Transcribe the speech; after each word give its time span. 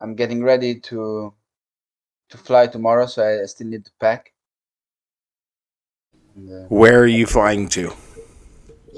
I'm 0.00 0.14
getting 0.14 0.42
ready 0.42 0.80
to 0.80 1.34
to 2.30 2.38
fly 2.38 2.66
tomorrow, 2.66 3.06
so 3.06 3.22
I 3.24 3.44
still 3.46 3.68
need 3.68 3.84
to 3.84 3.92
pack. 4.00 4.32
And, 6.34 6.50
uh, 6.50 6.68
Where 6.68 7.00
are 7.00 7.06
you 7.06 7.26
flying 7.26 7.68
to? 7.70 7.92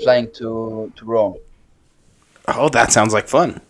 flying 0.02 0.30
to 0.38 0.92
to 0.96 1.04
Rome. 1.04 1.38
Oh, 2.48 2.68
that 2.70 2.92
sounds 2.92 3.12
like 3.12 3.28
fun. 3.28 3.60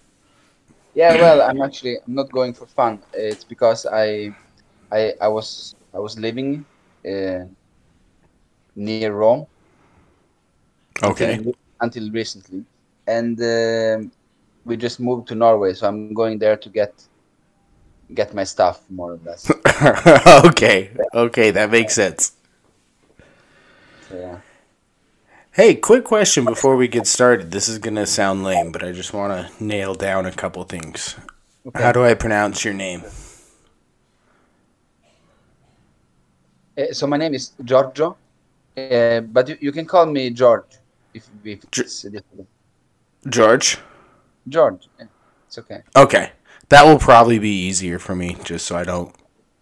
Yeah, 0.95 1.15
well, 1.15 1.43
I'm 1.43 1.63
actually 1.63 1.97
I'm 2.07 2.15
not 2.15 2.31
going 2.33 2.55
for 2.55 2.67
fun. 2.67 3.03
It's 3.13 3.45
because 3.45 3.87
I 3.87 4.35
I 4.93 5.15
I 5.21 5.29
was 5.29 5.75
I 5.95 5.99
was 5.99 6.19
living 6.19 6.67
uh, 7.09 7.45
near 8.77 9.13
Rome 9.13 9.47
Okay. 11.03 11.41
until, 11.41 11.53
until 11.81 12.11
recently, 12.13 12.65
and 13.07 13.39
um 13.41 14.13
we 14.65 14.77
just 14.77 15.01
moved 15.01 15.29
to 15.29 15.35
Norway. 15.35 15.75
So 15.75 15.89
I'm 15.89 16.15
going 16.15 16.39
there 16.39 16.57
to 16.57 16.71
get 16.71 17.08
get 18.15 18.35
my 18.35 18.45
stuff 18.45 18.83
more 18.91 19.13
or 19.13 19.21
less. 19.25 19.51
okay. 20.45 20.91
Okay, 21.15 21.51
that 21.51 21.71
makes 21.71 21.95
sense. 21.95 22.33
So, 24.09 24.19
yeah. 24.19 24.39
Hey, 25.53 25.75
quick 25.75 26.05
question 26.05 26.45
before 26.45 26.77
we 26.77 26.87
get 26.87 27.07
started. 27.07 27.51
This 27.51 27.69
is 27.69 27.79
going 27.79 27.97
to 27.97 28.07
sound 28.07 28.45
lame, 28.45 28.71
but 28.71 28.85
I 28.85 28.93
just 28.93 29.13
want 29.13 29.33
to 29.33 29.65
nail 29.65 29.95
down 29.95 30.25
a 30.25 30.33
couple 30.33 30.63
things. 30.65 31.17
Okay. 31.67 31.83
How 31.83 31.93
do 31.93 32.05
I 32.05 32.15
pronounce 32.15 32.65
your 32.65 32.75
name? 32.75 33.03
Uh, 36.79 36.93
so 36.93 37.07
my 37.09 37.17
name 37.17 37.35
is 37.35 37.53
Giorgio, 37.65 38.17
uh, 38.77 39.21
but 39.21 39.49
you, 39.49 39.59
you 39.61 39.73
can 39.73 39.85
call 39.85 40.07
me 40.07 40.31
George 40.31 40.79
if, 41.13 41.29
if 41.45 41.69
difficult. 41.71 42.47
George? 43.29 43.79
George. 44.49 44.89
It's 45.49 45.59
okay. 45.59 45.83
Okay. 45.97 46.31
That 46.69 46.85
will 46.85 46.99
probably 46.99 47.39
be 47.39 47.51
easier 47.67 47.99
for 47.99 48.15
me 48.15 48.37
just 48.45 48.67
so 48.67 48.77
I 48.77 48.85
don't 48.85 49.15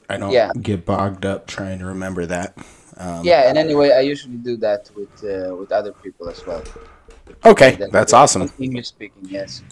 I 0.09 0.16
don't 0.19 0.30
Yeah. 0.30 0.51
get 0.60 0.84
bogged 0.84 1.24
up 1.27 1.46
trying 1.46 1.79
to 1.80 1.87
remember 1.87 2.26
that. 2.26 2.57
Um, 2.96 3.24
Yeah, 3.24 3.49
and 3.49 3.59
anyway, 3.59 3.90
I 3.90 4.01
usually 4.01 4.37
do 4.37 4.57
that 4.59 4.90
with 4.96 5.12
uh, 5.24 5.54
with 5.57 5.73
other 5.73 5.93
people 5.93 6.29
as 6.29 6.45
well. 6.46 6.62
Okay, 7.45 7.77
that's 7.90 8.12
awesome. 8.12 8.51
English 8.59 8.88
speaking, 8.88 9.23
yes. 9.29 9.62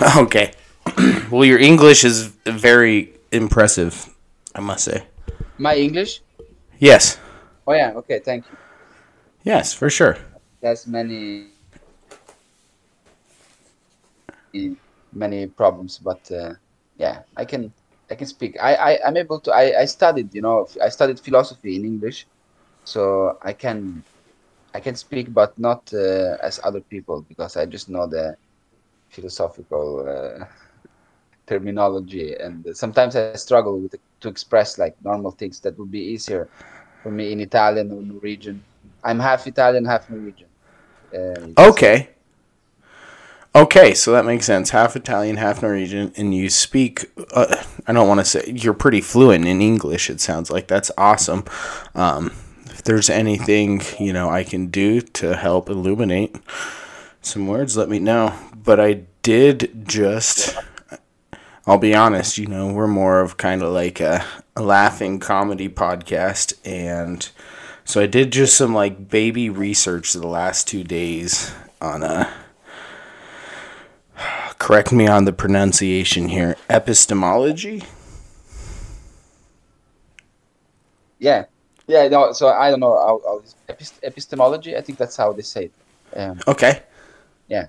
Okay. 0.16 0.52
well, 1.30 1.44
your 1.44 1.58
English 1.58 2.04
is 2.04 2.26
very 2.44 3.14
impressive, 3.32 3.94
I 4.54 4.60
must 4.60 4.84
say. 4.84 5.04
My 5.58 5.76
English? 5.76 6.20
Yes. 6.78 7.18
Oh 7.66 7.72
yeah. 7.72 7.92
Okay. 7.96 8.18
Thank 8.20 8.44
you. 8.50 8.56
Yes, 9.44 9.72
for 9.72 9.88
sure. 9.90 10.16
There's 10.60 10.86
many 10.86 11.46
many 15.16 15.46
problems, 15.46 15.98
but 15.98 16.30
uh, 16.30 16.54
yeah, 16.96 17.22
I 17.36 17.44
can 17.44 17.72
I 18.10 18.14
can 18.14 18.26
speak. 18.26 18.56
I, 18.60 18.74
I 18.74 18.98
I'm 19.06 19.16
able 19.16 19.40
to. 19.40 19.52
I 19.52 19.80
I 19.82 19.84
studied. 19.86 20.34
You 20.34 20.42
know, 20.42 20.66
I 20.82 20.88
studied 20.88 21.20
philosophy 21.20 21.76
in 21.76 21.84
English, 21.84 22.26
so 22.84 23.38
I 23.42 23.52
can 23.52 24.02
I 24.74 24.80
can 24.80 24.94
speak, 24.96 25.32
but 25.32 25.58
not 25.58 25.92
uh, 25.92 26.36
as 26.42 26.60
other 26.64 26.80
people 26.80 27.22
because 27.28 27.56
I 27.56 27.66
just 27.66 27.88
know 27.88 28.06
the 28.06 28.36
philosophical 29.10 30.06
uh, 30.08 30.44
terminology, 31.46 32.34
and 32.34 32.66
sometimes 32.76 33.16
I 33.16 33.22
struggle 33.22 33.66
with 33.66 33.80
to 34.06 34.14
express 34.14 34.62
like 34.62 34.82
normal 34.88 35.20
things 35.22 35.48
that 35.50 35.68
would 35.68 35.80
be 35.82 35.92
easier 36.00 36.48
for 37.02 37.10
me 37.10 37.32
in 37.32 37.40
Italian 37.40 37.90
or 37.92 38.02
Norwegian. 38.02 38.64
I'm 39.02 39.20
half 39.20 39.46
Italian, 39.46 39.84
half 39.84 40.08
Norwegian. 40.08 40.48
Uh. 41.14 41.52
Okay. 41.58 42.13
Okay, 43.56 43.94
so 43.94 44.10
that 44.10 44.24
makes 44.24 44.46
sense. 44.46 44.70
Half 44.70 44.96
Italian, 44.96 45.36
half 45.36 45.62
Norwegian, 45.62 46.12
and 46.16 46.34
you 46.34 46.50
speak. 46.50 47.08
Uh, 47.32 47.62
I 47.86 47.92
don't 47.92 48.08
want 48.08 48.18
to 48.18 48.24
say 48.24 48.52
you're 48.52 48.74
pretty 48.74 49.00
fluent 49.00 49.46
in 49.46 49.62
English. 49.62 50.10
It 50.10 50.20
sounds 50.20 50.50
like 50.50 50.66
that's 50.66 50.90
awesome. 50.98 51.44
Um, 51.94 52.32
if 52.66 52.82
there's 52.82 53.08
anything 53.08 53.82
you 54.00 54.12
know 54.12 54.28
I 54.28 54.42
can 54.42 54.66
do 54.66 55.00
to 55.00 55.36
help 55.36 55.70
illuminate 55.70 56.34
some 57.22 57.46
words, 57.46 57.76
let 57.76 57.88
me 57.88 58.00
know. 58.00 58.34
But 58.56 58.80
I 58.80 59.02
did 59.22 59.86
just. 59.86 60.56
I'll 61.64 61.78
be 61.78 61.94
honest. 61.94 62.38
You 62.38 62.48
know, 62.48 62.72
we're 62.72 62.88
more 62.88 63.20
of 63.20 63.36
kind 63.36 63.62
of 63.62 63.72
like 63.72 64.00
a, 64.00 64.24
a 64.56 64.62
laughing 64.62 65.20
comedy 65.20 65.68
podcast, 65.68 66.54
and 66.64 67.30
so 67.84 68.00
I 68.00 68.06
did 68.06 68.32
just 68.32 68.56
some 68.56 68.74
like 68.74 69.08
baby 69.08 69.48
research 69.48 70.12
the 70.12 70.26
last 70.26 70.66
two 70.66 70.82
days 70.82 71.54
on 71.80 72.02
a 72.02 72.28
correct 74.64 74.92
me 74.92 75.06
on 75.06 75.26
the 75.26 75.32
pronunciation 75.32 76.28
here 76.28 76.56
epistemology 76.70 77.82
Yeah, 81.18 81.44
yeah. 81.86 82.08
No, 82.08 82.32
so 82.32 82.48
I 82.48 82.70
don't 82.70 82.80
know. 82.80 82.92
I'll, 82.94 83.22
I'll, 83.26 83.42
epist- 83.68 84.02
epistemology. 84.02 84.76
I 84.76 84.80
think 84.82 84.98
that's 84.98 85.16
how 85.16 85.32
they 85.32 85.42
say 85.42 85.64
it. 85.66 85.72
Um, 86.18 86.38
okay 86.46 86.82
Yeah. 87.48 87.66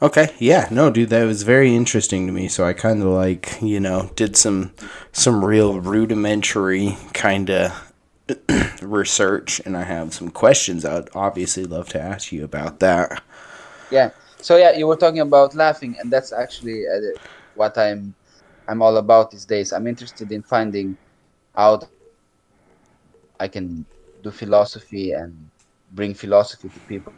okay 0.00 0.34
yeah 0.38 0.66
no 0.70 0.90
dude 0.90 1.10
that 1.10 1.24
was 1.24 1.42
very 1.42 1.74
interesting 1.74 2.26
to 2.26 2.32
me 2.32 2.48
so 2.48 2.64
i 2.64 2.72
kind 2.72 3.02
of 3.02 3.08
like 3.08 3.58
you 3.60 3.78
know 3.80 4.10
did 4.16 4.34
some 4.34 4.72
some 5.12 5.44
real 5.44 5.78
rudimentary 5.78 6.96
kind 7.12 7.50
of 7.50 7.92
research 8.82 9.60
and 9.66 9.76
i 9.76 9.82
have 9.82 10.14
some 10.14 10.30
questions 10.30 10.86
i'd 10.86 11.10
obviously 11.14 11.64
love 11.64 11.88
to 11.90 12.00
ask 12.00 12.32
you 12.32 12.42
about 12.42 12.80
that 12.80 13.22
yeah. 13.90 14.10
So 14.44 14.58
yeah, 14.58 14.72
you 14.76 14.86
were 14.86 14.96
talking 14.96 15.20
about 15.20 15.54
laughing, 15.54 15.96
and 15.98 16.12
that's 16.12 16.30
actually 16.30 16.84
uh, 16.86 17.00
what 17.54 17.78
I'm 17.78 18.14
I'm 18.68 18.82
all 18.82 18.98
about 18.98 19.30
these 19.30 19.46
days. 19.46 19.72
I'm 19.72 19.86
interested 19.86 20.30
in 20.32 20.42
finding 20.42 20.98
out 21.56 21.88
I 23.40 23.48
can 23.48 23.86
do 24.22 24.30
philosophy 24.30 25.12
and 25.12 25.50
bring 25.92 26.12
philosophy 26.12 26.68
to 26.68 26.80
people 26.80 27.14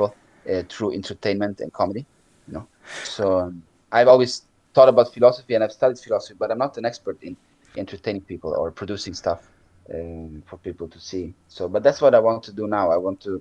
uh, 0.00 0.62
through 0.68 0.92
entertainment 0.94 1.60
and 1.60 1.72
comedy. 1.72 2.04
You 2.48 2.54
know, 2.54 2.68
so 3.02 3.38
um, 3.38 3.62
I've 3.92 4.08
always 4.08 4.48
thought 4.74 4.88
about 4.88 5.14
philosophy 5.14 5.54
and 5.54 5.62
I've 5.62 5.72
studied 5.72 5.98
philosophy, 6.00 6.34
but 6.36 6.50
I'm 6.50 6.58
not 6.58 6.76
an 6.78 6.84
expert 6.84 7.18
in 7.22 7.36
entertaining 7.76 8.22
people 8.22 8.56
or 8.58 8.72
producing 8.72 9.14
stuff 9.14 9.40
um, 9.94 10.42
for 10.48 10.58
people 10.58 10.88
to 10.88 10.98
see. 10.98 11.36
So, 11.46 11.68
but 11.68 11.84
that's 11.84 12.00
what 12.00 12.16
I 12.16 12.18
want 12.18 12.42
to 12.44 12.52
do 12.52 12.66
now. 12.66 12.90
I 12.90 12.96
want 12.96 13.20
to 13.22 13.40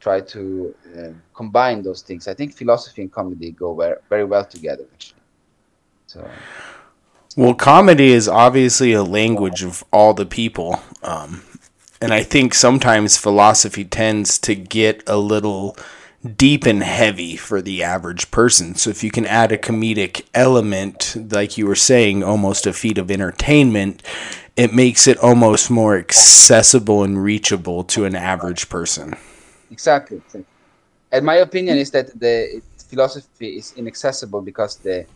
try 0.00 0.20
to 0.20 0.74
uh, 0.98 1.08
combine 1.34 1.82
those 1.82 2.02
things. 2.02 2.26
I 2.26 2.34
think 2.34 2.54
philosophy 2.54 3.02
and 3.02 3.12
comedy 3.12 3.52
go 3.52 3.74
very, 3.74 3.96
very 4.08 4.24
well 4.24 4.44
together. 4.44 4.86
Actually. 4.92 5.20
So 6.06 6.30
Well, 7.36 7.54
comedy 7.54 8.12
is 8.12 8.26
obviously 8.26 8.92
a 8.92 9.04
language 9.04 9.62
of 9.62 9.84
all 9.92 10.14
the 10.14 10.26
people. 10.26 10.80
Um, 11.02 11.42
and 12.00 12.12
I 12.14 12.22
think 12.22 12.54
sometimes 12.54 13.18
philosophy 13.18 13.84
tends 13.84 14.38
to 14.40 14.54
get 14.54 15.02
a 15.06 15.18
little 15.18 15.76
deep 16.36 16.66
and 16.66 16.82
heavy 16.82 17.36
for 17.36 17.62
the 17.62 17.82
average 17.82 18.30
person. 18.30 18.74
So 18.74 18.90
if 18.90 19.04
you 19.04 19.10
can 19.10 19.26
add 19.26 19.52
a 19.52 19.58
comedic 19.58 20.26
element, 20.34 21.16
like 21.30 21.56
you 21.56 21.66
were 21.66 21.74
saying, 21.74 22.22
almost 22.22 22.66
a 22.66 22.72
feat 22.72 22.98
of 22.98 23.10
entertainment, 23.10 24.02
it 24.56 24.74
makes 24.74 25.06
it 25.06 25.18
almost 25.18 25.70
more 25.70 25.96
accessible 25.96 27.02
and 27.02 27.22
reachable 27.22 27.84
to 27.84 28.04
an 28.04 28.14
average 28.14 28.68
person. 28.68 29.14
Exactly. 29.70 30.22
And 31.12 31.24
my 31.24 31.36
opinion 31.36 31.78
is 31.78 31.90
that 31.92 32.18
the 32.18 32.62
philosophy 32.88 33.56
is 33.58 33.72
inaccessible 33.76 34.42
because 34.42 34.76
the 34.78 35.06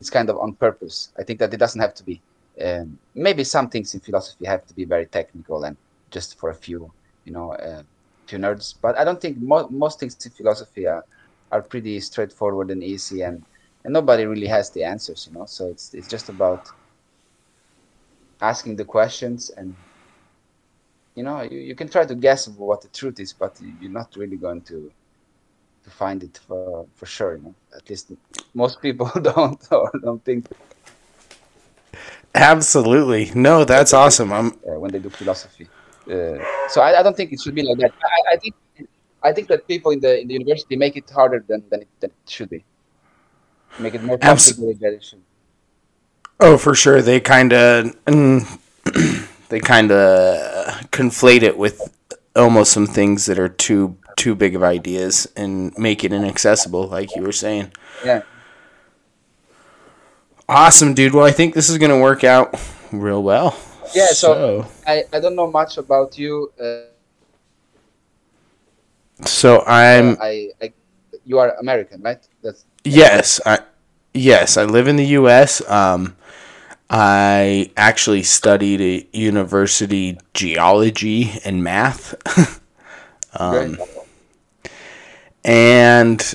it's 0.00 0.10
kind 0.10 0.28
of 0.30 0.38
on 0.38 0.54
purpose. 0.54 1.12
I 1.18 1.22
think 1.24 1.38
that 1.40 1.52
it 1.52 1.58
doesn't 1.58 1.80
have 1.80 1.94
to 1.94 2.04
be. 2.04 2.22
Um, 2.64 2.98
maybe 3.14 3.44
some 3.44 3.68
things 3.68 3.94
in 3.94 4.00
philosophy 4.00 4.46
have 4.46 4.66
to 4.66 4.74
be 4.74 4.84
very 4.84 5.06
technical 5.06 5.64
and 5.64 5.76
just 6.10 6.38
for 6.38 6.50
a 6.50 6.54
few, 6.54 6.92
you 7.24 7.32
know, 7.32 7.52
uh, 7.52 7.82
few 8.26 8.38
nerds. 8.38 8.74
But 8.80 8.98
I 8.98 9.04
don't 9.04 9.20
think 9.20 9.38
mo- 9.40 9.68
most 9.70 10.00
things 10.00 10.16
in 10.24 10.32
philosophy 10.32 10.86
are, 10.86 11.04
are 11.50 11.62
pretty 11.62 12.00
straightforward 12.00 12.70
and 12.70 12.82
easy, 12.82 13.22
and, 13.22 13.44
and 13.84 13.92
nobody 13.92 14.26
really 14.26 14.46
has 14.46 14.70
the 14.70 14.84
answers, 14.84 15.26
you 15.28 15.38
know. 15.38 15.46
So 15.46 15.68
it's 15.68 15.94
it's 15.94 16.08
just 16.08 16.28
about 16.28 16.68
asking 18.40 18.76
the 18.76 18.84
questions 18.84 19.50
and 19.50 19.76
you 21.18 21.24
know 21.28 21.38
you, 21.52 21.58
you 21.70 21.74
can 21.80 21.88
try 21.94 22.04
to 22.12 22.14
guess 22.26 22.40
what 22.70 22.80
the 22.84 22.88
truth 23.00 23.18
is, 23.24 23.30
but 23.42 23.52
you- 23.60 23.76
you're 23.80 23.96
not 24.00 24.08
really 24.20 24.38
going 24.46 24.62
to 24.70 24.78
to 25.84 25.90
find 26.02 26.18
it 26.28 26.34
for 26.46 26.86
for 26.98 27.06
sure. 27.16 27.32
You 27.36 27.42
know, 27.44 27.54
at 27.78 27.84
least 27.90 28.04
most 28.62 28.76
people 28.86 29.08
don't 29.32 29.60
or 29.78 29.90
don't 30.06 30.22
think 30.28 30.42
Absolutely. 32.34 33.30
No, 33.34 33.64
that's 33.64 33.92
awesome. 33.92 34.32
I'm 34.32 34.50
when 34.82 34.90
they 34.92 34.98
do 34.98 35.10
philosophy. 35.10 35.66
Uh, 36.10 36.38
so 36.68 36.80
I, 36.80 37.00
I 37.00 37.02
don't 37.02 37.16
think 37.16 37.32
it 37.32 37.40
should 37.42 37.54
be 37.54 37.62
like 37.62 37.78
that. 37.78 37.92
I, 38.02 38.34
I 38.34 38.36
think 38.36 38.54
I 39.22 39.32
think 39.32 39.48
that 39.48 39.66
people 39.66 39.90
in 39.92 40.00
the 40.00 40.20
in 40.20 40.28
the 40.28 40.34
university 40.34 40.76
make 40.76 40.96
it 40.96 41.08
harder 41.10 41.44
than 41.46 41.62
than 41.70 41.80
it, 41.82 41.88
than 42.00 42.10
it 42.10 42.30
should 42.30 42.50
be. 42.50 42.64
Make 43.78 43.94
it 43.94 44.02
more 44.02 44.18
complicated 44.18 44.80
than 44.80 44.94
it 44.94 45.04
should. 45.04 45.22
Oh, 46.40 46.56
for 46.56 46.74
sure. 46.74 47.02
They 47.02 47.20
kind 47.20 47.52
of 47.52 47.96
they 49.48 49.60
kind 49.60 49.90
of 49.90 50.90
conflate 50.90 51.42
it 51.42 51.56
with 51.56 51.80
almost 52.36 52.72
some 52.72 52.86
things 52.86 53.26
that 53.26 53.38
are 53.38 53.48
too 53.48 53.96
too 54.16 54.34
big 54.34 54.54
of 54.54 54.62
ideas 54.62 55.28
and 55.36 55.76
make 55.78 56.04
it 56.04 56.12
inaccessible, 56.12 56.88
like 56.88 57.14
you 57.14 57.22
were 57.22 57.32
saying. 57.32 57.72
Yeah. 58.04 58.22
Awesome, 60.48 60.94
dude. 60.94 61.14
Well, 61.14 61.24
I 61.24 61.30
think 61.30 61.54
this 61.54 61.68
is 61.68 61.78
gonna 61.78 62.00
work 62.00 62.24
out 62.24 62.54
real 62.92 63.22
well. 63.22 63.56
Yeah. 63.94 64.08
So, 64.08 64.66
I 64.86 65.04
I 65.12 65.20
don't 65.20 65.36
know 65.36 65.50
much 65.50 65.78
about 65.78 66.18
you. 66.18 66.52
Uh, 66.60 66.88
so 69.24 69.62
I'm. 69.66 70.16
I, 70.20 70.50
I 70.62 70.72
you 71.24 71.38
are 71.38 71.54
American, 71.56 72.02
right? 72.02 72.26
That's 72.42 72.64
yes. 72.84 73.40
I 73.44 73.58
yes. 74.14 74.56
I 74.56 74.64
live 74.64 74.88
in 74.88 74.96
the 74.96 75.06
U.S. 75.20 75.60
Um, 75.68 76.16
I 76.90 77.70
actually 77.76 78.22
studied 78.22 78.80
at 78.80 79.14
university 79.14 80.18
geology 80.32 81.32
and 81.44 81.62
math. 81.62 82.14
um, 83.38 83.78
and 85.44 86.34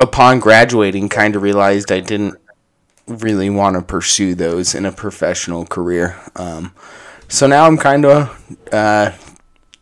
upon 0.00 0.40
graduating, 0.40 1.08
kind 1.08 1.36
of 1.36 1.42
realized 1.42 1.92
I 1.92 2.00
didn't 2.00 2.34
really 3.06 3.50
want 3.50 3.76
to 3.76 3.82
pursue 3.82 4.34
those 4.34 4.74
in 4.74 4.84
a 4.84 4.92
professional 4.92 5.64
career. 5.64 6.20
Um, 6.36 6.74
so 7.28 7.46
now 7.46 7.66
I'm 7.66 7.78
kind 7.78 8.04
of 8.04 8.56
uh, 8.72 9.12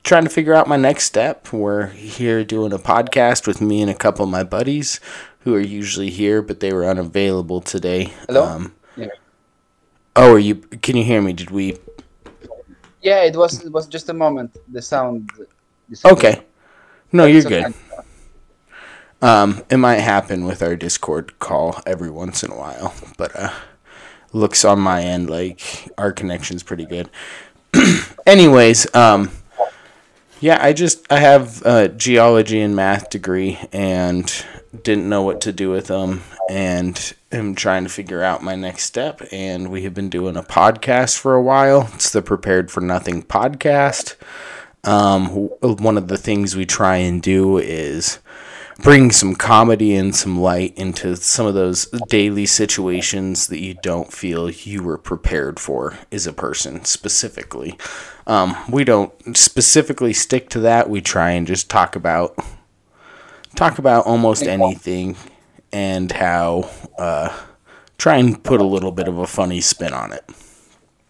trying 0.02 0.24
to 0.24 0.30
figure 0.30 0.54
out 0.54 0.68
my 0.68 0.76
next 0.76 1.04
step. 1.04 1.52
We're 1.52 1.86
here 1.86 2.44
doing 2.44 2.72
a 2.72 2.78
podcast 2.78 3.46
with 3.46 3.60
me 3.60 3.80
and 3.80 3.90
a 3.90 3.94
couple 3.94 4.24
of 4.24 4.30
my 4.30 4.44
buddies 4.44 5.00
who 5.46 5.54
are 5.54 5.60
usually 5.60 6.10
here, 6.10 6.42
but 6.42 6.58
they 6.58 6.72
were 6.72 6.84
unavailable 6.84 7.60
today. 7.60 8.12
Hello. 8.26 8.42
Um, 8.44 8.74
yeah. 8.96 9.06
Oh, 10.16 10.32
are 10.32 10.40
you? 10.40 10.56
Can 10.56 10.96
you 10.96 11.04
hear 11.04 11.22
me? 11.22 11.32
Did 11.32 11.52
we? 11.52 11.78
Yeah, 13.00 13.22
it 13.22 13.36
was. 13.36 13.64
It 13.64 13.70
was 13.70 13.86
just 13.86 14.08
a 14.08 14.12
moment. 14.12 14.56
The 14.66 14.82
sound. 14.82 15.30
The 15.88 15.94
sound 15.94 16.18
okay. 16.18 16.42
No, 17.12 17.26
you're 17.26 17.42
good. 17.42 17.72
Um, 19.22 19.62
it 19.70 19.76
might 19.76 20.00
happen 20.00 20.44
with 20.46 20.62
our 20.62 20.74
Discord 20.74 21.38
call 21.38 21.80
every 21.86 22.10
once 22.10 22.42
in 22.42 22.50
a 22.50 22.56
while, 22.56 22.92
but 23.16 23.30
uh, 23.38 23.52
looks 24.32 24.64
on 24.64 24.80
my 24.80 25.02
end 25.02 25.30
like 25.30 25.88
our 25.96 26.10
connection's 26.10 26.64
pretty 26.64 26.86
good. 26.86 27.08
Anyways, 28.26 28.92
um, 28.96 29.30
yeah, 30.40 30.58
I 30.60 30.72
just 30.72 31.10
I 31.10 31.20
have 31.20 31.62
a 31.64 31.88
geology 31.88 32.60
and 32.60 32.76
math 32.76 33.10
degree 33.10 33.58
and 33.72 34.30
didn't 34.82 35.08
know 35.08 35.22
what 35.22 35.40
to 35.42 35.52
do 35.52 35.70
with 35.70 35.86
them 35.86 36.22
and 36.50 37.14
am 37.32 37.54
trying 37.54 37.84
to 37.84 37.88
figure 37.90 38.22
out 38.22 38.42
my 38.42 38.54
next 38.54 38.84
step 38.84 39.22
and 39.32 39.70
we 39.70 39.82
have 39.82 39.94
been 39.94 40.10
doing 40.10 40.36
a 40.36 40.42
podcast 40.42 41.18
for 41.18 41.34
a 41.34 41.42
while. 41.42 41.90
It's 41.94 42.10
the 42.10 42.22
Prepared 42.22 42.70
for 42.70 42.80
Nothing 42.80 43.22
podcast. 43.22 44.16
Um, 44.84 45.28
one 45.60 45.98
of 45.98 46.08
the 46.08 46.18
things 46.18 46.54
we 46.54 46.66
try 46.66 46.98
and 46.98 47.20
do 47.20 47.58
is 47.58 48.20
bring 48.82 49.10
some 49.10 49.34
comedy 49.34 49.94
and 49.94 50.14
some 50.14 50.40
light 50.40 50.76
into 50.76 51.16
some 51.16 51.46
of 51.46 51.54
those 51.54 51.86
daily 52.08 52.46
situations 52.46 53.46
that 53.48 53.60
you 53.60 53.74
don't 53.82 54.12
feel 54.12 54.50
you 54.50 54.82
were 54.82 54.98
prepared 54.98 55.58
for 55.58 55.98
as 56.12 56.26
a 56.26 56.32
person 56.32 56.84
specifically. 56.84 57.78
Um, 58.26 58.56
we 58.68 58.84
don't 58.84 59.36
specifically 59.36 60.12
stick 60.12 60.48
to 60.50 60.60
that. 60.60 60.90
We 60.90 61.00
try 61.00 61.30
and 61.30 61.46
just 61.46 61.70
talk 61.70 61.96
about 61.96 62.36
talk 63.54 63.78
about 63.78 64.04
almost 64.04 64.42
anything 64.42 65.16
and 65.72 66.12
how 66.12 66.70
uh, 66.98 67.36
try 67.98 68.16
and 68.16 68.42
put 68.42 68.60
a 68.60 68.64
little 68.64 68.92
bit 68.92 69.08
of 69.08 69.18
a 69.18 69.26
funny 69.26 69.60
spin 69.60 69.92
on 69.92 70.12
it. 70.12 70.24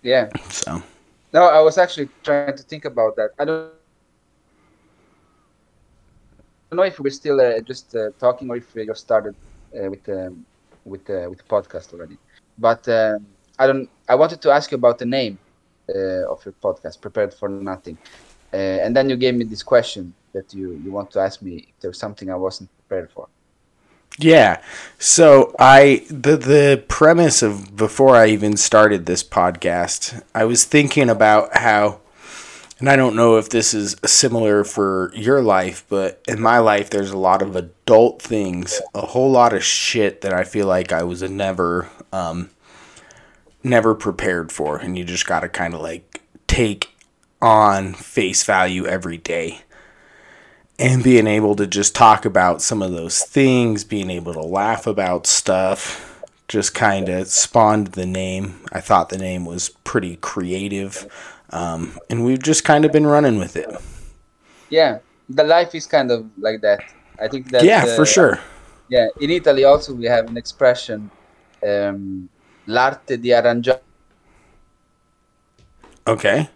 Yeah. 0.02 0.30
So. 0.50 0.82
No, 1.32 1.42
I 1.42 1.60
was 1.60 1.78
actually 1.78 2.08
trying 2.22 2.56
to 2.56 2.62
think 2.62 2.84
about 2.84 3.16
that. 3.16 3.30
I 3.38 3.44
don't 3.44 3.72
don't 6.70 6.76
know 6.78 6.82
if 6.82 6.98
we're 6.98 7.10
still 7.10 7.40
uh, 7.40 7.60
just 7.60 7.94
uh, 7.94 8.10
talking 8.18 8.50
or 8.50 8.56
if 8.56 8.74
just 8.74 9.00
started 9.00 9.34
uh, 9.74 9.90
with 9.90 10.08
um, 10.08 10.44
with 10.84 11.08
uh, 11.10 11.26
with 11.28 11.38
the 11.38 11.44
podcast 11.44 11.92
already. 11.92 12.18
But 12.58 12.88
um, 12.88 13.26
I 13.58 13.66
don't. 13.66 13.88
I 14.08 14.14
wanted 14.14 14.40
to 14.42 14.50
ask 14.50 14.70
you 14.70 14.76
about 14.76 14.98
the 14.98 15.06
name 15.06 15.38
uh, 15.88 16.30
of 16.30 16.44
your 16.44 16.54
podcast, 16.62 17.00
"Prepared 17.00 17.32
for 17.32 17.48
Nothing," 17.48 17.98
uh, 18.52 18.56
and 18.56 18.96
then 18.96 19.08
you 19.08 19.16
gave 19.16 19.34
me 19.34 19.44
this 19.44 19.62
question 19.62 20.14
that 20.32 20.52
you 20.54 20.80
you 20.84 20.90
want 20.90 21.10
to 21.12 21.20
ask 21.20 21.42
me 21.42 21.66
if 21.68 21.80
there's 21.80 21.98
something 21.98 22.30
I 22.30 22.36
wasn't 22.36 22.70
prepared 22.78 23.10
for. 23.10 23.28
Yeah. 24.19 24.62
So 24.98 25.54
I 25.58 26.04
the 26.08 26.36
the 26.36 26.84
premise 26.88 27.42
of 27.42 27.76
before 27.76 28.16
I 28.16 28.28
even 28.28 28.56
started 28.56 29.06
this 29.06 29.22
podcast, 29.22 30.22
I 30.34 30.44
was 30.44 30.64
thinking 30.64 31.10
about 31.10 31.56
how 31.56 32.00
and 32.78 32.88
I 32.90 32.96
don't 32.96 33.17
know 33.17 33.38
if 33.38 33.49
this 33.49 33.73
is 33.73 33.96
similar 34.05 34.62
for 34.62 35.11
your 35.14 35.40
life, 35.43 35.84
but 35.88 36.20
in 36.28 36.40
my 36.40 36.58
life, 36.58 36.90
there's 36.90 37.11
a 37.11 37.19
lot 37.19 37.40
of 37.40 37.56
adult 37.56 38.20
things, 38.20 38.81
a 38.94 39.06
whole 39.06 39.31
lot 39.31 39.55
of 39.55 39.64
shit 39.64 40.20
that 40.20 40.34
I 40.34 40.44
feel 40.44 40.67
like 40.67 40.93
I 40.93 41.02
was 41.02 41.23
never, 41.23 41.88
um, 42.12 42.50
never 43.62 43.94
prepared 43.94 44.52
for, 44.52 44.76
and 44.76 44.96
you 44.99 45.05
just 45.05 45.26
got 45.26 45.40
to 45.40 45.49
kind 45.49 45.73
of 45.73 45.81
like 45.81 46.20
take 46.46 46.90
on 47.40 47.94
face 47.94 48.44
value 48.44 48.87
every 48.87 49.19
day. 49.19 49.61
And 50.79 51.02
being 51.02 51.26
able 51.26 51.56
to 51.56 51.67
just 51.67 51.94
talk 51.94 52.26
about 52.26 52.61
some 52.61 52.82
of 52.82 52.93
those 52.93 53.22
things, 53.22 53.84
being 53.84 54.11
able 54.11 54.34
to 54.34 54.43
laugh 54.43 54.87
about 54.87 55.26
stuff, 55.26 56.22
just 56.49 56.75
kind 56.75 57.08
of 57.08 57.29
spawned 57.29 57.88
the 57.88 58.05
name. 58.05 58.61
I 58.70 58.82
thought 58.82 59.08
the 59.08 59.17
name 59.17 59.46
was 59.46 59.70
pretty 59.84 60.17
creative. 60.17 61.11
Um, 61.56 61.99
and 62.11 62.23
we've 62.23 62.43
just 62.43 62.64
kind 62.64 62.85
of 62.85 62.93
been 62.93 63.06
running 63.06 63.38
with 63.38 63.56
it. 63.56 63.69
Yeah, 64.69 64.99
the 65.31 65.43
life 65.43 65.75
is 65.75 65.87
kind 65.87 66.11
of 66.11 66.26
like 66.37 66.61
that. 66.61 66.81
I 67.19 67.29
think 67.29 67.50
that. 67.50 67.64
Yeah, 67.64 67.85
uh, 67.85 67.97
for 67.97 68.05
sure. 68.05 68.38
Yeah, 68.88 69.08
in 69.20 69.31
Italy 69.31 69.64
also 69.64 69.94
we 69.94 70.05
have 70.05 70.29
an 70.29 70.37
expression, 70.37 71.11
um, 71.67 72.29
l'arte 72.67 73.17
di 73.17 73.31
arrangiarsi. 73.31 73.81
Okay. 76.06 76.49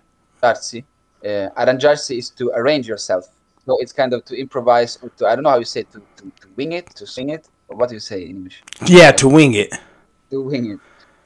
Arrangiarsi. 0.42 0.84
Uh, 1.24 1.48
arrangiarsi 1.56 2.18
is 2.18 2.28
to 2.30 2.52
arrange 2.54 2.86
yourself. 2.86 3.24
So 3.64 3.78
it's 3.80 3.92
kind 3.92 4.12
of 4.12 4.24
to 4.26 4.36
improvise 4.36 4.98
or 5.02 5.08
to 5.16 5.26
I 5.26 5.34
don't 5.34 5.44
know 5.44 5.50
how 5.50 5.58
you 5.58 5.64
say 5.64 5.80
it, 5.80 5.90
to, 5.92 6.02
to, 6.16 6.24
to 6.42 6.48
wing 6.56 6.72
it, 6.72 6.90
to 6.96 7.06
sing 7.06 7.30
it. 7.30 7.48
Or 7.68 7.76
what 7.76 7.88
do 7.88 7.94
you 7.94 8.00
say 8.00 8.22
in 8.24 8.36
English? 8.36 8.62
Yeah, 8.86 9.12
to 9.12 9.28
wing 9.28 9.54
it. 9.54 9.72
To 10.30 10.42
wing 10.42 10.72
it 10.72 10.80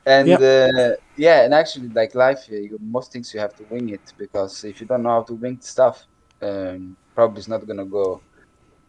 and 0.07 0.29
yep. 0.29 0.41
uh, 0.41 0.97
yeah 1.17 1.45
and 1.45 1.55
actually 1.55 1.89
like 1.89 2.15
life 2.15 2.49
you, 2.49 2.79
most 2.81 3.13
things 3.13 3.33
you 3.33 3.41
have 3.41 3.55
to 3.55 3.65
wing 3.65 3.89
it 3.91 4.13
because 4.19 4.65
if 4.65 4.81
you 4.81 4.87
don't 4.87 5.03
know 5.03 5.11
how 5.11 5.23
to 5.23 5.35
wing 5.35 5.59
stuff 5.61 6.05
um, 6.43 6.97
probably 7.15 7.39
it's 7.39 7.49
not 7.49 7.67
gonna 7.67 7.85
go 7.85 8.21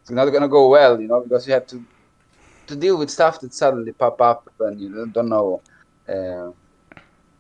it's 0.02 0.12
not 0.12 0.26
gonna 0.26 0.48
go 0.48 0.68
well 0.70 1.00
you 1.00 1.08
know 1.08 1.22
because 1.22 1.48
you 1.48 1.54
have 1.54 1.66
to 1.68 1.84
to 2.68 2.76
deal 2.76 2.98
with 2.98 3.10
stuff 3.10 3.40
that 3.40 3.54
suddenly 3.54 3.92
pop 3.92 4.20
up 4.22 4.52
and 4.60 4.80
you 4.80 5.06
don't 5.14 5.30
know 5.30 5.62
uh, 6.10 6.52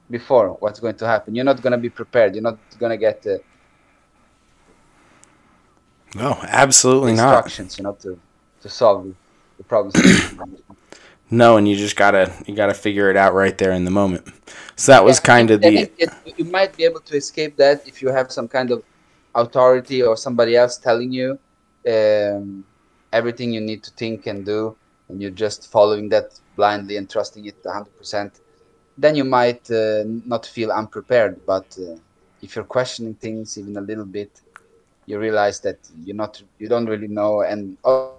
before 0.09 0.49
what's 0.59 0.79
going 0.79 0.95
to 0.95 1.07
happen. 1.07 1.35
You're 1.35 1.45
not 1.45 1.61
gonna 1.61 1.77
be 1.77 1.89
prepared. 1.89 2.35
You're 2.35 2.43
not 2.43 2.59
gonna 2.79 2.97
get 2.97 3.25
uh, 3.25 3.37
no 6.15 6.37
absolutely 6.43 7.11
instructions, 7.11 7.79
not 7.79 8.03
you 8.03 8.11
know 8.11 8.15
to 8.15 8.21
to 8.61 8.69
solve 8.69 9.13
the 9.57 9.63
problems 9.63 9.95
no, 11.29 11.57
and 11.57 11.67
you 11.67 11.75
just 11.75 11.95
gotta 11.95 12.31
you 12.45 12.55
gotta 12.55 12.73
figure 12.73 13.09
it 13.09 13.17
out 13.17 13.33
right 13.33 13.57
there 13.57 13.71
in 13.71 13.85
the 13.85 13.91
moment. 13.91 14.27
So 14.75 14.91
that 14.91 15.03
was 15.03 15.19
kind 15.19 15.49
of 15.51 15.61
the. 15.61 15.89
It, 15.97 16.11
you 16.37 16.45
might 16.45 16.75
be 16.75 16.83
able 16.83 16.99
to 17.01 17.15
escape 17.15 17.55
that 17.57 17.87
if 17.87 18.01
you 18.01 18.09
have 18.09 18.31
some 18.31 18.47
kind 18.47 18.71
of 18.71 18.83
authority 19.33 20.03
or 20.03 20.15
somebody 20.17 20.55
else 20.55 20.77
telling 20.77 21.11
you 21.11 21.39
um, 21.87 22.63
everything 23.11 23.53
you 23.53 23.61
need 23.61 23.83
to 23.83 23.91
think 23.91 24.27
and 24.27 24.45
do, 24.45 24.75
and 25.09 25.21
you're 25.21 25.31
just 25.31 25.71
following 25.71 26.09
that 26.09 26.39
blindly 26.55 26.97
and 26.97 27.09
trusting 27.09 27.45
it 27.45 27.61
100%. 27.63 28.39
Then 28.97 29.15
you 29.15 29.23
might 29.25 29.69
uh, 29.71 30.03
not 30.05 30.45
feel 30.45 30.71
unprepared, 30.71 31.45
but 31.45 31.77
uh, 31.79 31.95
if 32.41 32.55
you're 32.55 32.65
questioning 32.65 33.15
things 33.15 33.57
even 33.57 33.75
a 33.77 33.81
little 33.81 34.05
bit, 34.05 34.41
you 35.05 35.19
realize 35.19 35.59
that 35.61 35.77
you're 36.03 36.15
not 36.15 36.41
you 36.59 36.67
don't 36.67 36.85
really 36.85 37.07
know 37.07 37.41
and. 37.41 37.77
Oh, 37.83 38.14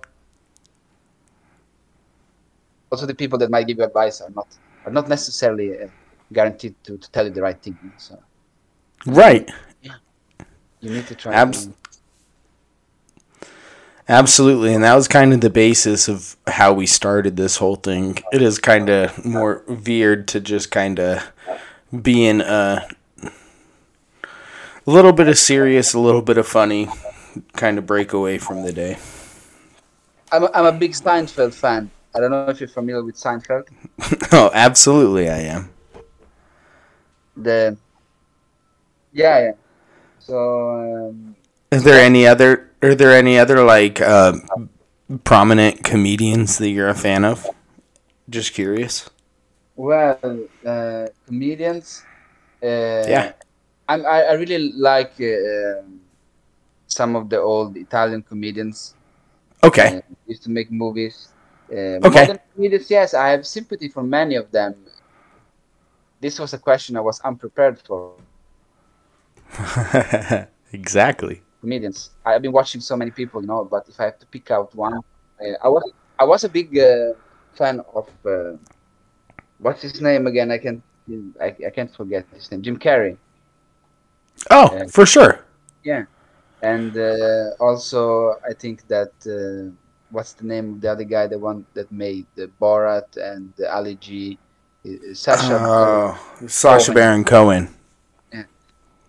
also 2.90 3.06
the 3.06 3.14
people 3.14 3.38
that 3.38 3.50
might 3.50 3.66
give 3.66 3.78
you 3.78 3.84
advice 3.84 4.20
are 4.20 4.30
not 4.30 4.48
are 4.84 4.92
not 4.92 5.08
necessarily 5.08 5.78
uh, 5.78 5.88
guaranteed 6.32 6.74
to, 6.84 6.98
to 6.98 7.10
tell 7.10 7.26
you 7.26 7.32
the 7.32 7.42
right 7.42 7.60
thing. 7.60 7.76
So, 7.98 8.18
right. 9.06 9.50
Yeah. 9.82 9.94
You 10.80 10.90
need 10.90 11.06
to 11.08 11.14
try. 11.14 11.34
Abs- 11.34 11.68
Absolutely, 14.08 14.72
and 14.72 14.84
that 14.84 14.94
was 14.94 15.08
kind 15.08 15.32
of 15.32 15.40
the 15.40 15.50
basis 15.50 16.06
of 16.06 16.36
how 16.46 16.72
we 16.72 16.86
started 16.86 17.36
this 17.36 17.56
whole 17.56 17.74
thing. 17.74 18.16
It 18.32 18.40
is 18.40 18.60
kind 18.60 18.88
of 18.88 19.24
more 19.24 19.64
veered 19.66 20.28
to 20.28 20.38
just 20.38 20.70
kind 20.70 21.00
of 21.00 21.32
being 22.02 22.40
a 22.40 22.86
little 24.86 25.12
bit 25.12 25.26
of 25.26 25.36
serious, 25.36 25.92
a 25.92 25.98
little 25.98 26.22
bit 26.22 26.38
of 26.38 26.46
funny, 26.46 26.88
kind 27.54 27.78
of 27.78 27.86
break 27.86 28.12
away 28.12 28.38
from 28.38 28.62
the 28.62 28.72
day. 28.72 28.96
I'm 30.30 30.44
a, 30.44 30.50
I'm 30.54 30.66
a 30.66 30.72
big 30.78 30.92
Seinfeld 30.92 31.52
fan. 31.52 31.90
I 32.16 32.20
don't 32.20 32.30
know 32.30 32.48
if 32.48 32.60
you're 32.60 32.68
familiar 32.68 33.04
with 33.04 33.16
Seinfeld. 33.16 33.68
oh, 34.32 34.50
absolutely, 34.54 35.28
I 35.28 35.38
am. 35.40 35.70
The 37.36 37.76
yeah, 39.12 39.38
yeah. 39.40 39.52
So 40.18 41.08
um, 41.10 41.36
Is 41.70 41.84
there 41.84 42.00
any 42.02 42.26
other? 42.26 42.70
Are 42.82 42.94
there 42.94 43.12
any 43.12 43.38
other 43.38 43.64
like 43.64 44.00
uh, 44.00 44.34
prominent 45.24 45.84
comedians 45.84 46.58
that 46.58 46.70
you're 46.70 46.88
a 46.88 46.94
fan 46.94 47.24
of? 47.24 47.46
Just 48.28 48.54
curious. 48.54 49.08
Well, 49.76 50.18
uh, 50.64 51.06
comedians. 51.26 52.02
Uh, 52.62 53.04
Yeah. 53.06 53.32
I'm, 53.88 54.04
I 54.06 54.22
I 54.22 54.32
really 54.34 54.72
like 54.72 55.14
uh, 55.20 55.80
um, 55.80 56.00
some 56.88 57.14
of 57.16 57.28
the 57.30 57.40
old 57.40 57.76
Italian 57.76 58.22
comedians. 58.22 58.94
Okay. 59.62 59.98
uh, 59.98 60.00
used 60.26 60.42
to 60.44 60.50
make 60.50 60.70
movies. 60.72 61.32
Uh, 61.70 61.98
Okay. 62.06 62.20
Modern 62.26 62.38
comedians, 62.54 62.90
yes, 62.90 63.14
I 63.14 63.28
have 63.30 63.46
sympathy 63.46 63.88
for 63.88 64.02
many 64.02 64.36
of 64.36 64.50
them. 64.52 64.74
This 66.20 66.38
was 66.38 66.52
a 66.54 66.58
question 66.58 66.96
I 66.96 67.00
was 67.00 67.20
unprepared 67.20 67.80
for. 67.80 68.14
exactly. 70.72 71.42
Comedians, 71.60 72.10
I've 72.24 72.42
been 72.42 72.52
watching 72.52 72.80
so 72.80 72.96
many 72.96 73.10
people, 73.10 73.40
you 73.40 73.46
know. 73.48 73.64
But 73.64 73.88
if 73.88 73.98
I 74.00 74.04
have 74.04 74.18
to 74.20 74.26
pick 74.26 74.50
out 74.50 74.74
one, 74.74 74.94
uh, 74.94 75.54
I 75.62 75.68
was 75.68 75.82
I 76.18 76.24
was 76.24 76.44
a 76.44 76.48
big 76.48 76.78
uh, 76.78 77.12
fan 77.54 77.80
of 77.94 78.08
uh, 78.24 78.56
what's 79.58 79.82
his 79.82 80.00
name 80.00 80.26
again? 80.26 80.50
I 80.50 80.58
can't 80.58 80.82
I, 81.40 81.54
I 81.66 81.70
can't 81.70 81.94
forget 81.94 82.26
his 82.34 82.50
name. 82.50 82.62
Jim 82.62 82.78
Carrey. 82.78 83.16
Oh, 84.50 84.70
Yeah. 84.72 84.86
for 84.86 85.06
sure. 85.06 85.44
Yeah, 85.82 86.04
and 86.62 86.96
uh, 86.96 87.50
also 87.60 88.34
I 88.48 88.52
think 88.54 88.86
that 88.88 89.12
uh, 89.26 89.70
what's 90.10 90.32
the 90.32 90.46
name 90.46 90.74
of 90.74 90.80
the 90.80 90.90
other 90.90 91.04
guy, 91.04 91.26
the 91.26 91.38
one 91.38 91.66
that 91.74 91.90
made 91.90 92.26
the 92.34 92.50
Borat 92.60 93.16
and 93.16 93.52
the 93.56 93.72
Ali 93.72 93.96
G, 93.96 94.38
uh, 94.86 95.14
Sacha. 95.14 95.58
Oh, 95.60 96.46
Sacha 96.46 96.86
Cohen. 96.86 96.94
Baron 96.94 97.24
Cohen. 97.24 97.68
uh, 98.34 98.42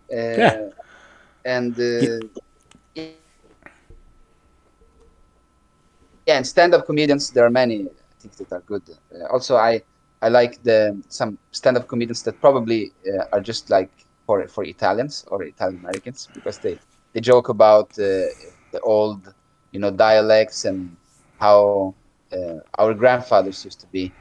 yeah. 0.10 0.70
and 1.46 1.80
uh, 1.80 2.20
yeah, 6.26 6.38
and 6.38 6.46
stand-up 6.46 6.86
comedians. 6.86 7.32
There 7.32 7.46
are 7.46 7.50
many 7.50 7.86
I 7.86 7.90
think 8.20 8.36
that 8.38 8.52
are 8.52 8.62
good. 8.62 8.84
Uh, 9.14 9.26
also, 9.32 9.56
I 9.56 9.82
I 10.22 10.30
like 10.30 10.62
the 10.64 11.00
some 11.10 11.38
stand-up 11.52 11.88
comedians 11.88 12.24
that 12.24 12.40
probably 12.42 12.92
uh, 13.08 13.26
are 13.32 13.42
just 13.42 13.70
like 13.70 13.92
for 14.26 14.48
for 14.48 14.64
Italians 14.64 15.26
or 15.28 15.44
Italian 15.44 15.80
Americans 15.80 16.28
because 16.34 16.58
they 16.58 16.80
they 17.14 17.22
joke 17.22 17.50
about 17.50 17.92
uh, 18.00 18.28
the 18.72 18.80
old 18.84 19.34
you 19.72 19.80
know 19.80 19.92
dialects 19.92 20.66
and 20.66 20.96
how 21.40 21.94
uh, 22.32 22.60
our 22.78 22.94
grandfathers 22.94 23.64
used 23.64 23.80
to 23.80 23.88
be 23.88 24.12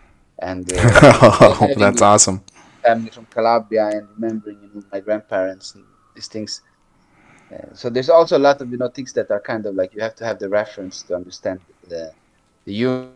and 0.40 0.70
uh, 0.72 0.76
oh, 1.02 1.74
that's 1.76 2.02
awesome. 2.02 2.42
family 2.82 3.10
from 3.10 3.26
Calabria 3.26 3.88
and 3.88 4.08
remembering 4.14 4.58
you 4.62 4.70
know, 4.74 4.86
my 4.92 5.00
grandparents 5.00 5.74
and 5.74 5.84
these 6.14 6.28
things. 6.28 6.62
Uh, 7.52 7.74
so 7.74 7.88
there's 7.88 8.10
also 8.10 8.36
a 8.36 8.42
lot 8.48 8.60
of 8.60 8.70
you 8.70 8.76
know 8.76 8.88
things 8.88 9.12
that 9.12 9.30
are 9.30 9.40
kind 9.40 9.66
of 9.66 9.74
like 9.74 9.94
you 9.94 10.00
have 10.00 10.14
to 10.16 10.24
have 10.24 10.38
the 10.38 10.48
reference 10.48 11.02
to 11.02 11.14
understand 11.14 11.60
the 11.88 12.12
the 12.64 12.74
humor. 12.74 13.08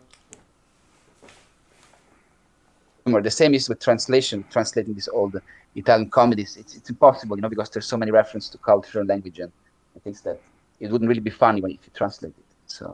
The 3.05 3.31
same 3.31 3.53
is 3.53 3.67
with 3.67 3.79
translation, 3.79 4.45
translating 4.49 4.93
these 4.93 5.09
old 5.09 5.41
Italian 5.75 6.09
comedies. 6.09 6.55
It's 6.57 6.75
it's 6.75 6.89
impossible, 6.89 7.35
you 7.35 7.41
know, 7.41 7.49
because 7.49 7.69
there's 7.69 7.87
so 7.87 7.97
many 7.97 8.11
references 8.11 8.49
to 8.51 8.57
culture 8.57 8.99
and 8.99 9.09
language 9.09 9.39
and 9.39 9.51
things 10.03 10.21
that 10.21 10.39
it 10.81 10.91
wouldn't 10.91 11.09
really 11.09 11.21
be 11.21 11.29
funny 11.31 11.61
when 11.61 11.71
if 11.71 11.81
you 11.85 11.91
translate 11.93 12.35
it. 12.37 12.45
So 12.67 12.85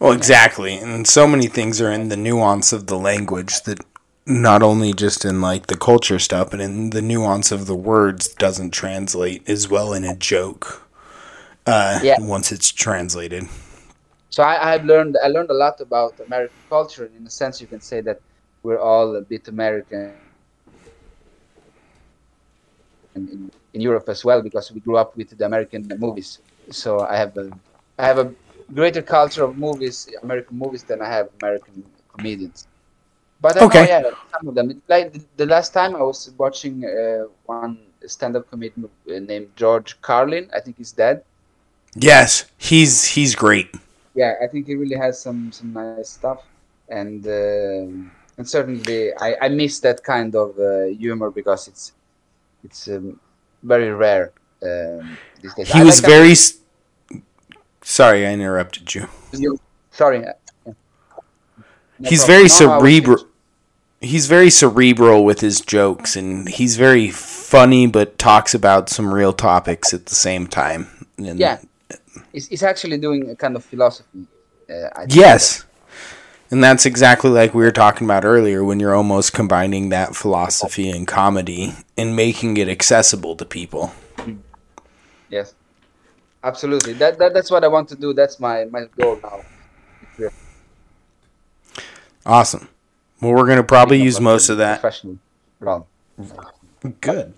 Well, 0.00 0.12
exactly. 0.12 0.74
And 0.78 1.06
so 1.06 1.26
many 1.26 1.48
things 1.48 1.80
are 1.80 1.92
in 1.92 2.08
the 2.08 2.16
nuance 2.16 2.72
of 2.72 2.86
the 2.86 2.98
language 2.98 3.54
that 3.64 3.80
not 4.26 4.62
only 4.62 4.92
just 4.92 5.24
in 5.24 5.40
like 5.40 5.66
the 5.68 5.76
culture 5.76 6.18
stuff, 6.18 6.50
but 6.50 6.60
in 6.60 6.90
the 6.90 7.02
nuance 7.02 7.50
of 7.52 7.66
the 7.66 7.76
words 7.76 8.28
doesn't 8.28 8.72
translate 8.72 9.48
as 9.48 9.68
well 9.68 9.92
in 9.98 10.04
a 10.04 10.16
joke. 10.16 10.88
Uh, 11.66 12.00
Yeah. 12.02 12.16
once 12.20 12.52
it's 12.52 12.70
translated. 12.72 13.44
so 14.30 14.42
I, 14.42 14.74
I've 14.74 14.84
learned 14.84 15.16
I 15.24 15.28
learned 15.28 15.50
a 15.50 15.58
lot 15.64 15.80
about 15.80 16.20
American 16.28 16.62
culture, 16.68 17.04
and 17.06 17.14
in 17.16 17.26
a 17.26 17.30
sense, 17.30 17.60
you 17.62 17.68
can 17.68 17.80
say 17.80 18.00
that 18.02 18.18
we're 18.62 18.78
all 18.80 19.16
a 19.16 19.22
bit 19.22 19.48
American 19.48 20.14
in, 23.14 23.50
in 23.74 23.80
Europe 23.80 24.08
as 24.08 24.24
well 24.24 24.42
because 24.42 24.72
we 24.72 24.80
grew 24.80 24.96
up 24.96 25.16
with 25.16 25.36
the 25.36 25.44
American 25.44 25.82
movies. 25.98 26.38
So 26.70 27.00
I 27.02 27.16
have 27.16 27.36
a 27.36 27.52
I 27.98 28.06
have 28.06 28.18
a 28.18 28.34
greater 28.72 29.02
culture 29.02 29.44
of 29.44 29.56
movies, 29.58 30.08
American 30.22 30.58
movies, 30.58 30.84
than 30.84 31.02
I 31.02 31.08
have 31.08 31.28
American 31.40 31.84
comedians. 32.12 32.68
But 33.40 33.58
I 33.58 33.64
Okay. 33.64 33.66
know, 33.66 33.82
yeah, 33.82 34.02
some 34.32 34.48
of 34.48 34.54
them. 34.54 34.82
Like 34.88 35.12
the, 35.36 35.46
last 35.46 35.72
time 35.72 35.96
I 35.96 36.02
was 36.02 36.30
watching 36.38 36.84
uh, 36.84 37.24
one 37.46 37.78
stand-up 38.06 38.48
comedian 38.50 38.86
uh, 39.08 39.18
named 39.20 39.48
George 39.56 40.00
Carlin. 40.00 40.48
I 40.54 40.60
think 40.60 40.76
he's 40.78 40.92
dead. 40.92 41.22
Yes, 41.94 42.44
he's 42.58 43.04
he's 43.04 43.34
great. 43.34 43.70
yeah, 44.14 44.34
I 44.42 44.46
think 44.48 44.66
he 44.66 44.74
really 44.74 44.96
has 44.96 45.22
some 45.22 45.52
some 45.52 45.72
nice 45.72 46.02
stuff, 46.02 46.38
and 46.88 47.24
um 47.26 48.12
and 48.36 48.48
certainly 48.48 49.12
I, 49.20 49.36
I 49.42 49.48
miss 49.48 49.80
that 49.80 50.02
kind 50.04 50.34
of 50.34 50.58
uh, 50.58 50.86
humor 50.98 51.30
because 51.30 51.68
it's 51.68 51.92
it's 52.62 52.88
um, 52.88 53.20
very 53.62 53.90
rare 53.92 54.32
um, 54.62 55.16
these 55.42 55.54
days. 55.54 55.72
He 55.72 55.80
I 55.80 55.84
was 55.84 56.02
like 56.02 56.10
very. 56.10 56.32
s- 56.32 56.54
Sorry, 57.82 58.26
I 58.26 58.32
interrupted 58.32 58.94
you. 58.94 59.08
that- 59.32 59.58
sorry. 59.92 60.20
No 60.20 60.34
he's 62.08 62.20
problem. 62.24 62.26
very 62.36 62.42
No, 62.44 62.48
cerebral. 62.48 63.24
He's 64.00 64.26
very 64.28 64.50
cerebral 64.50 65.24
with 65.24 65.40
his 65.40 65.60
jokes, 65.60 66.14
and 66.14 66.48
he's 66.48 66.76
very 66.76 67.10
funny, 67.10 67.86
but 67.88 68.16
talks 68.18 68.54
about 68.54 68.88
some 68.88 69.12
real 69.12 69.32
topics 69.32 69.92
at 69.92 70.06
the 70.06 70.14
same 70.14 70.46
time. 70.46 70.86
And 71.16 71.38
Yeah, 71.40 71.58
he's, 72.32 72.46
he's 72.46 72.62
actually 72.62 72.98
doing 72.98 73.28
a 73.30 73.34
kind 73.34 73.56
of 73.56 73.64
philosophy. 73.64 74.26
Uh, 74.70 75.06
Yes. 75.08 75.64
And 76.50 76.62
that's 76.64 76.86
exactly 76.86 77.28
like 77.30 77.52
we 77.54 77.62
were 77.64 77.72
talking 77.72 78.06
about 78.06 78.24
earlier 78.24 78.62
when 78.64 78.80
you're 78.80 78.94
almost 78.94 79.32
combining 79.34 79.88
that 79.90 80.14
philosophy 80.16 80.88
and 80.88 81.06
comedy 81.06 81.74
and 81.98 82.14
making 82.16 82.56
it 82.56 82.68
accessible 82.68 83.34
to 83.36 83.44
people. 83.44 83.92
Yes, 85.30 85.54
absolutely. 86.42 86.94
That, 86.94 87.18
that 87.18 87.34
that's 87.34 87.50
what 87.50 87.64
I 87.64 87.68
want 87.68 87.88
to 87.90 87.96
do. 87.96 88.12
That's 88.12 88.40
my 88.40 88.64
my 88.66 88.86
goal 88.98 89.20
now. 89.22 89.42
Awesome. 92.26 92.68
Well, 93.20 93.32
we're 93.32 93.46
going 93.46 93.56
to 93.56 93.64
probably 93.64 94.00
use 94.00 94.20
most 94.20 94.48
of 94.48 94.58
that. 94.58 94.80
Professional. 94.80 95.18
Good. 97.00 97.34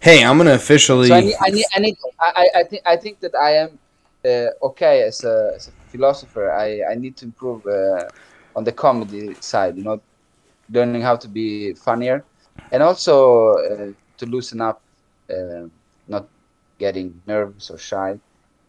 Hey, 0.00 0.22
I'm 0.24 0.36
going 0.36 0.46
to 0.48 0.54
officially. 0.54 1.08
So 1.08 1.14
I 1.14 1.20
need, 1.20 1.34
I 1.40 1.50
need, 1.50 1.64
I 1.74 1.78
need, 1.80 1.96
I, 2.20 2.48
I- 2.56 2.64
think, 2.64 2.82
I 2.84 2.96
think 2.96 3.20
that 3.20 3.34
I 3.34 3.52
am 3.52 3.78
uh, 4.24 4.66
okay 4.66 5.02
as 5.02 5.24
a, 5.24 5.52
as 5.56 5.68
a 5.68 5.72
philosopher. 5.90 6.52
I, 6.52 6.82
I 6.90 6.94
need 6.94 7.16
to 7.18 7.24
improve 7.24 7.66
uh, 7.66 8.08
on 8.54 8.64
the 8.64 8.72
comedy 8.72 9.34
side. 9.40 9.76
You 9.76 9.84
know, 9.84 10.02
learning 10.70 11.02
how 11.02 11.16
to 11.16 11.28
be 11.28 11.74
funnier, 11.74 12.24
and 12.70 12.82
also 12.82 13.54
uh, 13.54 13.92
to 14.18 14.26
loosen 14.26 14.60
up, 14.60 14.82
not 15.28 15.70
getting 16.82 17.22
nervous 17.28 17.70
or 17.70 17.78
shy 17.78 18.18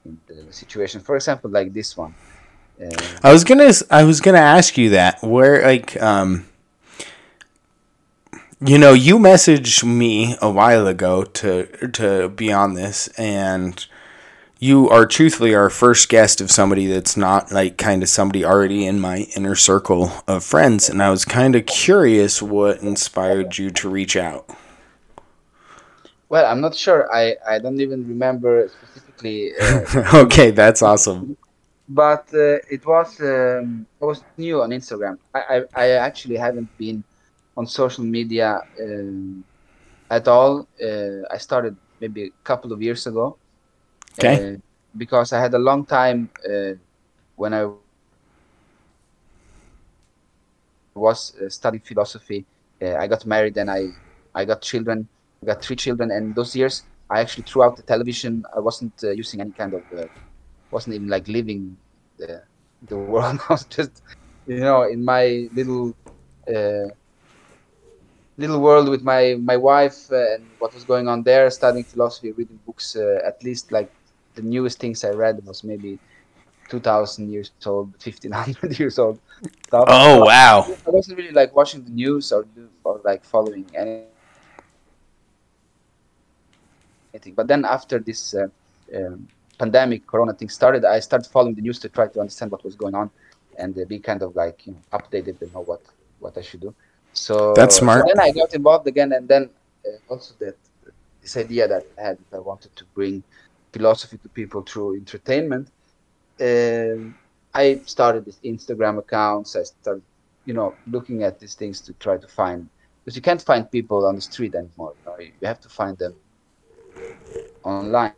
in 0.05 0.19
the 0.27 0.53
situation. 0.53 1.01
For 1.01 1.15
example, 1.15 1.49
like 1.49 1.73
this 1.73 1.97
one. 1.97 2.13
Uh, 2.79 2.89
I 3.23 3.33
was 3.33 3.43
gonna 3.43 3.71
I 3.89 4.03
was 4.03 4.21
gonna 4.21 4.47
ask 4.57 4.77
you 4.77 4.91
that 4.91 5.23
where 5.23 5.63
like 5.63 5.99
um 6.01 6.45
you 8.61 8.77
know 8.77 8.93
you 8.93 9.17
messaged 9.17 9.83
me 9.83 10.35
a 10.41 10.49
while 10.49 10.85
ago 10.85 11.23
to 11.23 11.65
to 11.99 12.29
be 12.29 12.51
on 12.51 12.75
this 12.75 13.07
and 13.17 13.85
you 14.59 14.89
are 14.89 15.05
truthfully 15.05 15.53
our 15.53 15.69
first 15.69 16.07
guest 16.07 16.39
of 16.39 16.49
somebody 16.49 16.85
that's 16.87 17.17
not 17.17 17.51
like 17.51 17.77
kind 17.77 18.01
of 18.03 18.09
somebody 18.09 18.45
already 18.45 18.85
in 18.85 18.99
my 18.99 19.27
inner 19.35 19.55
circle 19.55 20.11
of 20.27 20.43
friends 20.43 20.89
and 20.89 21.01
I 21.01 21.09
was 21.09 21.25
kind 21.25 21.55
of 21.55 21.65
curious 21.65 22.41
what 22.41 22.81
inspired 22.81 23.57
you 23.57 23.69
to 23.71 23.89
reach 23.89 24.15
out. 24.15 24.49
Well, 26.33 26.47
I'm 26.51 26.61
not 26.61 26.73
sure. 26.73 27.01
I, 27.13 27.35
I 27.47 27.59
don't 27.59 27.79
even 27.79 28.07
remember 28.07 28.67
specifically. 28.67 29.51
Uh, 29.61 30.25
okay, 30.25 30.49
that's 30.49 30.81
awesome. 30.81 31.37
but 31.87 32.25
uh, 32.33 32.57
it 32.75 32.83
was 32.93 33.21
um, 33.21 33.85
I 34.01 34.05
was 34.05 34.23
new 34.37 34.63
on 34.63 34.71
Instagram. 34.71 35.19
I, 35.35 35.41
I, 35.53 35.57
I 35.83 35.87
actually 36.07 36.37
haven't 36.37 36.75
been 36.79 37.03
on 37.55 37.67
social 37.67 38.03
media 38.03 38.61
um, 38.81 39.43
at 40.09 40.27
all. 40.27 40.67
Uh, 40.83 41.21
I 41.29 41.37
started 41.37 41.75
maybe 42.01 42.23
a 42.23 42.43
couple 42.43 42.73
of 42.73 42.81
years 42.81 43.05
ago. 43.05 43.37
Okay. 44.17 44.55
Uh, 44.55 44.57
because 44.97 45.33
I 45.33 45.39
had 45.39 45.53
a 45.53 45.59
long 45.69 45.85
time 45.85 46.31
uh, 46.49 46.73
when 47.35 47.53
I 47.53 47.69
was 50.95 51.35
uh, 51.37 51.47
studying 51.47 51.83
philosophy. 51.85 52.43
Uh, 52.81 52.95
I 52.95 53.05
got 53.05 53.23
married 53.27 53.55
and 53.57 53.69
I 53.69 53.89
I 54.33 54.45
got 54.45 54.63
children. 54.63 55.07
Got 55.43 55.61
three 55.61 55.75
children, 55.75 56.11
and 56.11 56.35
those 56.35 56.55
years 56.55 56.83
I 57.09 57.19
actually 57.21 57.43
threw 57.43 57.63
out 57.63 57.75
the 57.77 57.83
television. 57.83 58.43
I 58.55 58.59
wasn't 58.59 58.93
uh, 59.03 59.11
using 59.11 59.41
any 59.41 59.51
kind 59.51 59.73
of 59.73 59.83
uh, 59.97 60.05
wasn't 60.71 60.95
even 60.95 61.07
like 61.07 61.27
living 61.27 61.77
the 62.17 62.41
the 62.87 62.97
world. 63.11 63.39
I 63.49 63.53
was 63.53 63.65
just 63.65 64.01
you 64.47 64.59
know 64.59 64.83
in 64.83 65.03
my 65.03 65.49
little 65.53 65.95
uh, 66.47 66.89
little 68.37 68.59
world 68.59 68.89
with 68.89 69.03
my 69.03 69.35
my 69.39 69.57
wife 69.57 70.11
uh, 70.11 70.33
and 70.35 70.43
what 70.59 70.73
was 70.73 70.83
going 70.83 71.07
on 71.07 71.23
there, 71.23 71.49
studying 71.49 71.85
philosophy, 71.85 72.31
reading 72.31 72.59
books 72.65 72.95
uh, 72.95 73.19
at 73.25 73.43
least 73.43 73.71
like 73.71 73.91
the 74.35 74.41
newest 74.41 74.79
things 74.79 75.03
I 75.03 75.11
read 75.11 75.39
was 75.45 75.63
maybe 75.63 75.99
2,000 76.69 77.29
years 77.31 77.51
old, 77.65 77.93
1,500 78.03 78.79
years 78.79 78.97
old. 78.97 79.19
Stuff. 79.67 79.85
Oh 79.87 80.25
wow. 80.25 80.65
I 80.87 80.89
wasn't 80.89 81.17
really 81.17 81.31
like 81.31 81.55
watching 81.55 81.83
the 81.83 81.91
news 81.91 82.31
or 82.31 82.45
or 82.83 82.99
like 83.03 83.23
following 83.23 83.65
any- 83.75 84.12
But 87.31 87.47
then 87.47 87.65
after 87.65 87.99
this 87.99 88.33
uh, 88.33 88.47
um, 88.95 89.27
pandemic, 89.57 90.05
Corona 90.07 90.33
thing 90.33 90.49
started, 90.49 90.85
I 90.85 90.99
started 90.99 91.29
following 91.29 91.55
the 91.55 91.61
news 91.61 91.79
to 91.79 91.89
try 91.89 92.07
to 92.07 92.19
understand 92.19 92.51
what 92.51 92.63
was 92.63 92.75
going 92.75 92.95
on 92.95 93.09
and 93.57 93.77
uh, 93.77 93.85
be 93.85 93.99
kind 93.99 94.21
of 94.21 94.35
like 94.35 94.65
you 94.65 94.73
know 94.73 94.99
updated 94.99 95.41
and 95.41 95.53
know 95.53 95.61
what 95.61 95.81
what 96.19 96.37
I 96.37 96.41
should 96.41 96.61
do. 96.61 96.73
So 97.13 97.53
That's 97.53 97.77
smart. 97.77 98.01
So 98.01 98.13
then 98.13 98.23
I 98.23 98.31
got 98.31 98.53
involved 98.53 98.87
again, 98.87 99.13
and 99.13 99.27
then 99.27 99.49
uh, 99.85 100.11
also 100.11 100.33
that 100.39 100.55
this 101.21 101.37
idea 101.37 101.67
that 101.67 101.85
I 101.97 102.01
had 102.01 102.17
that 102.29 102.37
I 102.37 102.39
wanted 102.39 102.75
to 102.75 102.85
bring 102.95 103.23
philosophy 103.71 104.17
to 104.17 104.29
people 104.29 104.61
through 104.61 104.95
entertainment. 104.95 105.69
Um, 106.39 107.15
I 107.53 107.81
started 107.85 108.25
this 108.25 108.39
Instagram 108.43 108.97
accounts. 108.97 109.55
I 109.55 109.63
started, 109.63 110.01
you 110.45 110.53
know, 110.53 110.73
looking 110.87 111.23
at 111.23 111.39
these 111.39 111.53
things 111.53 111.79
to 111.81 111.93
try 111.93 112.17
to 112.17 112.27
find 112.27 112.67
because 113.03 113.15
you 113.15 113.21
can't 113.21 113.41
find 113.41 113.69
people 113.69 114.05
on 114.05 114.15
the 114.15 114.21
street 114.21 114.55
anymore. 114.55 114.93
You, 115.05 115.11
know? 115.11 115.19
you 115.19 115.47
have 115.47 115.61
to 115.61 115.69
find 115.69 115.97
them 115.97 116.15
online. 117.63 118.13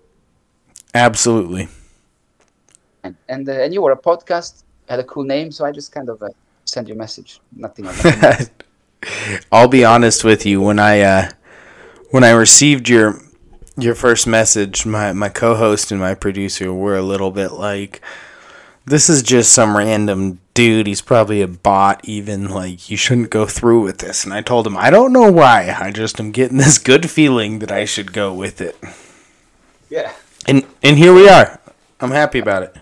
Absolutely. 0.94 1.68
And 3.04 3.16
and, 3.30 3.48
uh, 3.48 3.52
and 3.52 3.74
you 3.74 3.82
were 3.82 3.92
a 3.92 3.98
podcast, 3.98 4.64
had 4.90 5.00
a 5.00 5.04
cool 5.04 5.24
name, 5.24 5.52
so 5.52 5.66
I 5.66 5.72
just 5.72 5.92
kind 5.92 6.10
of 6.10 6.22
uh, 6.24 6.30
sent 6.66 6.88
you 6.88 6.96
a 6.96 6.98
message. 6.98 7.40
Nothing. 7.56 7.88
I'll 9.52 9.68
be 9.68 9.86
honest 9.86 10.24
with 10.24 10.46
you. 10.46 10.62
When 10.62 10.80
I 10.80 11.02
uh, 11.02 11.30
when 12.12 12.24
I 12.24 12.32
received 12.32 12.90
your 12.90 13.22
your 13.78 13.96
first 13.96 14.28
message, 14.28 14.86
my 14.86 15.14
my 15.14 15.30
co-host 15.30 15.92
and 15.92 16.00
my 16.00 16.16
producer 16.16 16.74
were 16.74 16.98
a 16.98 17.02
little 17.02 17.32
bit 17.32 17.52
like, 17.52 18.02
"This 18.86 19.10
is 19.10 19.22
just 19.22 19.54
some 19.54 19.78
random 19.78 20.40
dude. 20.54 20.88
He's 20.88 21.02
probably 21.02 21.42
a 21.42 21.48
bot. 21.48 22.02
Even 22.04 22.50
like 22.50 22.90
you 22.90 22.98
shouldn't 22.98 23.30
go 23.30 23.46
through 23.46 23.82
with 23.82 24.00
this." 24.00 24.24
And 24.24 24.34
I 24.34 24.42
told 24.42 24.66
him, 24.66 24.78
"I 24.78 24.90
don't 24.90 25.14
know 25.14 25.32
why. 25.32 25.76
I 25.80 25.92
just 25.92 26.20
am 26.20 26.32
getting 26.32 26.58
this 26.58 26.78
good 26.78 27.10
feeling 27.10 27.60
that 27.60 27.72
I 27.72 27.86
should 27.86 28.14
go 28.14 28.34
with 28.34 28.62
it." 28.62 28.78
Yeah. 29.90 30.14
And 30.48 30.66
and 30.84 30.98
here 30.98 31.14
we 31.14 31.28
are. 31.30 31.60
I'm 32.00 32.12
happy 32.12 32.40
about 32.40 32.64
it. 32.64 32.76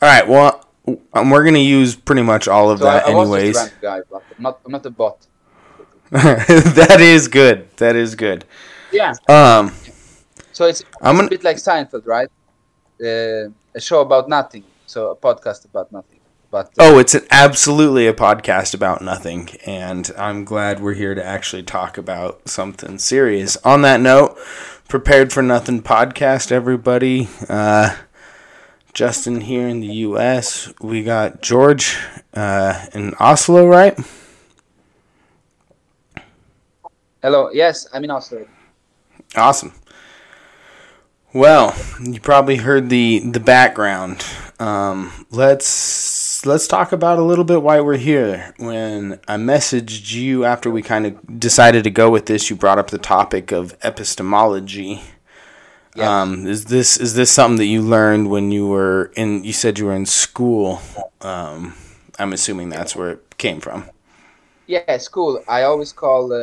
All 0.00 0.08
right. 0.08 0.26
Well, 0.26 0.66
um, 1.12 1.30
we're 1.30 1.44
gonna 1.44 1.58
use 1.58 1.94
pretty 1.94 2.22
much 2.22 2.48
all 2.48 2.70
of 2.70 2.78
So 2.78 2.84
that 2.84 3.06
I 3.06 3.14
was 3.14 3.28
anyways. 3.28 3.68
guy, 3.80 4.00
but 4.10 4.22
I'm 4.36 4.42
not, 4.42 4.60
I'm 4.64 4.72
not 4.72 4.86
a 4.86 4.90
bot. 4.90 5.26
that 6.10 6.96
is 7.00 7.28
good. 7.28 7.68
That 7.76 7.96
is 7.96 8.14
good. 8.14 8.44
Yeah. 8.92 9.14
Um, 9.28 9.72
So 10.52 10.66
it's, 10.66 10.82
I'm 11.00 11.16
it's 11.16 11.18
gonna- 11.18 11.26
a 11.26 11.30
bit 11.30 11.44
like 11.44 11.56
Seinfeld, 11.56 12.06
right? 12.06 12.28
Uh, 13.00 13.48
a 13.74 13.80
show 13.80 14.00
about 14.02 14.28
nothing. 14.28 14.64
So 14.86 15.10
a 15.12 15.16
podcast 15.16 15.64
about 15.64 15.90
nothing. 15.92 16.11
But 16.52 16.66
uh, 16.78 16.80
oh, 16.80 16.98
it's 16.98 17.14
an, 17.14 17.26
absolutely 17.30 18.06
a 18.06 18.12
podcast 18.12 18.74
about 18.74 19.00
nothing, 19.00 19.48
and 19.64 20.10
I'm 20.18 20.44
glad 20.44 20.80
we're 20.80 20.92
here 20.92 21.14
to 21.14 21.24
actually 21.24 21.62
talk 21.62 21.96
about 21.96 22.46
something 22.46 22.98
serious. 22.98 23.56
On 23.64 23.80
that 23.80 24.02
note, 24.02 24.36
prepared 24.86 25.32
for 25.32 25.42
nothing 25.42 25.80
podcast, 25.80 26.52
everybody. 26.52 27.30
Uh, 27.48 27.96
Justin 28.92 29.40
here 29.40 29.66
in 29.66 29.80
the 29.80 29.86
U.S. 29.86 30.70
We 30.78 31.02
got 31.02 31.40
George 31.40 31.96
uh, 32.34 32.84
in 32.92 33.14
Oslo, 33.14 33.66
right? 33.66 33.98
hello. 37.22 37.48
Yes, 37.50 37.86
I'm 37.94 38.04
in 38.04 38.10
Oslo. 38.10 38.46
Awesome. 39.34 39.72
Well, 41.32 41.74
you 41.98 42.20
probably 42.20 42.56
heard 42.56 42.90
the 42.90 43.20
the 43.20 43.40
background. 43.40 44.22
Um, 44.58 45.26
let's 45.30 46.31
let's 46.46 46.66
talk 46.66 46.92
about 46.92 47.18
a 47.18 47.22
little 47.22 47.44
bit 47.44 47.62
why 47.62 47.80
we're 47.80 47.96
here. 47.96 48.54
When 48.58 49.20
I 49.28 49.36
messaged 49.36 50.12
you 50.12 50.44
after 50.44 50.70
we 50.70 50.82
kind 50.82 51.06
of 51.06 51.40
decided 51.40 51.84
to 51.84 51.90
go 51.90 52.10
with 52.10 52.26
this, 52.26 52.50
you 52.50 52.56
brought 52.56 52.78
up 52.78 52.90
the 52.90 52.98
topic 52.98 53.52
of 53.52 53.76
epistemology. 53.82 55.02
Yeah. 55.94 56.22
Um, 56.22 56.46
is 56.46 56.66
this 56.66 56.96
is 56.96 57.14
this 57.14 57.30
something 57.30 57.58
that 57.58 57.66
you 57.66 57.82
learned 57.82 58.30
when 58.30 58.50
you 58.50 58.66
were 58.66 59.12
in? 59.14 59.44
You 59.44 59.52
said 59.52 59.78
you 59.78 59.86
were 59.86 59.94
in 59.94 60.06
school. 60.06 60.80
Um, 61.20 61.74
I'm 62.18 62.32
assuming 62.32 62.70
that's 62.70 62.96
where 62.96 63.10
it 63.12 63.38
came 63.38 63.60
from. 63.60 63.90
Yeah, 64.66 64.96
school. 64.98 65.42
I 65.48 65.62
always 65.64 65.92
call 65.92 66.32
uh, 66.32 66.38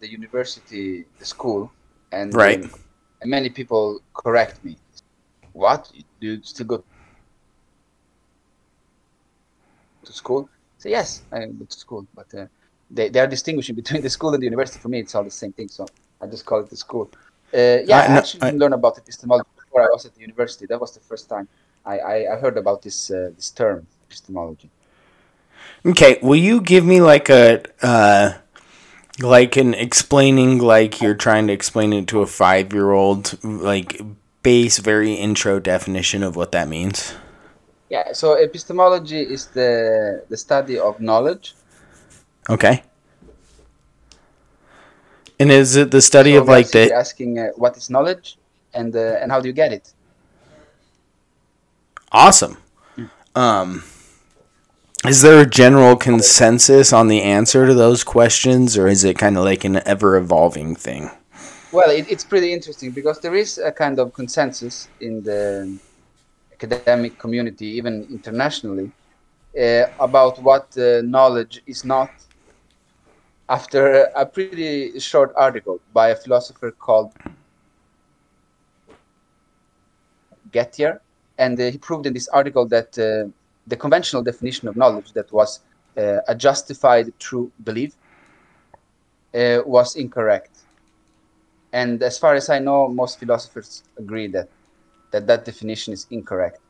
the 0.00 0.08
university 0.10 1.06
the 1.18 1.24
school, 1.24 1.72
and 2.12 2.34
Right. 2.34 2.62
um, 2.62 2.70
and 3.22 3.30
many 3.30 3.48
people 3.48 4.00
correct 4.12 4.62
me. 4.64 4.76
What? 5.52 5.90
Do 6.20 6.26
you 6.26 6.42
still 6.42 6.66
go 6.66 6.84
to 10.04 10.12
school? 10.12 10.48
Say 10.78 10.90
yes, 10.90 11.22
I 11.32 11.46
go 11.46 11.64
to 11.64 11.78
school, 11.78 12.06
but 12.14 12.32
uh, 12.34 12.46
they 12.90 13.08
they 13.08 13.20
are 13.20 13.26
distinguishing 13.26 13.74
between 13.76 14.02
the 14.06 14.10
school 14.10 14.32
and 14.34 14.40
the 14.42 14.46
university. 14.46 14.78
For 14.80 14.88
me, 14.88 15.00
it's 15.00 15.14
all 15.14 15.24
the 15.24 15.30
same 15.30 15.52
thing, 15.52 15.68
so 15.68 15.86
I 16.20 16.26
just 16.26 16.44
call 16.46 16.60
it 16.60 16.70
the 16.70 16.76
school. 16.76 17.10
Uh, 17.52 17.78
yeah, 17.84 18.00
I- 18.00 18.08
I, 18.08 18.16
actually 18.18 18.42
I- 18.42 18.50
didn't 18.50 18.60
learn 18.60 18.72
about 18.72 18.98
epistemology 18.98 19.48
before 19.56 19.82
I 19.82 19.90
was 19.92 20.06
at 20.06 20.14
the 20.14 20.20
university. 20.20 20.66
That 20.66 20.80
was 20.80 20.92
the 20.94 21.00
first 21.00 21.28
time 21.28 21.48
I, 21.84 21.98
I, 21.98 22.34
I 22.34 22.36
heard 22.40 22.56
about 22.58 22.82
this 22.82 23.10
uh, 23.10 23.30
this 23.36 23.50
term 23.50 23.86
epistemology. 24.06 24.70
Okay, 25.84 26.18
will 26.22 26.36
you 26.36 26.60
give 26.60 26.84
me 26.84 27.00
like 27.00 27.28
a 27.30 27.62
uh 27.82 28.34
like 29.20 29.56
an 29.56 29.74
explaining 29.74 30.58
like 30.58 31.00
you're 31.00 31.14
trying 31.14 31.46
to 31.46 31.52
explain 31.52 31.92
it 31.92 32.06
to 32.08 32.22
a 32.22 32.26
5-year-old 32.26 33.42
like 33.44 34.00
base 34.42 34.78
very 34.78 35.14
intro 35.14 35.60
definition 35.60 36.22
of 36.22 36.36
what 36.36 36.52
that 36.52 36.68
means? 36.68 37.14
Yeah, 37.90 38.12
so 38.14 38.34
epistemology 38.34 39.20
is 39.20 39.48
the 39.48 40.24
the 40.30 40.36
study 40.38 40.78
of 40.78 41.00
knowledge. 41.00 41.56
Okay. 42.48 42.82
And 45.40 45.50
is 45.50 45.76
it 45.76 45.90
the 45.90 46.00
study 46.02 46.34
So 46.34 46.40
of 46.40 46.48
like 46.48 46.70
the 46.70 46.92
asking 46.92 47.38
uh, 47.38 47.48
what 47.56 47.76
is 47.76 47.90
knowledge 47.90 48.38
and 48.74 48.94
uh, 48.96 49.18
and 49.20 49.32
how 49.32 49.40
do 49.40 49.48
you 49.48 49.54
get 49.54 49.72
it? 49.72 49.94
awesome. 52.12 52.58
Um 53.34 53.84
is 55.06 55.22
there 55.22 55.40
a 55.40 55.46
general 55.46 55.96
consensus 55.96 56.92
on 56.92 57.08
the 57.08 57.22
answer 57.22 57.66
to 57.66 57.74
those 57.74 58.04
questions 58.04 58.76
or 58.78 58.86
is 58.88 59.04
it 59.04 59.18
kind 59.18 59.36
of 59.38 59.44
like 59.44 59.64
an 59.64 59.80
ever 59.86 60.16
evolving 60.16 60.74
thing? 60.76 61.10
Well, 61.72 61.90
it, 61.90 62.06
it's 62.10 62.24
pretty 62.24 62.52
interesting 62.52 62.90
because 62.92 63.20
there 63.20 63.34
is 63.34 63.58
a 63.58 63.72
kind 63.72 63.98
of 63.98 64.12
consensus 64.12 64.90
in 65.00 65.22
the 65.22 65.78
academic 66.62 67.18
community, 67.18 67.66
even 67.66 68.06
internationally, 68.10 68.90
uh, 69.60 69.84
about 69.98 70.42
what 70.42 70.76
uh, 70.76 71.00
knowledge 71.02 71.62
is 71.66 71.84
not. 71.84 72.10
After 73.48 74.04
a 74.14 74.24
pretty 74.26 74.98
short 75.00 75.32
article 75.36 75.80
by 75.92 76.10
a 76.10 76.16
philosopher 76.16 76.70
called 76.70 77.12
Gettier, 80.52 81.00
and 81.38 81.58
uh, 81.60 81.70
he 81.70 81.78
proved 81.78 82.06
in 82.06 82.12
this 82.12 82.28
article 82.28 82.66
that 82.68 82.98
uh, 82.98 83.28
the 83.66 83.76
conventional 83.76 84.22
definition 84.22 84.68
of 84.68 84.76
knowledge, 84.76 85.12
that 85.12 85.32
was 85.32 85.60
uh, 85.96 86.18
a 86.28 86.34
justified 86.34 87.12
true 87.18 87.50
belief, 87.64 87.96
was 89.66 89.96
incorrect. 89.96 90.50
And 91.72 92.02
as 92.02 92.18
far 92.18 92.34
as 92.34 92.48
I 92.48 92.58
know, 92.58 92.88
most 92.88 93.18
philosophers 93.18 93.82
agree 93.98 94.26
that 94.28 94.48
that, 95.10 95.26
that 95.26 95.44
definition 95.44 95.92
is 95.92 96.06
incorrect. 96.10 96.60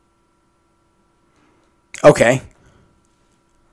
Okay. 2.02 2.42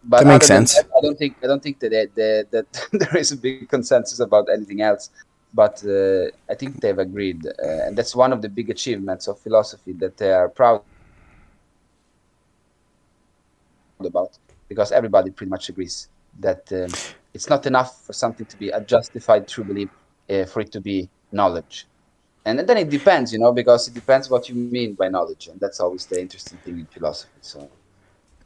But 0.04 0.24
That 0.24 0.28
makes 0.28 0.48
sense. 0.48 0.76
that, 0.76 0.88
I 0.98 1.02
don't 1.02 1.18
think 1.18 1.36
I 1.44 1.48
don't 1.48 1.62
think 1.62 1.80
that 1.80 1.92
that, 2.16 2.52
that 2.52 2.88
there 2.92 3.18
is 3.18 3.32
a 3.32 3.38
big 3.38 3.70
consensus 3.70 4.20
about 4.20 4.48
anything 4.50 4.82
else. 4.82 5.10
But 5.54 5.84
uh, 5.86 6.28
I 6.50 6.56
think 6.56 6.82
they've 6.82 6.98
agreed, 6.98 7.46
uh, 7.48 7.86
and 7.86 7.98
that's 7.98 8.16
one 8.16 8.34
of 8.34 8.42
the 8.42 8.50
big 8.50 8.70
achievements 8.70 9.28
of 9.28 9.40
philosophy 9.40 9.94
that 9.94 10.18
they 10.18 10.32
are 10.32 10.50
proud 10.50 10.82
about, 14.00 14.38
because 14.68 14.92
everybody 14.92 15.32
pretty 15.32 15.50
much 15.50 15.70
agrees 15.70 16.10
that 16.40 16.72
um, 16.74 16.92
it's 17.34 17.50
not 17.50 17.66
enough 17.66 18.06
for 18.06 18.14
something 18.14 18.46
to 18.46 18.58
be 18.58 18.70
a 18.70 18.82
justified 18.82 19.48
true 19.48 19.64
belief 19.64 19.90
uh, 20.30 20.46
for 20.46 20.60
it 20.60 20.72
to 20.74 20.82
be 20.82 21.10
knowledge. 21.32 21.88
And 22.48 22.58
then 22.58 22.78
it 22.78 22.90
depends, 22.90 23.34
you 23.34 23.40
know, 23.40 23.52
because 23.52 23.90
it 23.90 23.94
depends 23.94 24.30
what 24.30 24.48
you 24.48 24.56
mean 24.56 24.94
by 24.94 25.10
knowledge, 25.10 25.50
and 25.50 25.60
that's 25.60 25.82
always 25.82 26.06
the 26.06 26.22
interesting 26.22 26.58
thing 26.60 26.80
in 26.80 26.86
philosophy. 26.86 27.30
So. 27.42 27.70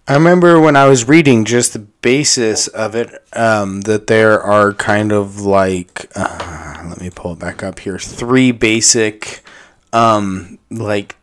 I 0.07 0.15
remember 0.15 0.59
when 0.59 0.75
I 0.75 0.87
was 0.87 1.07
reading 1.07 1.45
just 1.45 1.73
the 1.73 1.79
basis 1.79 2.67
of 2.67 2.95
it, 2.95 3.09
um, 3.33 3.81
that 3.81 4.07
there 4.07 4.41
are 4.41 4.73
kind 4.73 5.11
of 5.11 5.41
like, 5.41 6.11
uh, 6.15 6.83
let 6.89 6.99
me 6.99 7.11
pull 7.11 7.33
it 7.33 7.39
back 7.39 7.61
up 7.61 7.77
here, 7.77 7.99
three 7.99 8.51
basic, 8.51 9.43
um, 9.93 10.57
like, 10.71 11.15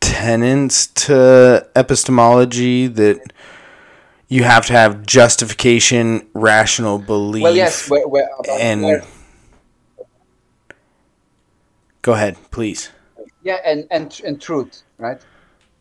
tenets 0.00 0.86
to 0.86 1.68
epistemology 1.76 2.86
that 2.86 3.34
you 4.28 4.44
have 4.44 4.64
to 4.64 4.72
have 4.72 5.04
justification, 5.04 6.26
rational 6.32 6.98
belief, 6.98 7.42
Well, 7.42 7.54
yes, 7.54 7.90
where, 7.90 8.08
where, 8.08 8.30
and 8.48 8.82
where, 8.82 9.04
Go 12.02 12.12
ahead, 12.14 12.36
please. 12.50 12.90
Yeah, 13.42 13.58
and 13.64 13.86
and 13.90 14.20
and 14.24 14.40
truth, 14.40 14.82
right? 14.98 15.20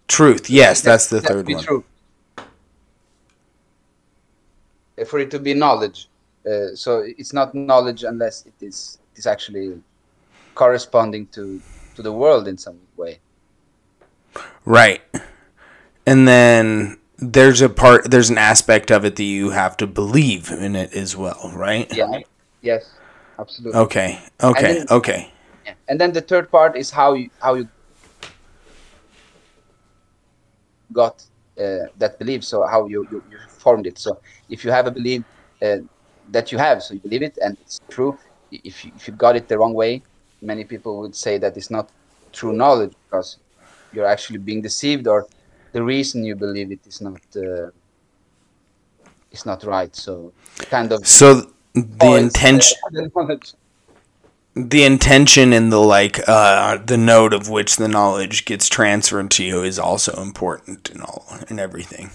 Truth. 0.07 0.49
Yes, 0.49 0.81
that's 0.81 1.07
the 1.07 1.19
That- 1.19 1.27
third 1.27 1.49
one. 1.49 1.63
True. 1.63 1.83
Uh, 2.37 2.43
For 5.05 5.19
it 5.19 5.31
to 5.31 5.39
be 5.39 5.53
knowledge, 5.53 6.09
uh, 6.45 6.75
so 6.75 6.99
it's 7.17 7.31
not 7.33 7.55
knowledge 7.55 8.03
unless 8.03 8.45
it 8.45 8.53
is 8.61 8.97
it 9.13 9.19
is 9.19 9.27
actually 9.27 9.81
corresponding 10.55 11.27
to 11.27 11.61
to 11.95 12.01
the 12.01 12.11
world 12.11 12.47
in 12.47 12.57
some 12.57 12.79
way. 12.97 13.19
Right. 14.65 15.01
And 16.05 16.27
then 16.27 16.97
there's 17.17 17.61
a 17.61 17.69
part 17.69 18.11
there's 18.11 18.29
an 18.29 18.37
aspect 18.37 18.91
of 18.91 19.05
it 19.05 19.15
that 19.15 19.23
you 19.23 19.51
have 19.51 19.77
to 19.77 19.87
believe 19.87 20.51
in 20.51 20.75
it 20.75 20.93
as 20.93 21.15
well, 21.15 21.51
right? 21.55 21.87
Yeah. 21.95 22.19
Yes. 22.61 22.91
Absolutely. 23.37 23.79
Okay. 23.81 24.19
Okay. 24.43 24.73
then- 24.73 24.87
Okay. 24.89 25.31
Yeah. 25.69 25.75
And 25.87 25.99
then 26.01 26.13
the 26.13 26.21
third 26.21 26.49
part 26.51 26.75
is 26.75 26.89
how 26.91 27.13
you 27.13 27.29
how 27.41 27.53
you 27.55 27.69
got 30.91 31.23
uh, 31.59 31.85
that 31.97 32.17
belief. 32.19 32.43
So 32.43 32.65
how 32.65 32.87
you, 32.87 33.07
you 33.11 33.23
you 33.29 33.37
formed 33.47 33.85
it. 33.87 33.97
So 33.99 34.19
if 34.49 34.63
you 34.65 34.71
have 34.71 34.87
a 34.87 34.91
belief 34.91 35.23
uh, 35.61 35.77
that 36.31 36.51
you 36.51 36.57
have, 36.57 36.81
so 36.83 36.93
you 36.95 36.99
believe 37.01 37.23
it 37.23 37.37
and 37.43 37.57
it's 37.61 37.79
true. 37.89 38.17
If 38.51 38.83
you, 38.83 38.91
if 38.95 39.07
you 39.07 39.13
got 39.13 39.35
it 39.35 39.47
the 39.47 39.57
wrong 39.59 39.73
way, 39.73 40.01
many 40.41 40.63
people 40.63 40.99
would 41.01 41.15
say 41.15 41.37
that 41.37 41.55
it's 41.57 41.69
not 41.69 41.91
true 42.31 42.53
knowledge 42.53 42.93
because 43.05 43.37
you're 43.91 44.07
actually 44.07 44.39
being 44.39 44.61
deceived 44.61 45.07
or 45.07 45.27
the 45.71 45.83
reason 45.83 46.23
you 46.23 46.35
believe 46.35 46.71
it 46.71 46.85
is 46.87 47.01
not 47.01 47.21
uh, 47.35 47.69
is 49.31 49.45
not 49.45 49.63
right. 49.63 49.95
So 49.95 50.33
kind 50.69 50.91
of 50.91 51.05
So 51.05 51.51
the 51.75 52.15
intention 52.15 52.77
uh, 52.97 53.35
the 54.67 54.83
intention 54.83 55.53
and 55.53 55.71
the 55.71 55.79
like 55.79 56.19
uh 56.27 56.77
the 56.77 56.97
note 56.97 57.33
of 57.33 57.49
which 57.49 57.77
the 57.77 57.87
knowledge 57.87 58.45
gets 58.45 58.67
transferred 58.69 59.31
to 59.31 59.43
you 59.43 59.63
is 59.63 59.79
also 59.79 60.21
important 60.21 60.89
in 60.89 61.01
all 61.01 61.25
in 61.49 61.59
everything. 61.59 62.09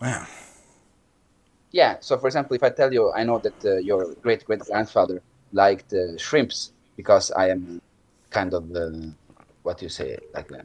Wow. 0.00 0.26
Yeah. 1.72 1.96
So, 2.00 2.18
for 2.18 2.26
example, 2.26 2.56
if 2.56 2.62
I 2.62 2.70
tell 2.70 2.92
you, 2.92 3.12
I 3.12 3.24
know 3.24 3.38
that 3.38 3.64
uh, 3.64 3.76
your 3.78 4.14
great 4.22 4.44
great 4.44 4.60
grandfather 4.60 5.22
liked 5.52 5.92
uh, 5.92 6.16
shrimps 6.18 6.72
because 6.96 7.30
I 7.32 7.48
am 7.50 7.80
kind 8.30 8.54
of 8.54 8.74
uh, 8.74 8.90
what 9.62 9.82
you 9.82 9.88
say, 9.88 10.18
like 10.34 10.50
uh, 10.52 10.62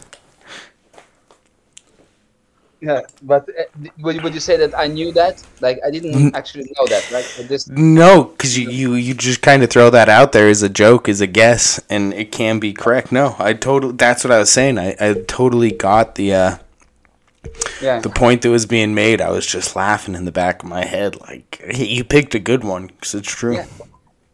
Yeah, 2.82 3.02
but 3.22 3.48
uh, 3.48 3.90
would, 4.00 4.24
would 4.24 4.34
you 4.34 4.40
say 4.40 4.58
that 4.58 4.76
I 4.76 4.88
knew 4.88 5.12
that? 5.12 5.44
Like, 5.60 5.80
I 5.86 5.92
didn't 5.92 6.36
actually 6.36 6.64
know 6.76 6.88
that, 6.88 7.12
right? 7.12 7.48
Just 7.48 7.70
No, 7.70 8.24
because 8.24 8.58
you, 8.58 8.72
you, 8.72 8.96
you 8.96 9.14
just 9.14 9.44
kind 9.44 9.62
of 9.62 9.70
throw 9.70 9.92
that 9.92 10.10
out 10.10 10.32
there 10.32 10.50
as 10.50 10.64
a 10.64 10.70
joke, 10.70 11.08
as 11.08 11.22
a 11.22 11.28
guess, 11.28 11.80
and 11.92 12.12
it 12.12 12.32
can 12.32 12.60
be 12.60 12.74
correct. 12.74 13.12
No, 13.12 13.36
I 13.38 13.54
totally, 13.54 13.94
that's 13.94 14.24
what 14.24 14.32
I 14.32 14.40
was 14.40 14.52
saying. 14.52 14.80
I, 14.80 14.96
I 15.00 15.14
totally 15.28 15.72
got 15.72 16.16
the, 16.16 16.34
uh, 16.34 16.58
yeah. 17.84 18.00
the 18.00 18.10
point 18.10 18.42
that 18.42 18.50
was 18.50 18.66
being 18.66 18.96
made. 18.96 19.22
I 19.22 19.30
was 19.30 19.46
just 19.46 19.76
laughing 19.76 20.16
in 20.16 20.26
the 20.26 20.32
back 20.32 20.64
of 20.64 20.70
my 20.70 20.84
head. 20.84 21.22
Like, 21.22 21.64
you 21.78 22.04
picked 22.04 22.34
a 22.34 22.40
good 22.40 22.64
one 22.64 22.88
because 22.88 23.14
it's 23.14 23.30
true. 23.32 23.58
Yeah. 23.58 23.68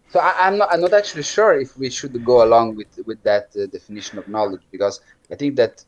So 0.09 0.21
I, 0.21 0.47
I'm 0.47 0.57
not 0.57 0.71
I'm 0.71 0.79
not 0.79 0.93
actually 0.93 1.23
sure 1.23 1.59
if 1.59 1.77
we 1.77 1.89
should 1.89 2.23
go 2.23 2.43
along 2.43 2.77
with 2.77 2.87
with 3.05 3.21
that 3.23 3.49
uh, 3.57 3.65
definition 3.65 4.17
of 4.17 4.27
knowledge 4.29 4.61
because 4.71 5.01
I 5.29 5.35
think 5.35 5.57
that 5.57 5.83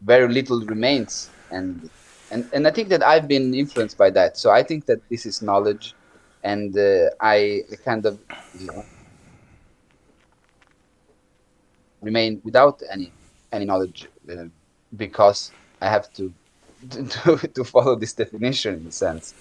very 0.00 0.28
little 0.28 0.60
remains 0.64 1.28
and 1.50 1.90
and 2.30 2.48
and 2.52 2.66
I 2.66 2.70
think 2.70 2.88
that 2.88 3.02
I've 3.02 3.28
been 3.28 3.54
influenced 3.54 3.98
by 3.98 4.10
that. 4.10 4.36
So 4.36 4.50
I 4.50 4.62
think 4.62 4.86
that 4.86 5.00
this 5.08 5.26
is 5.26 5.42
knowledge, 5.42 5.94
and 6.42 6.76
uh, 6.76 7.10
I 7.20 7.62
kind 7.84 8.06
of 8.06 8.18
you 8.58 8.66
know, 8.66 8.84
remain 12.02 12.40
without 12.44 12.82
any 12.90 13.12
any 13.52 13.64
knowledge 13.64 14.08
uh, 14.30 14.44
because 14.96 15.50
I 15.80 15.88
have 15.88 16.12
to 16.14 16.32
to, 16.90 17.36
to 17.54 17.64
follow 17.64 17.94
this 17.96 18.12
definition 18.12 18.74
in 18.74 18.86
a 18.86 18.92
sense. 18.92 19.34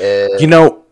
Uh, 0.00 0.28
You 0.38 0.46
know, 0.46 0.84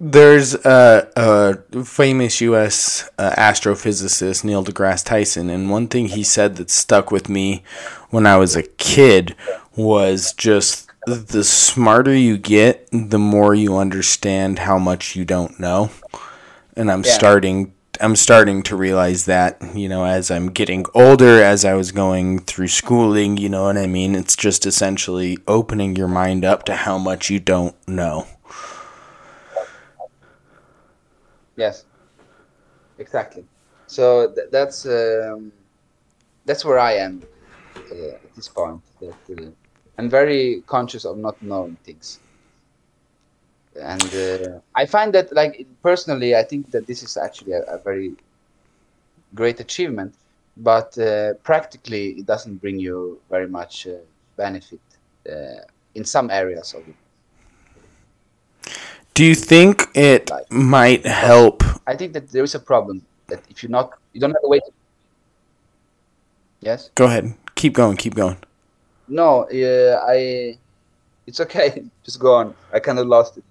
there's 0.00 0.54
a, 0.54 1.08
a 1.16 1.84
famous 1.84 2.40
U.S. 2.42 3.08
Uh, 3.18 3.30
astrophysicist, 3.36 4.44
Neil 4.44 4.64
deGrasse 4.64 5.04
Tyson, 5.04 5.50
and 5.50 5.70
one 5.70 5.86
thing 5.88 6.08
he 6.08 6.22
said 6.22 6.56
that 6.56 6.70
stuck 6.70 7.10
with 7.10 7.28
me 7.28 7.62
when 8.10 8.26
I 8.26 8.36
was 8.36 8.56
a 8.56 8.62
kid 8.62 9.34
was 9.76 10.32
just 10.32 10.88
the 11.04 11.44
smarter 11.44 12.14
you 12.14 12.38
get, 12.38 12.88
the 12.92 13.18
more 13.18 13.54
you 13.54 13.76
understand 13.76 14.60
how 14.60 14.78
much 14.78 15.16
you 15.16 15.24
don't 15.24 15.58
know. 15.60 15.90
And 16.76 16.90
I'm 16.90 17.04
Yeah. 17.04 17.14
starting. 17.14 17.72
I'm 18.00 18.16
starting 18.16 18.64
to 18.64 18.76
realize 18.76 19.24
that, 19.26 19.62
you 19.74 19.88
know, 19.88 20.04
as 20.04 20.28
I'm 20.28 20.48
getting 20.50 20.84
older, 20.94 21.40
as 21.40 21.64
I 21.64 21.74
was 21.74 21.92
going 21.92 22.40
through 22.40 22.66
schooling, 22.68 23.36
you 23.36 23.48
know 23.48 23.64
what 23.64 23.76
I 23.76 23.86
mean? 23.86 24.16
It's 24.16 24.34
just 24.34 24.66
essentially 24.66 25.38
opening 25.46 25.94
your 25.94 26.08
mind 26.08 26.44
up 26.44 26.64
to 26.64 26.74
how 26.74 26.98
much 26.98 27.30
you 27.30 27.38
don't 27.38 27.76
know. 27.86 28.26
Yes, 31.56 31.84
exactly. 32.98 33.46
So 33.86 34.32
th- 34.34 34.48
that's 34.50 34.86
um, 34.86 35.52
that's 36.44 36.64
where 36.64 36.78
I 36.78 36.94
am 36.94 37.22
uh, 37.90 38.14
at 38.24 38.34
this 38.34 38.48
point. 38.48 38.82
That 39.00 39.16
uh, 39.30 39.50
I'm 39.98 40.10
very 40.10 40.62
conscious 40.66 41.04
of 41.04 41.16
not 41.18 41.40
knowing 41.42 41.76
things, 41.84 42.18
and 43.80 44.02
uh, 44.14 44.58
I 44.74 44.86
find 44.86 45.12
that, 45.14 45.32
like 45.32 45.66
personally, 45.82 46.34
I 46.34 46.42
think 46.42 46.70
that 46.72 46.86
this 46.86 47.02
is 47.02 47.16
actually 47.16 47.52
a, 47.52 47.62
a 47.62 47.78
very 47.78 48.14
great 49.34 49.60
achievement. 49.60 50.14
But 50.56 50.96
uh, 50.98 51.34
practically, 51.42 52.10
it 52.10 52.26
doesn't 52.26 52.60
bring 52.60 52.78
you 52.78 53.20
very 53.28 53.48
much 53.48 53.88
uh, 53.88 53.94
benefit 54.36 54.80
uh, 55.28 55.62
in 55.96 56.04
some 56.04 56.30
areas 56.30 56.74
of 56.74 56.86
it. 56.86 56.94
Do 59.14 59.24
you 59.24 59.34
think 59.34 59.88
it 59.94 60.30
Like- 60.30 60.52
might 60.52 61.06
help? 61.06 61.62
I 61.86 61.96
think 61.96 62.12
that 62.12 62.30
there 62.30 62.44
is 62.44 62.54
a 62.54 62.60
problem 62.60 63.04
that 63.26 63.42
if 63.50 63.62
you're 63.62 63.70
not, 63.70 63.98
you 64.12 64.20
don't 64.20 64.30
have 64.30 64.44
a 64.44 64.48
way. 64.48 64.60
To... 64.60 64.72
Yes. 66.60 66.90
Go 66.94 67.06
ahead. 67.06 67.34
Keep 67.56 67.74
going. 67.74 67.96
Keep 67.96 68.14
going. 68.14 68.36
No, 69.08 69.48
yeah, 69.50 70.00
I. 70.02 70.58
It's 71.26 71.40
okay. 71.40 71.84
Just 72.04 72.20
go 72.20 72.34
on. 72.34 72.54
I 72.72 72.80
kind 72.80 72.98
of 72.98 73.06
lost 73.06 73.38
it. 73.38 73.44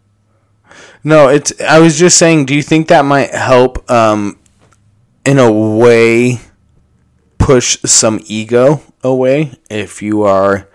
No, 1.03 1.27
it's. 1.27 1.53
I 1.61 1.79
was 1.79 1.99
just 1.99 2.17
saying. 2.17 2.45
Do 2.45 2.55
you 2.55 2.63
think 2.63 2.87
that 2.87 3.05
might 3.05 3.31
help, 3.31 3.89
um, 3.91 4.39
in 5.25 5.37
a 5.37 5.51
way, 5.51 6.39
push 7.37 7.77
some 7.85 8.19
ego 8.25 8.81
away? 9.03 9.53
If 9.69 10.01
you 10.01 10.23
are 10.23 10.67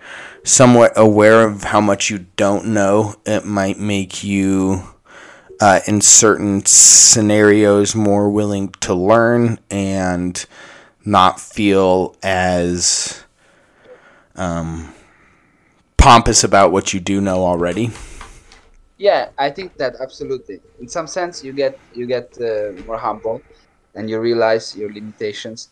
somewhat 0.43 0.93
aware 0.95 1.47
of 1.47 1.63
how 1.63 1.81
much 1.81 2.09
you 2.09 2.27
don't 2.37 2.67
know, 2.67 3.15
it 3.25 3.45
might 3.45 3.79
make 3.79 4.23
you, 4.23 4.83
uh, 5.59 5.81
in 5.87 6.01
certain 6.01 6.63
scenarios, 6.65 7.95
more 7.95 8.29
willing 8.29 8.69
to 8.81 8.93
learn 8.93 9.59
and 9.69 10.45
not 11.03 11.39
feel 11.39 12.15
as 12.21 13.23
um, 14.39 14.93
pompous 15.97 16.43
about 16.43 16.71
what 16.71 16.93
you 16.93 16.99
do 16.99 17.21
know 17.21 17.45
already. 17.45 17.91
Yeah, 18.97 19.29
I 19.37 19.49
think 19.49 19.77
that 19.77 19.95
absolutely. 20.01 20.61
In 20.79 20.87
some 20.89 21.07
sense, 21.07 21.43
you 21.43 21.53
get 21.53 21.79
you 21.93 22.05
get 22.07 22.37
uh, 22.41 22.73
more 22.85 22.97
humble, 22.97 23.41
and 23.95 24.09
you 24.09 24.19
realize 24.19 24.75
your 24.75 24.91
limitations. 24.91 25.69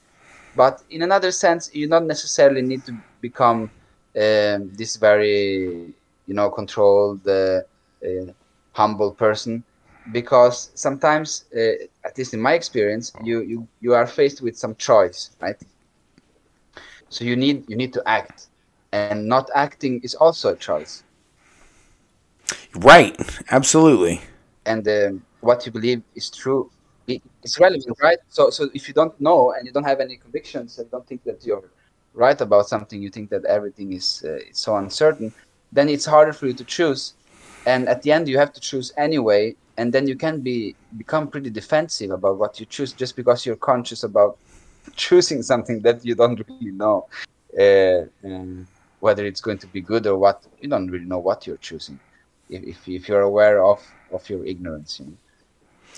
But 0.56 0.82
in 0.90 1.02
another 1.04 1.32
sense, 1.32 1.70
you 1.74 1.88
don't 1.88 2.08
necessarily 2.08 2.62
need 2.62 2.86
to 2.86 2.94
become 3.22 3.70
um, 4.16 4.72
this 4.74 4.96
very, 4.96 5.94
you 6.26 6.34
know, 6.34 6.50
controlled, 6.50 7.28
uh, 7.28 7.62
uh, 8.04 8.32
humble 8.72 9.12
person, 9.12 9.64
because 10.12 10.72
sometimes, 10.76 11.46
uh, 11.56 11.86
at 12.06 12.18
least 12.18 12.34
in 12.34 12.42
my 12.42 12.54
experience, 12.54 13.14
you 13.24 13.42
you 13.42 13.68
you 13.82 13.94
are 13.94 14.08
faced 14.08 14.42
with 14.42 14.58
some 14.58 14.76
choice, 14.76 15.32
right? 15.42 15.62
So 17.10 17.26
you 17.26 17.36
need 17.36 17.66
you 17.70 17.76
need 17.76 17.94
to 17.94 18.04
act, 18.08 18.48
and 19.12 19.28
not 19.28 19.50
acting 19.56 20.02
is 20.02 20.16
also 20.16 20.54
a 20.54 20.56
choice. 20.56 21.04
Right. 22.76 23.16
Absolutely. 23.52 24.22
And 24.66 24.88
um, 24.88 25.24
what 25.42 25.66
you 25.66 25.72
believe 25.72 26.02
is 26.16 26.30
true 26.30 26.70
it's 27.08 27.60
relevant, 27.60 27.98
right? 28.02 28.18
So 28.30 28.50
so 28.50 28.70
if 28.74 28.88
you 28.88 28.94
don't 28.94 29.20
know 29.20 29.54
and 29.54 29.66
you 29.66 29.72
don't 29.72 29.86
have 29.86 30.00
any 30.00 30.18
convictions 30.18 30.78
and 30.80 30.90
don't 30.92 31.08
think 31.08 31.24
that 31.24 31.46
you're 31.46 31.70
right 32.14 32.40
about 32.40 32.68
something, 32.68 33.02
you 33.02 33.10
think 33.10 33.30
that 33.30 33.46
everything 33.46 33.94
is 33.94 34.24
uh, 34.24 34.40
so 34.52 34.76
uncertain, 34.76 35.32
then 35.72 35.88
it's 35.90 36.06
harder 36.06 36.34
for 36.34 36.48
you 36.48 36.54
to 36.54 36.64
choose. 36.64 37.14
And 37.66 37.88
at 37.88 38.02
the 38.02 38.12
end, 38.12 38.28
you 38.28 38.38
have 38.38 38.54
to 38.54 38.62
choose 38.62 38.94
anyway, 38.98 39.56
and 39.78 39.94
then 39.94 40.08
you 40.08 40.16
can 40.16 40.42
be 40.42 40.76
become 40.98 41.28
pretty 41.28 41.50
defensive 41.50 42.12
about 42.12 42.38
what 42.38 42.60
you 42.60 42.66
choose 42.66 42.92
just 42.94 43.16
because 43.16 43.46
you're 43.46 43.62
conscious 43.72 44.04
about 44.04 44.38
choosing 44.96 45.42
something 45.44 45.82
that 45.82 46.06
you 46.06 46.16
don't 46.16 46.42
really 46.48 46.72
know 46.72 47.08
uh, 47.58 48.06
whether 49.00 49.26
it's 49.26 49.42
going 49.42 49.58
to 49.60 49.68
be 49.68 49.82
good 49.82 50.08
or 50.08 50.18
what. 50.18 50.44
You 50.62 50.70
don't 50.70 50.90
really 50.90 51.06
know 51.06 51.20
what 51.20 51.46
you're 51.46 51.58
choosing 51.58 52.00
if, 52.50 52.64
if, 52.64 52.88
if 52.88 53.08
you're 53.08 53.22
aware 53.22 53.64
of, 53.64 53.84
of 54.12 54.30
your 54.30 54.46
ignorance. 54.46 55.00
You 55.00 55.06
know? 55.06 55.18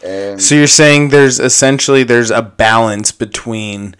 Um, 0.02 0.40
so 0.40 0.56
you're 0.56 0.68
saying 0.68 1.10
there's 1.10 1.40
essentially 1.40 2.04
there's 2.04 2.32
a 2.32 2.42
balance 2.42 3.12
between 3.12 3.96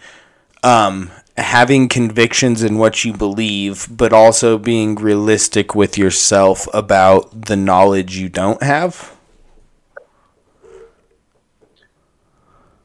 um, 0.62 1.10
having 1.36 1.88
convictions 1.88 2.62
in 2.62 2.78
what 2.78 3.04
you 3.04 3.12
believe, 3.12 3.86
but 3.90 4.12
also 4.12 4.56
being 4.56 4.94
realistic 4.94 5.74
with 5.74 5.98
yourself 5.98 6.66
about 6.72 7.46
the 7.46 7.56
knowledge 7.56 8.16
you 8.16 8.28
don't 8.28 8.62
have. 8.62 9.16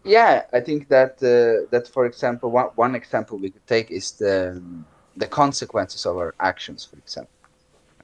Yeah, 0.03 0.43
I 0.53 0.59
think 0.59 0.87
that 0.89 1.13
uh, 1.23 1.67
that 1.71 1.87
for 1.87 2.05
example, 2.05 2.51
one, 2.51 2.67
one 2.75 2.95
example 2.95 3.39
we 3.39 3.49
could 3.49 3.65
take 3.65 3.89
is 3.89 4.11
the 4.11 4.61
the 5.17 5.27
consequences 5.27 6.05
of 6.05 6.17
our 6.17 6.33
actions. 6.39 6.85
For 6.85 6.97
example, 6.97 7.31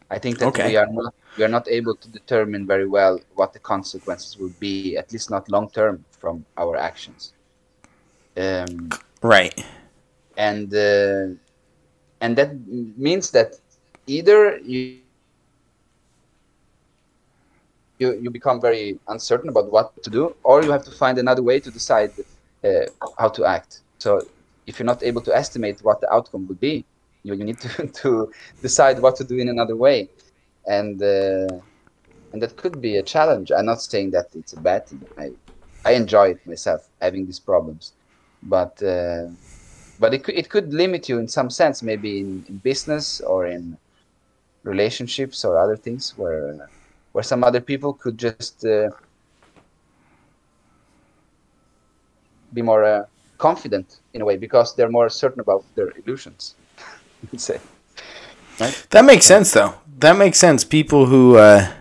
I 0.10 0.19
think 0.19 0.39
that 0.39 0.47
okay. 0.47 0.67
we 0.67 0.78
are 0.78 0.88
not 0.88 1.13
we 1.38 1.43
are 1.43 1.50
not 1.50 1.67
able 1.69 1.95
to 1.95 2.08
determine 2.10 2.67
very 2.67 2.88
well 2.88 3.19
what 3.36 3.54
the 3.54 3.60
consequences 3.60 4.38
will 4.38 4.54
be, 4.60 4.97
at 4.97 5.12
least 5.13 5.30
not 5.30 5.50
long 5.50 5.69
term, 5.69 6.04
from 6.19 6.45
our 6.58 6.76
actions. 6.76 7.34
Um, 8.36 8.89
right. 9.21 9.65
And 10.38 10.74
uh, 10.74 11.36
and 12.19 12.38
that 12.38 12.52
means 12.97 13.32
that 13.32 13.56
either 14.08 14.58
you, 14.60 15.00
you 18.00 18.19
you 18.21 18.30
become 18.30 18.60
very 18.60 19.00
uncertain 19.08 19.50
about 19.50 19.71
what 19.71 20.04
to 20.04 20.10
do, 20.10 20.36
or 20.43 20.63
you 20.63 20.71
have 20.71 20.84
to 20.86 20.91
find 20.91 21.17
another 21.17 21.43
way 21.43 21.60
to 21.60 21.71
decide 21.71 22.12
uh, 22.63 22.69
how 23.17 23.30
to 23.30 23.45
act. 23.45 23.82
So 24.00 24.21
if 24.67 24.80
you're 24.80 24.86
not 24.86 25.04
able 25.04 25.21
to 25.21 25.36
estimate 25.36 25.80
what 25.84 26.02
the 26.02 26.12
outcome 26.13 26.47
will 26.47 26.56
be, 26.56 26.86
you, 27.23 27.34
you 27.34 27.43
need 27.43 27.60
to, 27.60 27.88
to 28.03 28.31
decide 28.62 28.99
what 29.01 29.15
to 29.17 29.23
do 29.23 29.38
in 29.38 29.49
another 29.49 29.75
way 29.75 30.10
and 30.67 31.01
uh, 31.01 31.60
and 32.34 32.41
that 32.41 32.55
could 32.55 32.81
be 32.81 32.97
a 32.97 33.03
challenge. 33.03 33.51
I'm 33.51 33.65
not 33.65 33.81
saying 33.81 34.12
that 34.12 34.27
it's 34.36 34.53
a 34.53 34.60
bad 34.60 34.88
thing. 34.88 35.05
I 35.17 35.31
I 35.86 35.93
enjoy 35.93 36.31
it 36.31 36.45
myself 36.45 36.88
having 37.01 37.25
these 37.25 37.39
problems, 37.39 37.93
but 38.43 38.81
uh, 38.84 39.27
but 39.99 40.13
it 40.13 40.23
could, 40.23 40.36
it 40.36 40.49
could 40.49 40.73
limit 40.73 41.10
you 41.10 41.19
in 41.19 41.27
some 41.27 41.49
sense, 41.49 41.84
maybe 41.84 42.19
in, 42.19 42.45
in 42.47 42.57
business 42.57 43.19
or 43.21 43.45
in 43.47 43.77
relationships 44.63 45.43
or 45.43 45.57
other 45.57 45.75
things 45.75 46.13
where 46.17 46.69
where 47.12 47.23
some 47.23 47.43
other 47.43 47.62
people 47.62 47.93
could 47.93 48.17
just 48.17 48.65
uh, 48.65 48.89
be 52.53 52.62
more 52.62 52.84
uh, 52.84 53.05
confident 53.38 53.99
in 54.13 54.21
a 54.21 54.25
way 54.25 54.38
because 54.38 54.75
they're 54.75 54.89
more 54.89 55.10
certain 55.10 55.41
about 55.41 55.65
their 55.75 55.91
illusions. 55.97 56.55
say. 57.38 57.60
Right? 58.60 58.88
That 58.91 59.05
makes 59.05 59.25
sense, 59.25 59.51
though 59.51 59.75
that 60.01 60.17
makes 60.17 60.38
sense. 60.38 60.63
People 60.63 61.05
who, 61.05 61.38
uh, 61.38 61.71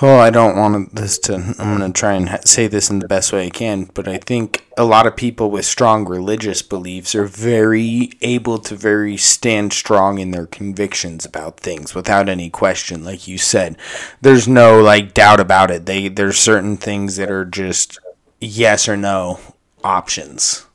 oh, 0.00 0.18
I 0.18 0.30
don't 0.30 0.56
want 0.56 0.94
this 0.94 1.18
to. 1.20 1.34
I'm 1.58 1.78
going 1.78 1.92
to 1.92 1.98
try 1.98 2.12
and 2.12 2.38
say 2.46 2.66
this 2.66 2.90
in 2.90 3.00
the 3.00 3.08
best 3.08 3.32
way 3.32 3.46
I 3.46 3.50
can, 3.50 3.84
but 3.94 4.06
I 4.06 4.18
think 4.18 4.66
a 4.76 4.84
lot 4.84 5.06
of 5.06 5.16
people 5.16 5.50
with 5.50 5.64
strong 5.64 6.06
religious 6.06 6.62
beliefs 6.62 7.14
are 7.14 7.24
very 7.24 8.12
able 8.20 8.58
to 8.58 8.76
very 8.76 9.16
stand 9.16 9.72
strong 9.72 10.18
in 10.18 10.30
their 10.30 10.46
convictions 10.46 11.24
about 11.24 11.60
things 11.60 11.94
without 11.94 12.28
any 12.28 12.50
question. 12.50 13.04
Like 13.04 13.26
you 13.26 13.38
said, 13.38 13.76
there's 14.20 14.46
no 14.46 14.80
like 14.80 15.14
doubt 15.14 15.40
about 15.40 15.70
it. 15.70 15.86
They 15.86 16.08
there's 16.08 16.38
certain 16.38 16.76
things 16.76 17.16
that 17.16 17.30
are 17.30 17.46
just 17.46 17.98
yes 18.38 18.86
or 18.86 18.98
no 18.98 19.40
options. 19.82 20.66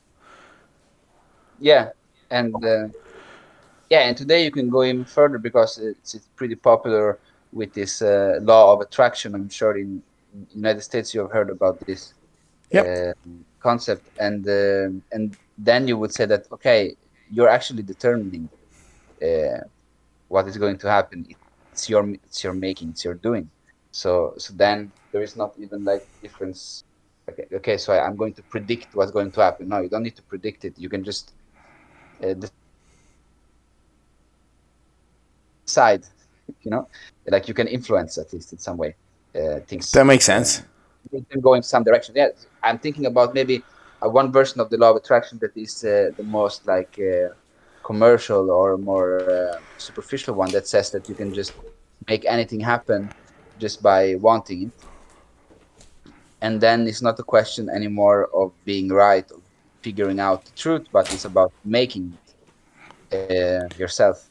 Yeah, 1.60 1.90
and. 2.38 2.54
Uh 2.64 2.88
yeah, 3.92 4.08
and 4.08 4.16
today 4.16 4.42
you 4.42 4.50
can 4.50 4.70
go 4.70 4.82
even 4.84 5.04
further 5.04 5.36
because 5.36 5.76
it's, 5.76 6.14
it's 6.14 6.26
pretty 6.34 6.54
popular 6.54 7.18
with 7.52 7.74
this 7.74 8.00
uh, 8.00 8.38
law 8.40 8.72
of 8.72 8.80
attraction. 8.80 9.34
I'm 9.34 9.50
sure 9.50 9.76
in, 9.76 10.02
in 10.32 10.46
United 10.54 10.80
States 10.80 11.12
you 11.12 11.20
have 11.20 11.30
heard 11.30 11.50
about 11.50 11.78
this 11.80 12.14
yep. 12.70 12.86
uh, 12.86 13.12
concept, 13.60 14.08
and 14.18 14.48
uh, 14.48 14.88
and 15.14 15.36
then 15.58 15.86
you 15.86 15.98
would 15.98 16.14
say 16.14 16.24
that 16.24 16.46
okay, 16.52 16.96
you're 17.30 17.50
actually 17.50 17.82
determining 17.82 18.48
uh, 19.22 19.60
what 20.28 20.48
is 20.48 20.56
going 20.56 20.78
to 20.78 20.88
happen. 20.88 21.26
It's 21.72 21.90
your 21.90 22.02
it's 22.08 22.42
your 22.42 22.54
making, 22.54 22.88
it's 22.92 23.04
your 23.04 23.14
doing. 23.28 23.50
So 23.90 24.32
so 24.38 24.54
then 24.54 24.90
there 25.12 25.22
is 25.22 25.36
not 25.36 25.52
even 25.58 25.84
like 25.84 26.06
difference. 26.22 26.82
Okay, 27.28 27.46
okay, 27.52 27.76
so 27.76 27.92
I, 27.92 28.06
am 28.06 28.16
going 28.16 28.32
to 28.34 28.42
predict 28.42 28.96
what's 28.96 29.12
going 29.12 29.32
to 29.32 29.40
happen. 29.42 29.68
No, 29.68 29.80
you 29.80 29.90
don't 29.90 30.02
need 30.02 30.16
to 30.16 30.22
predict 30.22 30.64
it. 30.64 30.78
You 30.78 30.88
can 30.88 31.04
just 31.04 31.34
uh, 32.22 32.34
side 35.64 36.04
you 36.62 36.70
know? 36.70 36.88
Like 37.26 37.48
you 37.48 37.54
can 37.54 37.68
influence 37.68 38.18
at 38.18 38.32
least 38.32 38.52
in 38.52 38.58
some 38.58 38.76
way 38.76 38.94
uh, 39.34 39.60
things. 39.60 39.90
That 39.92 40.04
makes 40.04 40.24
sense. 40.24 40.60
Uh, 41.14 41.18
can 41.30 41.40
go 41.40 41.54
in 41.54 41.62
some 41.62 41.84
direction. 41.84 42.14
Yeah 42.16 42.28
i'm 42.62 42.78
thinking 42.78 43.06
about 43.06 43.34
maybe 43.34 43.62
uh, 44.04 44.08
one 44.08 44.32
version 44.32 44.60
of 44.60 44.70
the 44.70 44.76
law 44.76 44.90
of 44.90 44.96
attraction 44.96 45.38
that 45.38 45.56
is 45.56 45.84
uh, 45.84 46.10
the 46.16 46.22
most 46.22 46.66
like 46.66 46.98
uh, 46.98 47.28
commercial 47.82 48.50
or 48.50 48.76
more 48.78 49.20
uh, 49.30 49.60
superficial 49.78 50.34
one 50.34 50.50
that 50.50 50.66
says 50.66 50.90
that 50.90 51.08
you 51.08 51.14
can 51.14 51.34
just 51.34 51.52
make 52.08 52.24
anything 52.26 52.60
happen 52.60 53.10
just 53.58 53.82
by 53.82 54.14
wanting 54.16 54.64
it. 54.64 54.70
And 56.40 56.60
then 56.60 56.86
it's 56.88 57.02
not 57.02 57.18
a 57.20 57.22
question 57.22 57.68
anymore 57.68 58.28
of 58.34 58.52
being 58.64 58.88
right 58.88 59.28
or 59.30 59.41
figuring 59.82 60.20
out 60.20 60.44
the 60.44 60.52
truth 60.52 60.86
but 60.92 61.12
it's 61.12 61.24
about 61.24 61.52
making 61.64 62.16
it 63.10 63.78
yourself 63.78 64.28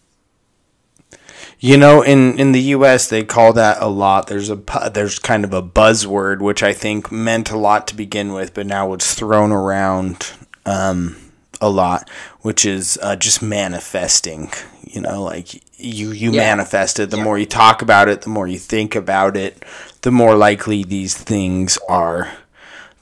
you 1.60 1.78
know, 1.78 2.02
in, 2.02 2.40
in 2.40 2.54
the 2.54 2.62
U.S., 2.62 3.08
they 3.08 3.24
call 3.24 3.54
that 3.54 3.82
a 3.82 3.88
lot. 3.88 4.28
There's 4.28 4.50
a 4.50 4.60
there's 4.92 5.20
kind 5.20 5.44
of 5.44 5.54
a 5.54 5.62
buzzword 5.62 6.40
which 6.40 6.64
I 6.64 6.74
think 6.74 7.12
meant 7.12 7.52
a 7.52 7.58
lot 7.58 7.88
to 7.88 7.96
begin 7.96 8.34
with, 8.34 8.54
but 8.54 8.66
now 8.66 8.94
it's 8.94 9.14
thrown 9.14 9.52
around 9.52 10.32
um, 10.66 11.18
a 11.60 11.70
lot, 11.70 12.10
which 12.42 12.66
is 12.66 12.98
uh, 13.02 13.16
just 13.16 13.42
manifesting. 13.44 14.52
You 14.84 15.02
know, 15.02 15.24
like 15.24 15.54
you 15.78 16.12
you 16.12 16.32
yeah. 16.32 16.42
manifest 16.42 17.00
it. 17.00 17.12
The 17.12 17.18
yeah. 17.18 17.24
more 17.24 17.38
you 17.38 17.46
talk 17.46 17.84
about 17.84 18.10
it, 18.10 18.22
the 18.22 18.30
more 18.30 18.48
you 18.48 18.58
think 18.58 18.96
about 18.96 19.38
it, 19.38 19.64
the 20.02 20.12
more 20.12 20.36
likely 20.36 20.84
these 20.84 21.16
things 21.16 21.78
are 21.88 22.32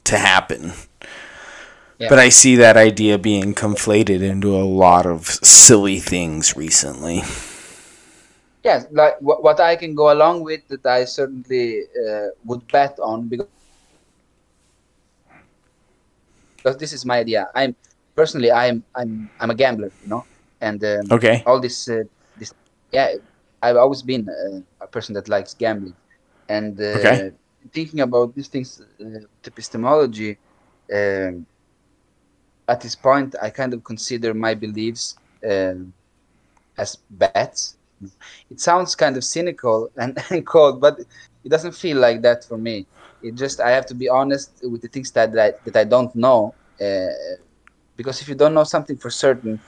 to 0.04 0.18
happen. 0.18 0.72
Yeah. 2.00 2.08
But 2.08 2.18
I 2.18 2.30
see 2.30 2.56
that 2.56 2.78
idea 2.78 3.18
being 3.18 3.54
conflated 3.54 4.22
into 4.22 4.56
a 4.56 4.64
lot 4.64 5.04
of 5.04 5.26
silly 5.26 6.00
things 6.00 6.56
recently. 6.56 7.22
Yes 8.64 8.86
like 8.90 9.18
w- 9.20 9.40
what 9.40 9.58
i 9.60 9.74
can 9.74 9.94
go 9.94 10.12
along 10.12 10.42
with 10.42 10.60
that 10.68 10.84
i 10.84 11.04
certainly 11.04 11.84
uh, 11.96 12.28
would 12.44 12.60
bet 12.68 12.98
on 13.00 13.26
because 13.26 13.48
because 16.56 16.76
this 16.76 16.92
is 16.92 17.04
my 17.06 17.18
idea. 17.18 17.48
I'm 17.54 17.74
personally 18.14 18.52
i'm 18.52 18.84
i'm 18.94 19.30
i'm 19.40 19.50
a 19.50 19.54
gambler 19.54 19.90
you 20.02 20.08
know? 20.08 20.24
And 20.60 20.84
um, 20.84 21.06
okay. 21.10 21.42
all 21.46 21.58
this 21.58 21.88
uh, 21.88 22.04
this 22.36 22.52
yeah 22.92 23.14
i've 23.62 23.76
always 23.76 24.02
been 24.02 24.28
uh, 24.28 24.60
a 24.84 24.86
person 24.86 25.14
that 25.14 25.28
likes 25.28 25.54
gambling. 25.54 25.96
And 26.48 26.78
uh, 26.80 26.98
okay. 26.98 27.32
thinking 27.72 28.00
about 28.00 28.34
these 28.34 28.48
things 28.48 28.82
uh, 29.00 29.24
epistemology 29.44 30.36
um, 30.92 31.46
at 32.70 32.80
this 32.80 32.96
point 32.96 33.34
i 33.42 33.50
kind 33.50 33.72
of 33.74 33.80
consider 33.84 34.34
my 34.34 34.54
beliefs 34.54 35.16
um, 35.50 35.92
as 36.78 36.90
bets 37.10 37.76
It 38.50 38.60
sounds 38.60 38.94
kind 38.94 39.16
of 39.16 39.24
cynical 39.24 39.90
and, 39.96 40.18
and 40.30 40.46
cold, 40.46 40.80
but 40.80 40.98
it 41.44 41.48
doesn't 41.54 41.74
feel 41.74 41.98
like 41.98 42.22
that 42.22 42.44
for 42.48 42.58
me. 42.58 42.86
It 43.22 43.34
just 43.34 43.60
I 43.60 43.70
have 43.70 43.86
to 43.86 43.94
be 43.94 44.08
honest 44.08 44.50
with 44.62 44.82
the 44.82 44.88
things 44.88 45.10
that 45.12 45.32
that 45.32 45.42
I, 45.54 45.70
that 45.70 45.76
I 45.76 45.84
don't 45.84 46.14
know, 46.14 46.54
uh, 46.80 47.12
because 47.96 48.20
if 48.22 48.28
you 48.28 48.34
don't 48.34 48.54
know 48.54 48.64
something 48.64 48.96
for 48.96 49.10
certain, 49.10 49.60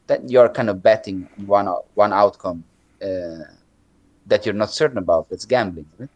then 0.07 0.29
you're 0.29 0.49
kind 0.49 0.71
of 0.71 0.83
betting 0.83 1.29
one 1.47 1.67
one 1.95 2.13
outcome 2.13 2.65
uh, 3.03 3.45
that 4.27 4.45
you're 4.45 4.55
not 4.55 4.71
certain 4.71 4.99
about. 4.99 5.29
That's 5.29 5.45
gambling. 5.45 5.87
Right? 5.99 6.09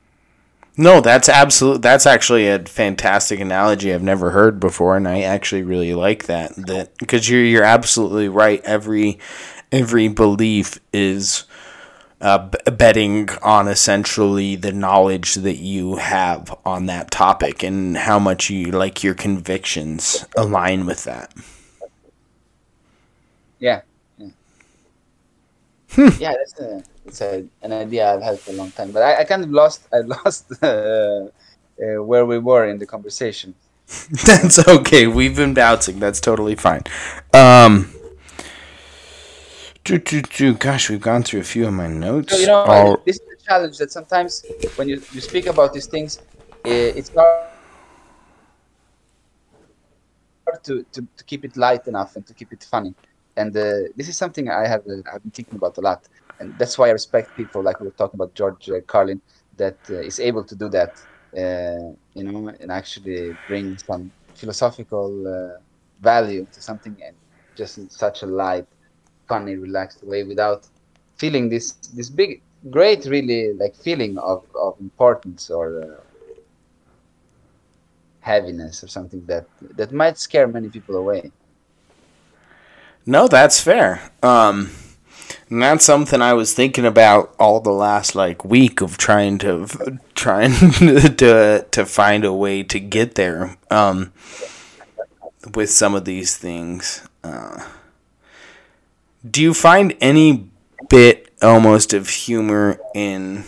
No, 0.77 1.01
that's 1.01 1.29
absolute. 1.29 1.81
That's 1.81 2.05
actually 2.05 2.49
a 2.49 2.59
fantastic 2.59 3.41
analogy 3.41 3.95
I've 3.95 4.03
never 4.03 4.31
heard 4.31 4.61
before, 4.61 4.97
and 4.97 5.09
I 5.09 5.23
actually 5.23 5.63
really 5.63 5.95
like 5.95 6.27
that. 6.27 6.55
That 6.57 6.97
because 6.99 7.29
you're 7.31 7.43
you're 7.45 7.65
absolutely 7.65 8.29
right. 8.29 8.61
Every 8.65 9.19
every 9.73 10.09
belief 10.09 10.79
is 10.93 11.45
uh, 12.21 12.39
b- 12.49 12.59
betting 12.73 13.29
on 13.43 13.69
essentially 13.69 14.57
the 14.57 14.73
knowledge 14.73 15.35
that 15.35 15.57
you 15.57 15.97
have 15.97 16.57
on 16.65 16.87
that 16.87 17.11
topic 17.11 17.63
and 17.63 17.97
how 17.97 18.19
much 18.19 18.49
you 18.51 18.71
like 18.71 19.05
your 19.05 19.15
convictions 19.15 20.25
align 20.37 20.87
with 20.87 21.05
that. 21.05 21.33
Yeah. 23.59 23.83
Yeah. 24.19 24.29
yeah, 26.19 26.33
that's 26.33 26.61
a, 26.61 26.83
it's 27.07 27.21
a, 27.21 27.45
an 27.63 27.73
idea 27.73 28.13
I've 28.13 28.23
had 28.23 28.39
for 28.41 28.51
a 28.51 28.55
long 28.55 28.71
time, 28.71 28.93
but 28.93 29.03
I, 29.03 29.21
I 29.21 29.25
kind 29.25 29.45
of 29.45 29.51
lost. 29.51 29.87
I 29.93 29.99
lost 30.01 30.53
uh, 30.63 30.67
uh, 30.67 31.29
where 32.03 32.27
we 32.27 32.39
were 32.39 32.67
in 32.67 32.79
the 32.79 32.87
conversation. 32.87 33.55
That's 34.27 34.67
okay. 34.67 35.07
We've 35.07 35.37
been 35.37 35.55
bouncing. 35.55 36.01
That's 36.01 36.21
totally 36.21 36.57
fine. 36.57 36.83
Um, 37.33 37.93
do, 39.87 39.99
do, 39.99 40.23
do. 40.23 40.55
Gosh, 40.55 40.91
we've 40.91 41.01
gone 41.01 41.23
through 41.23 41.41
a 41.41 41.45
few 41.45 41.67
of 41.67 41.73
my 41.73 41.87
notes. 41.87 42.33
So 42.33 42.39
you 42.41 42.49
know, 42.49 42.65
All- 42.65 43.03
this 43.07 43.17
is 43.17 43.23
the 43.23 43.37
challenge 43.47 43.79
that 43.79 43.93
sometimes 43.93 44.45
when 44.75 44.89
you, 44.89 45.01
you 45.13 45.21
speak 45.21 45.47
about 45.47 45.73
these 45.73 45.87
things, 45.87 46.21
it's 46.65 47.11
hard 47.15 47.37
to, 50.65 50.85
to, 50.93 51.07
to 51.17 51.25
keep 51.25 51.45
it 51.45 51.57
light 51.57 51.87
enough 51.87 52.17
and 52.17 52.27
to 52.27 52.35
keep 52.35 52.53
it 52.53 52.65
funny. 52.65 52.95
And 53.37 53.57
uh, 53.57 53.73
this 53.95 54.09
is 54.09 54.17
something 54.17 54.51
I 54.51 54.67
have 54.67 54.81
uh, 54.81 55.03
I've 55.13 55.23
been 55.23 55.31
thinking 55.31 55.57
about 55.57 55.79
a 55.79 55.83
lot, 55.83 56.09
and 56.41 56.59
that's 56.59 56.77
why 56.79 56.89
I 56.89 56.93
respect 56.93 57.37
people 57.37 57.63
like 57.63 57.79
we 57.81 57.87
were 57.87 57.93
talking 57.93 58.19
about 58.19 58.35
George 58.35 58.69
uh, 58.71 58.81
Carlin 58.87 59.21
that 59.57 59.79
uh, 59.91 60.01
is 60.01 60.19
able 60.19 60.43
to 60.45 60.57
do 60.57 60.69
that, 60.71 61.01
uh, 61.37 61.93
you 62.15 62.25
know, 62.25 62.49
and 62.61 62.73
actually 62.73 63.37
bring 63.47 63.79
some 63.79 64.11
philosophical 64.35 65.27
uh, 65.29 65.61
value 66.01 66.47
to 66.53 66.61
something 66.61 66.97
and 67.05 67.15
just 67.55 67.79
in 67.79 67.89
such 67.89 68.23
a 68.23 68.27
light, 68.27 68.67
funny, 69.29 69.57
relaxed 69.57 70.03
way 70.05 70.23
without 70.23 70.67
feeling 71.17 71.49
this 71.49 71.73
this 71.95 72.11
big 72.11 72.43
great 72.71 73.05
really 73.07 73.53
like 73.55 73.75
feeling 73.77 74.19
of, 74.19 74.45
of 74.55 74.79
importance 74.81 75.51
or 75.51 75.83
uh, 75.83 76.01
heaviness 78.21 78.83
or 78.83 78.89
something 78.89 79.25
that 79.27 79.47
that 79.77 79.93
might 79.93 80.19
scare 80.19 80.49
many 80.49 80.69
people 80.69 80.97
away 80.97 81.31
No, 83.07 83.29
that's 83.29 83.61
fair. 83.61 84.11
Um, 84.21 84.71
and 85.49 85.63
that's 85.63 85.85
something 85.85 86.21
I 86.21 86.33
was 86.35 86.53
thinking 86.53 86.85
about 86.85 87.33
all 87.39 87.61
the 87.61 87.71
last 87.71 88.17
like 88.17 88.45
week 88.45 88.81
of 88.81 88.99
trying 88.99 89.39
to 89.39 90.01
trying 90.15 90.53
to 91.17 91.67
to 91.71 91.87
find 91.87 92.25
a 92.25 92.33
way 92.33 92.65
to 92.65 92.81
get 92.81 93.15
there. 93.15 93.57
Um, 93.71 94.13
with 95.55 95.71
some 95.71 95.95
of 95.95 96.05
these 96.05 96.37
things, 96.37 97.07
uh, 97.23 97.65
do 99.31 99.43
you 99.43 99.55
find 99.55 99.95
any 100.01 100.49
bit 100.89 101.31
almost 101.43 101.93
of 101.93 102.09
humor 102.09 102.79
in 102.95 103.45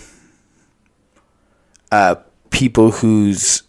uh, 1.91 2.17
people 2.51 2.91
whose 2.91 3.63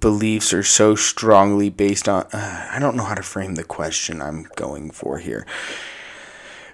beliefs 0.00 0.52
are 0.54 0.62
so 0.62 0.94
strongly 0.94 1.68
based 1.68 2.08
on 2.08 2.22
uh, 2.32 2.68
I 2.72 2.78
don't 2.78 2.96
know 2.96 3.04
how 3.04 3.14
to 3.14 3.22
frame 3.22 3.56
the 3.56 3.64
question 3.64 4.22
I'm 4.22 4.46
going 4.56 4.90
for 4.90 5.18
here. 5.18 5.46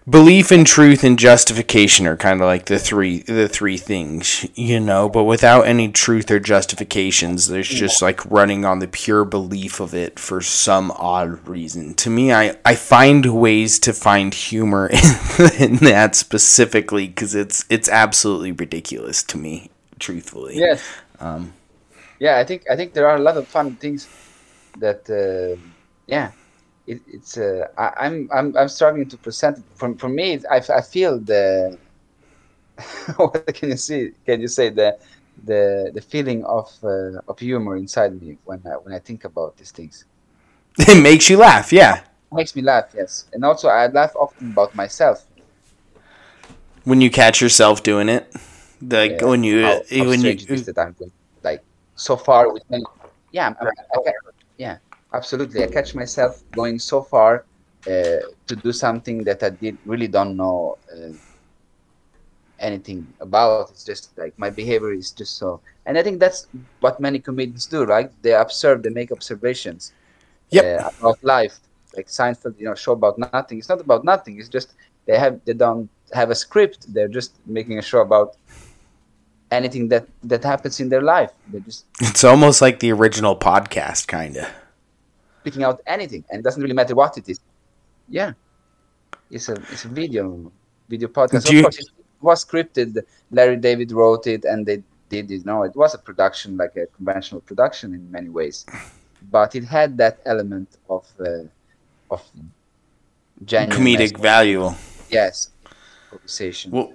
Belief 0.08 0.50
in 0.50 0.64
truth 0.64 1.04
and 1.04 1.16
justification 1.16 2.08
are 2.08 2.16
kind 2.16 2.40
of 2.40 2.46
like 2.46 2.64
the 2.66 2.78
three 2.80 3.20
the 3.20 3.46
three 3.48 3.76
things, 3.76 4.44
you 4.56 4.80
know, 4.80 5.08
but 5.08 5.22
without 5.24 5.62
any 5.62 5.92
truth 5.92 6.28
or 6.28 6.40
justifications, 6.40 7.46
there's 7.46 7.68
just 7.68 8.02
like 8.02 8.28
running 8.28 8.64
on 8.64 8.80
the 8.80 8.88
pure 8.88 9.24
belief 9.24 9.78
of 9.78 9.94
it 9.94 10.18
for 10.18 10.40
some 10.40 10.90
odd 10.96 11.46
reason. 11.46 11.94
To 11.94 12.10
me, 12.10 12.32
I 12.32 12.56
I 12.64 12.74
find 12.74 13.40
ways 13.40 13.78
to 13.80 13.92
find 13.92 14.34
humor 14.34 14.88
in, 14.88 14.98
in 15.60 15.76
that 15.76 16.16
specifically 16.16 17.06
cuz 17.06 17.36
it's 17.36 17.64
it's 17.70 17.88
absolutely 17.88 18.50
ridiculous 18.50 19.22
to 19.24 19.38
me, 19.38 19.70
truthfully. 20.00 20.58
yes 20.58 20.82
Um 21.20 21.52
yeah 22.18 22.38
i 22.38 22.44
think 22.44 22.62
i 22.70 22.76
think 22.76 22.92
there 22.94 23.06
are 23.08 23.16
a 23.16 23.20
lot 23.20 23.36
of 23.36 23.46
fun 23.48 23.76
things 23.76 24.08
that 24.78 25.08
uh, 25.10 25.56
yeah 26.06 26.30
it, 26.86 27.02
it's 27.06 27.36
uh, 27.38 27.66
I, 27.78 27.92
i'm 28.06 28.28
i'm 28.32 28.56
i'm 28.56 28.68
struggling 28.68 29.08
to 29.10 29.18
present 29.18 29.58
it. 29.58 29.64
For, 29.76 29.96
for 29.98 30.08
me 30.08 30.40
I, 30.50 30.56
I, 30.56 30.62
I 30.78 30.80
feel 30.82 31.20
the 31.20 31.78
what 33.16 33.46
can 33.54 33.70
you 33.70 33.76
see 33.76 34.12
can 34.26 34.40
you 34.40 34.48
say? 34.48 34.70
The 34.70 34.96
the 35.44 35.90
the 35.94 36.00
feeling 36.00 36.44
of 36.44 36.68
uh, 36.82 37.20
of 37.28 37.38
humor 37.38 37.76
inside 37.76 38.20
me 38.20 38.38
when 38.44 38.62
I, 38.66 38.76
when 38.82 38.94
i 38.94 38.98
think 38.98 39.24
about 39.24 39.56
these 39.56 39.70
things. 39.72 40.04
It 40.88 41.02
makes 41.02 41.28
you 41.30 41.38
laugh, 41.38 41.72
yeah. 41.72 42.00
It 42.32 42.34
makes 42.34 42.56
me 42.56 42.62
laugh 42.62 42.90
yes. 42.94 43.26
And 43.32 43.44
also 43.44 43.68
i 43.68 43.86
laugh 43.86 44.12
often 44.16 44.50
about 44.50 44.74
myself. 44.74 45.26
When 46.84 47.00
you 47.00 47.10
catch 47.10 47.40
yourself 47.40 47.82
doing 47.82 48.08
it? 48.08 48.32
Like 48.82 49.20
Yeah, 49.20 49.22
when 49.22 49.44
you 49.44 49.62
how, 49.62 49.82
how 49.98 50.04
when 50.06 50.22
you 50.24 50.34
that 50.66 50.78
I'm 50.78 50.96
like 51.42 51.64
so 51.96 52.16
far 52.16 52.52
with 52.52 52.62
many. 52.70 52.84
Yeah, 53.32 53.46
I'm, 53.48 53.56
I'm- 53.60 53.68
I, 53.94 53.98
ca- 54.04 54.12
yeah, 54.58 54.78
absolutely. 55.12 55.62
I 55.62 55.66
catch 55.66 55.94
myself 55.94 56.42
going 56.52 56.78
so 56.78 57.02
far 57.02 57.44
uh, 57.86 57.90
to 58.46 58.56
do 58.56 58.72
something 58.72 59.24
that 59.24 59.42
I 59.42 59.50
did 59.50 59.78
really 59.84 60.08
don't 60.08 60.36
know 60.36 60.78
uh, 60.92 61.12
anything 62.58 63.06
about. 63.20 63.70
It's 63.70 63.84
just 63.84 64.16
like 64.16 64.38
my 64.38 64.50
behavior 64.50 64.92
is 64.92 65.10
just 65.10 65.36
so, 65.38 65.60
and 65.86 65.98
I 65.98 66.02
think 66.02 66.20
that's 66.20 66.46
what 66.80 67.00
many 67.00 67.18
comedians 67.18 67.66
do, 67.66 67.84
right? 67.84 68.10
They 68.22 68.34
observe, 68.34 68.82
they 68.82 68.90
make 68.90 69.10
observations 69.12 69.92
Yep. 70.50 70.64
uh, 70.84 70.90
about 71.00 71.24
life. 71.24 71.58
Like 71.96 72.06
Seinfeld, 72.06 72.58
you 72.58 72.66
know, 72.66 72.74
show 72.74 72.92
about 72.92 73.18
nothing. 73.18 73.58
It's 73.58 73.68
not 73.68 73.80
about 73.80 74.04
nothing. 74.04 74.38
It's 74.38 74.48
just 74.48 74.74
they 75.06 75.18
have 75.18 75.40
they 75.44 75.52
don't 75.54 75.88
have 76.12 76.30
a 76.30 76.34
script. 76.34 76.92
They're 76.92 77.08
just 77.08 77.34
making 77.46 77.78
a 77.78 77.82
show 77.82 78.00
about 78.00 78.36
anything 79.50 79.88
that 79.88 80.06
that 80.24 80.42
happens 80.44 80.80
in 80.80 80.88
their 80.88 81.02
life. 81.02 81.30
They're 81.48 81.60
just 81.60 81.84
it's 82.00 82.24
almost 82.24 82.62
like 82.62 82.80
the 82.80 82.92
original 82.92 83.36
podcast 83.36 84.08
kind 84.08 84.36
of 84.38 84.46
picking 85.44 85.62
out 85.64 85.80
anything, 85.86 86.24
and 86.30 86.40
it 86.40 86.42
doesn't 86.42 86.62
really 86.62 86.74
matter 86.74 86.94
what 86.94 87.16
it 87.18 87.28
is. 87.28 87.40
Yeah, 88.08 88.32
it's 89.30 89.48
a 89.48 89.54
it's 89.72 89.84
a 89.84 89.88
video 89.88 90.50
video 90.88 91.08
podcast. 91.08 91.44
Do 91.46 91.58
of 91.58 91.64
course, 91.64 91.78
it 91.78 91.86
was 92.20 92.44
scripted. 92.44 93.02
Larry 93.30 93.56
David 93.56 93.92
wrote 93.92 94.26
it, 94.26 94.44
and 94.44 94.66
they 94.66 94.82
did 95.08 95.30
it. 95.30 95.44
No, 95.44 95.62
it 95.62 95.74
was 95.76 95.94
a 95.94 95.98
production, 95.98 96.56
like 96.56 96.76
a 96.76 96.86
conventional 96.86 97.40
production 97.40 97.94
in 97.94 98.10
many 98.10 98.28
ways, 98.28 98.66
but 99.30 99.54
it 99.54 99.64
had 99.64 99.96
that 99.98 100.18
element 100.24 100.68
of 100.88 101.06
uh, 101.20 101.44
of 102.10 102.22
genuine 103.44 103.76
comedic 103.76 104.18
value 104.18 104.70
Yes, 105.10 105.50
conversation. 106.10 106.70
well 106.70 106.92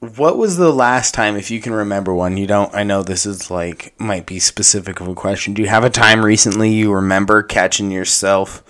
what 0.00 0.38
was 0.38 0.56
the 0.56 0.72
last 0.72 1.12
time 1.12 1.36
if 1.36 1.50
you 1.50 1.60
can 1.60 1.72
remember 1.72 2.14
one 2.14 2.36
you 2.36 2.46
don't 2.46 2.74
i 2.74 2.84
know 2.84 3.02
this 3.02 3.26
is 3.26 3.50
like 3.50 3.92
might 3.98 4.26
be 4.26 4.38
specific 4.38 5.00
of 5.00 5.08
a 5.08 5.14
question 5.14 5.54
do 5.54 5.62
you 5.62 5.68
have 5.68 5.84
a 5.84 5.90
time 5.90 6.24
recently 6.24 6.70
you 6.70 6.92
remember 6.92 7.42
catching 7.42 7.90
yourself 7.90 8.62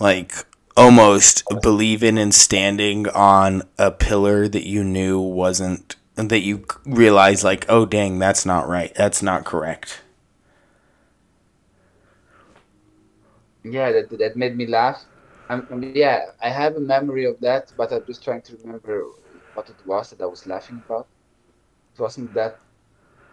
like 0.00 0.32
almost 0.76 1.42
believing 1.60 2.16
and 2.18 2.34
standing 2.34 3.08
on 3.10 3.62
a 3.78 3.90
pillar 3.90 4.48
that 4.48 4.66
you 4.66 4.82
knew 4.82 5.20
wasn't 5.20 5.96
that 6.14 6.40
you 6.40 6.64
realized 6.86 7.44
like 7.44 7.66
oh 7.68 7.84
dang 7.84 8.18
that's 8.18 8.46
not 8.46 8.66
right 8.68 8.94
that's 8.94 9.22
not 9.22 9.44
correct 9.44 10.00
Yeah, 13.64 13.92
that 13.92 14.10
that 14.18 14.36
made 14.36 14.56
me 14.56 14.66
laugh. 14.66 15.04
Yeah, 15.94 16.26
I 16.42 16.50
have 16.50 16.76
a 16.76 16.80
memory 16.80 17.24
of 17.24 17.40
that, 17.40 17.72
but 17.76 17.92
I'm 17.92 18.04
just 18.06 18.22
trying 18.24 18.42
to 18.42 18.56
remember 18.58 19.04
what 19.58 19.68
it 19.68 19.82
was 19.84 20.10
that 20.10 20.20
I 20.20 20.26
was 20.26 20.46
laughing 20.46 20.80
about. 20.86 21.06
It 21.94 22.00
wasn't 22.00 22.32
that, 22.34 22.54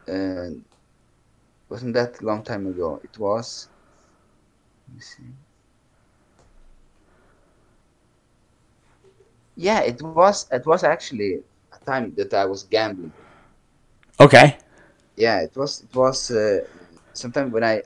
uh, 0.10 0.50
wasn't 1.70 1.94
that 1.94 2.22
long 2.24 2.42
time 2.42 2.66
ago. 2.66 3.00
It 3.04 3.16
was. 3.20 3.68
Let 4.88 4.96
me 4.96 5.02
see. 5.02 5.24
Yeah, 9.56 9.82
it 9.82 10.02
was. 10.02 10.48
It 10.52 10.66
was 10.66 10.84
actually 10.84 11.44
a 11.72 11.86
time 11.86 12.14
that 12.18 12.34
I 12.34 12.46
was 12.46 12.64
gambling. 12.64 13.14
Okay. 14.20 14.58
Yeah, 15.16 15.42
it 15.42 15.56
was. 15.56 15.84
It 15.84 15.96
was. 15.96 16.32
Uh, 16.32 16.62
sometime 17.14 17.52
when 17.52 17.64
I 17.64 17.84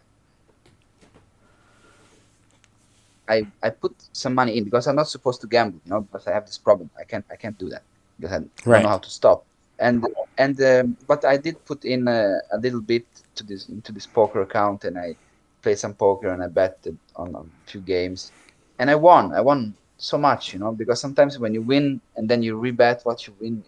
I, 3.28 3.46
I 3.62 3.70
put 3.70 3.94
some 4.14 4.34
money 4.34 4.58
in 4.58 4.64
because 4.64 4.88
I'm 4.88 4.96
not 4.96 5.08
supposed 5.08 5.42
to 5.42 5.48
gamble, 5.48 5.80
you 5.86 5.92
know, 5.92 6.02
because 6.02 6.26
I 6.26 6.34
have 6.34 6.46
this 6.48 6.58
problem. 6.58 6.90
I 6.98 7.04
can't 7.04 7.26
I 7.30 7.36
can't 7.36 7.58
do 7.60 7.70
that 7.70 7.84
I 8.26 8.40
Right. 8.66 8.72
don't 8.72 8.84
know 8.84 8.90
how 8.90 8.98
to 9.00 9.10
stop. 9.10 9.46
And 9.80 10.04
and 10.38 10.60
um, 10.62 10.98
but 11.08 11.26
I 11.26 11.38
did 11.38 11.64
put 11.66 11.86
in 11.86 12.08
a, 12.08 12.38
a 12.52 12.58
little 12.58 12.82
bit 12.82 13.06
to 13.36 13.44
this 13.44 13.70
into 13.70 13.92
this 13.92 14.08
poker 14.08 14.42
account, 14.42 14.84
and 14.86 14.98
I 14.98 15.16
played 15.62 15.80
some 15.80 15.94
poker 15.94 16.30
and 16.30 16.44
I 16.44 16.48
bet 16.48 16.78
on, 17.16 17.36
on 17.36 17.52
a 17.68 17.70
few 17.70 17.82
games, 17.82 18.32
and 18.80 18.90
I 18.90 18.96
won. 18.96 19.34
I 19.34 19.42
won 19.42 19.76
so 19.98 20.18
much, 20.18 20.54
you 20.54 20.60
know, 20.60 20.72
because 20.72 21.00
sometimes 21.02 21.40
when 21.40 21.54
you 21.54 21.62
win 21.62 22.02
and 22.16 22.30
then 22.30 22.42
you 22.44 22.58
rebet 22.60 23.06
what 23.06 23.26
you 23.28 23.34
win 23.40 23.64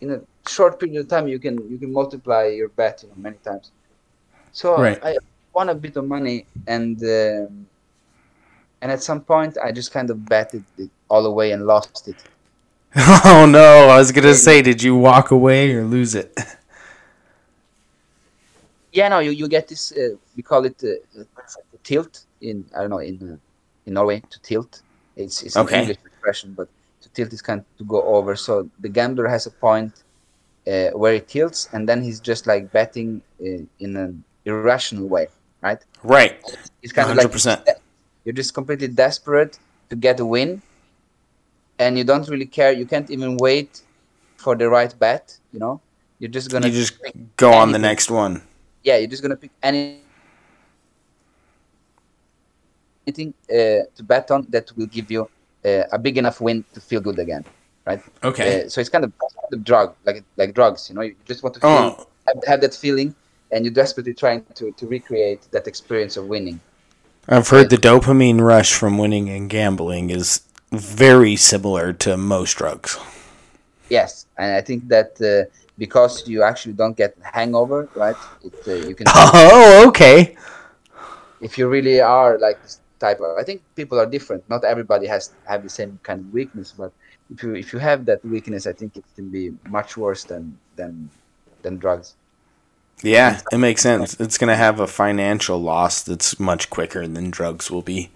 in 0.00 0.10
a 0.10 0.20
short 0.48 0.78
period 0.80 1.00
of 1.00 1.08
time, 1.08 1.28
you 1.28 1.38
can 1.38 1.56
you 1.70 1.78
can 1.78 1.92
multiply 1.92 2.46
your 2.46 2.68
bet, 2.68 3.02
you 3.02 3.08
know, 3.08 3.14
many 3.16 3.38
times. 3.38 3.72
So 4.52 4.76
Right. 4.76 5.02
I 5.02 5.16
won 5.54 5.68
a 5.70 5.74
bit 5.74 5.96
of 5.96 6.06
money, 6.06 6.46
and 6.66 7.02
um, 7.02 7.66
and 8.82 8.92
at 8.92 9.02
some 9.02 9.22
point 9.22 9.56
I 9.62 9.72
just 9.72 9.92
kind 9.92 10.10
of 10.10 10.28
betted 10.28 10.64
it 10.78 10.90
all 11.08 11.26
away 11.26 11.52
and 11.52 11.66
lost 11.66 12.00
it. 12.08 12.12
Oh 13.24 13.46
no, 13.48 13.88
I 13.88 13.98
was 13.98 14.12
gonna 14.12 14.34
say, 14.34 14.62
did 14.62 14.82
you 14.82 14.96
walk 14.96 15.30
away 15.30 15.72
or 15.74 15.84
lose 15.84 16.14
it? 16.14 16.32
Yeah, 18.92 19.08
no, 19.08 19.18
you, 19.20 19.30
you 19.30 19.48
get 19.48 19.68
this. 19.68 19.92
Uh, 19.92 20.16
we 20.36 20.42
call 20.42 20.64
it 20.64 20.82
uh, 20.84 21.22
tilt 21.84 22.26
in 22.40 22.64
I 22.76 22.80
don't 22.82 22.90
know 22.90 22.98
in 22.98 23.40
in 23.86 23.94
Norway 23.94 24.20
to 24.30 24.40
tilt. 24.42 24.82
It's 25.16 25.42
it's 25.42 25.56
Okay. 25.56 25.72
an 25.72 25.72
English 25.72 25.98
expression, 26.04 26.54
but 26.54 26.68
to 27.02 27.08
tilt 27.10 27.32
is 27.32 27.42
kind 27.42 27.60
of 27.60 27.66
to 27.78 27.84
go 27.84 28.02
over. 28.02 28.36
So 28.36 28.70
the 28.78 28.88
gambler 28.88 29.28
has 29.28 29.46
a 29.46 29.50
point 29.50 30.04
uh, 30.66 30.90
where 30.90 31.14
he 31.14 31.20
tilts, 31.20 31.68
and 31.72 31.88
then 31.88 32.02
he's 32.02 32.20
just 32.20 32.46
like 32.46 32.72
betting 32.72 33.22
uh, 33.40 33.64
in 33.78 33.96
an 33.96 34.24
irrational 34.44 35.08
way, 35.08 35.28
right? 35.62 35.82
Right. 36.02 36.40
It's 36.82 36.92
kind 36.92 37.10
of 37.10 37.16
like 37.16 37.30
100%. 37.30 37.64
you're 38.24 38.34
just 38.34 38.54
completely 38.54 38.88
desperate 38.88 39.58
to 39.90 39.96
get 39.96 40.20
a 40.20 40.26
win, 40.26 40.62
and 41.78 41.96
you 41.98 42.04
don't 42.04 42.28
really 42.28 42.46
care. 42.46 42.72
You 42.72 42.86
can't 42.86 43.10
even 43.10 43.36
wait 43.36 43.82
for 44.36 44.54
the 44.56 44.68
right 44.68 44.92
bet. 44.98 45.36
You 45.52 45.58
know, 45.60 45.80
you're 46.18 46.30
just 46.30 46.50
gonna 46.50 46.68
You 46.68 46.72
just 46.74 46.94
go 47.36 47.52
on 47.52 47.72
the 47.72 47.78
next 47.78 48.10
one. 48.10 48.42
yeah, 48.82 48.96
you're 48.98 49.08
just 49.10 49.22
gonna 49.22 49.36
pick 49.36 49.50
any 49.62 50.00
anything 53.06 53.34
uh, 53.50 53.86
to 53.96 54.02
bet 54.02 54.30
on 54.30 54.46
that 54.50 54.72
will 54.76 54.86
give 54.86 55.10
you 55.10 55.28
uh, 55.64 55.82
a 55.92 55.98
big 55.98 56.18
enough 56.18 56.40
win 56.40 56.64
to 56.74 56.80
feel 56.80 57.00
good 57.00 57.18
again, 57.18 57.44
right? 57.86 58.00
Okay. 58.24 58.64
Uh, 58.64 58.68
so 58.68 58.80
it's 58.80 58.90
kind 58.90 59.04
of 59.04 59.12
a 59.52 59.56
drug, 59.56 59.94
like 60.04 60.24
like 60.36 60.54
drugs. 60.54 60.88
You 60.88 60.94
know, 60.96 61.02
you 61.02 61.14
just 61.24 61.42
want 61.42 61.54
to 61.54 61.60
feel, 61.60 61.70
Oh. 61.70 62.06
have, 62.26 62.44
have 62.46 62.60
that 62.62 62.74
feeling, 62.74 63.14
and 63.52 63.64
you're 63.64 63.74
desperately 63.74 64.14
trying 64.14 64.44
to 64.54 64.72
to 64.72 64.86
recreate 64.86 65.42
that 65.52 65.66
experience 65.66 66.16
of 66.16 66.26
winning. 66.26 66.60
I've 67.28 67.48
heard 67.48 67.70
the 67.70 67.76
dopamine 67.76 68.40
rush 68.40 68.72
from 68.74 68.98
winning 68.98 69.28
and 69.28 69.50
gambling 69.50 70.10
is 70.10 70.40
very 70.72 71.36
similar 71.36 71.92
to 71.94 72.16
most 72.16 72.54
drugs. 72.58 72.98
Yes, 73.88 74.26
and 74.36 74.54
I 74.56 74.60
think 74.60 74.88
that 74.88 75.20
uh, 75.20 75.50
because 75.78 76.26
you 76.26 76.42
actually 76.42 76.74
don't 76.74 76.96
get 76.96 77.16
hangover, 77.22 77.88
right? 77.94 78.18
It, 78.42 78.54
uh, 78.66 78.74
you 78.74 78.94
can 78.94 79.06
Oh, 79.16 79.84
okay. 79.88 80.36
if 81.40 81.58
you 81.58 81.68
really 81.68 82.00
are 82.00 82.38
like 82.38 82.62
this 82.62 82.80
type 82.98 83.20
of 83.20 83.36
i 83.38 83.42
think 83.42 83.62
people 83.74 83.98
are 84.00 84.06
different 84.06 84.42
not 84.48 84.64
everybody 84.64 85.06
has 85.06 85.32
have 85.46 85.62
the 85.62 85.68
same 85.68 85.98
kind 86.02 86.20
of 86.20 86.32
weakness 86.32 86.72
but 86.76 86.92
if 87.30 87.42
you 87.42 87.54
if 87.54 87.72
you 87.72 87.78
have 87.78 88.06
that 88.06 88.24
weakness 88.24 88.66
i 88.66 88.72
think 88.72 88.96
it 88.96 89.04
can 89.14 89.28
be 89.30 89.52
much 89.68 89.96
worse 89.96 90.24
than 90.24 90.58
than 90.76 91.10
than 91.62 91.76
drugs 91.76 92.16
Yeah, 93.02 93.40
it 93.52 93.58
makes 93.58 93.82
sense. 93.82 94.18
It's 94.20 94.38
going 94.38 94.48
to 94.48 94.56
have 94.56 94.80
a 94.80 94.86
financial 94.86 95.58
loss 95.60 96.02
that's 96.02 96.40
much 96.40 96.70
quicker 96.70 97.06
than 97.06 97.30
drugs 97.30 97.70
will 97.70 97.82
be. 97.82 98.10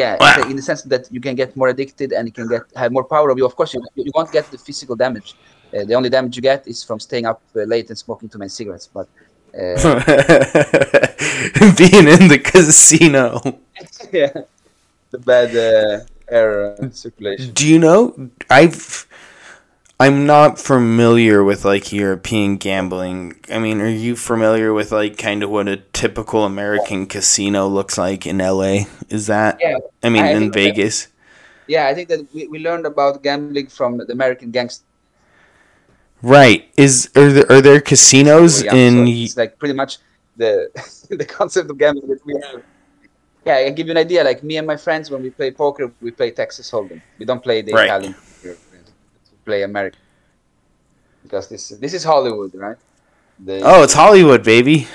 Yeah 0.00 0.12
Wow. 0.20 0.48
in 0.50 0.54
the- 0.58 0.66
sense 0.70 0.82
that 0.92 1.02
you 1.14 1.20
can 1.26 1.34
get 1.42 1.50
more 1.60 1.68
addicted 1.74 2.08
and 2.16 2.22
you 2.28 2.34
can 2.38 2.46
get 2.54 2.62
have 2.82 2.90
more 2.98 3.06
power 3.14 3.28
of 3.32 3.36
you 3.40 3.46
of 3.50 3.54
course 3.58 3.70
you, 3.74 3.80
you 4.08 4.12
won't 4.16 4.32
get 4.38 4.44
the 4.54 4.58
physical 4.66 4.96
damage 5.04 5.28
uh, 5.74 5.84
the 5.88 5.94
only 5.98 6.10
damage 6.16 6.34
you 6.38 6.42
get 6.52 6.60
is 6.72 6.78
from 6.88 6.98
staying 7.08 7.26
up 7.32 7.40
uh, 7.54 7.58
late 7.74 7.86
and 7.90 7.98
smoking 8.04 8.28
too 8.32 8.38
many 8.42 8.50
cigarettes 8.58 8.88
but 8.98 9.06
uh, 9.60 9.60
Being 11.80 12.06
in 12.16 12.22
the 12.32 12.40
casino. 12.52 13.22
yeah 14.12 14.32
the 15.12 15.18
bad 15.30 15.50
uh, 15.56 16.04
air 16.38 16.50
uh, 16.82 16.90
circulation 16.90 17.46
Do 17.60 17.64
you 17.72 17.78
know 17.86 18.00
I've 18.50 19.06
I'm 19.98 20.26
not 20.26 20.58
familiar 20.58 21.42
with 21.42 21.64
like 21.64 21.90
European 21.90 22.56
gambling. 22.58 23.40
I 23.50 23.58
mean, 23.58 23.80
are 23.80 23.88
you 23.88 24.14
familiar 24.14 24.74
with 24.74 24.92
like 24.92 25.16
kind 25.16 25.42
of 25.42 25.48
what 25.48 25.68
a 25.68 25.78
typical 25.78 26.44
American 26.44 27.06
casino 27.06 27.66
looks 27.66 27.96
like 27.96 28.26
in 28.26 28.38
LA? 28.38 28.84
Is 29.08 29.26
that 29.28 29.58
yeah 29.60 29.78
I 30.02 30.10
mean 30.10 30.22
I 30.22 30.30
in 30.32 30.38
think 30.38 30.52
that- 30.54 30.60
Vegas? 30.60 31.08
yeah 31.68 31.88
i 31.88 31.94
think 31.94 32.08
that 32.08 32.20
we, 32.32 32.46
we 32.46 32.60
learned 32.60 32.86
about 32.86 33.24
gambling 33.24 33.66
from 33.66 33.98
the 33.98 34.12
american 34.12 34.52
gangsters 34.52 34.84
Right. 36.22 36.70
Is 36.76 37.10
are 37.16 37.32
there, 37.32 37.46
are 37.50 37.60
there 37.60 37.80
casinos 37.80 38.62
Yeah, 38.62 38.72
in 38.74 38.92
so 39.06 39.12
it's 39.12 39.36
like 39.36 39.58
pretty 39.58 39.74
much 39.74 39.98
the 40.36 40.70
the 41.10 41.24
concept 41.24 41.68
of 41.70 41.76
gambling 41.76 42.06
that 42.08 42.24
we 42.24 42.34
have. 42.40 42.62
Yeah, 43.44 43.56
I 43.66 43.70
give 43.70 43.86
you 43.88 43.92
an 43.92 43.98
idea. 43.98 44.22
Like 44.24 44.42
me 44.44 44.56
and 44.58 44.66
my 44.66 44.76
friends, 44.76 45.10
when 45.10 45.22
we 45.22 45.30
play 45.30 45.50
poker, 45.50 45.90
we 46.00 46.10
play 46.12 46.30
Texas 46.30 46.70
Hold'em. 46.70 47.00
We 47.18 47.24
don't 47.26 47.42
play 47.42 47.62
the 47.62 47.72
Right. 47.72 47.84
Italian. 47.86 48.14
Play 49.46 49.62
America 49.62 49.98
because 51.22 51.48
this 51.48 51.68
this 51.80 51.94
is 51.94 52.04
Hollywood, 52.04 52.52
right? 52.54 52.76
They, 53.38 53.62
Oh, 53.62 53.82
it's 53.84 53.94
Hollywood, 53.94 54.44
baby. 54.44 54.86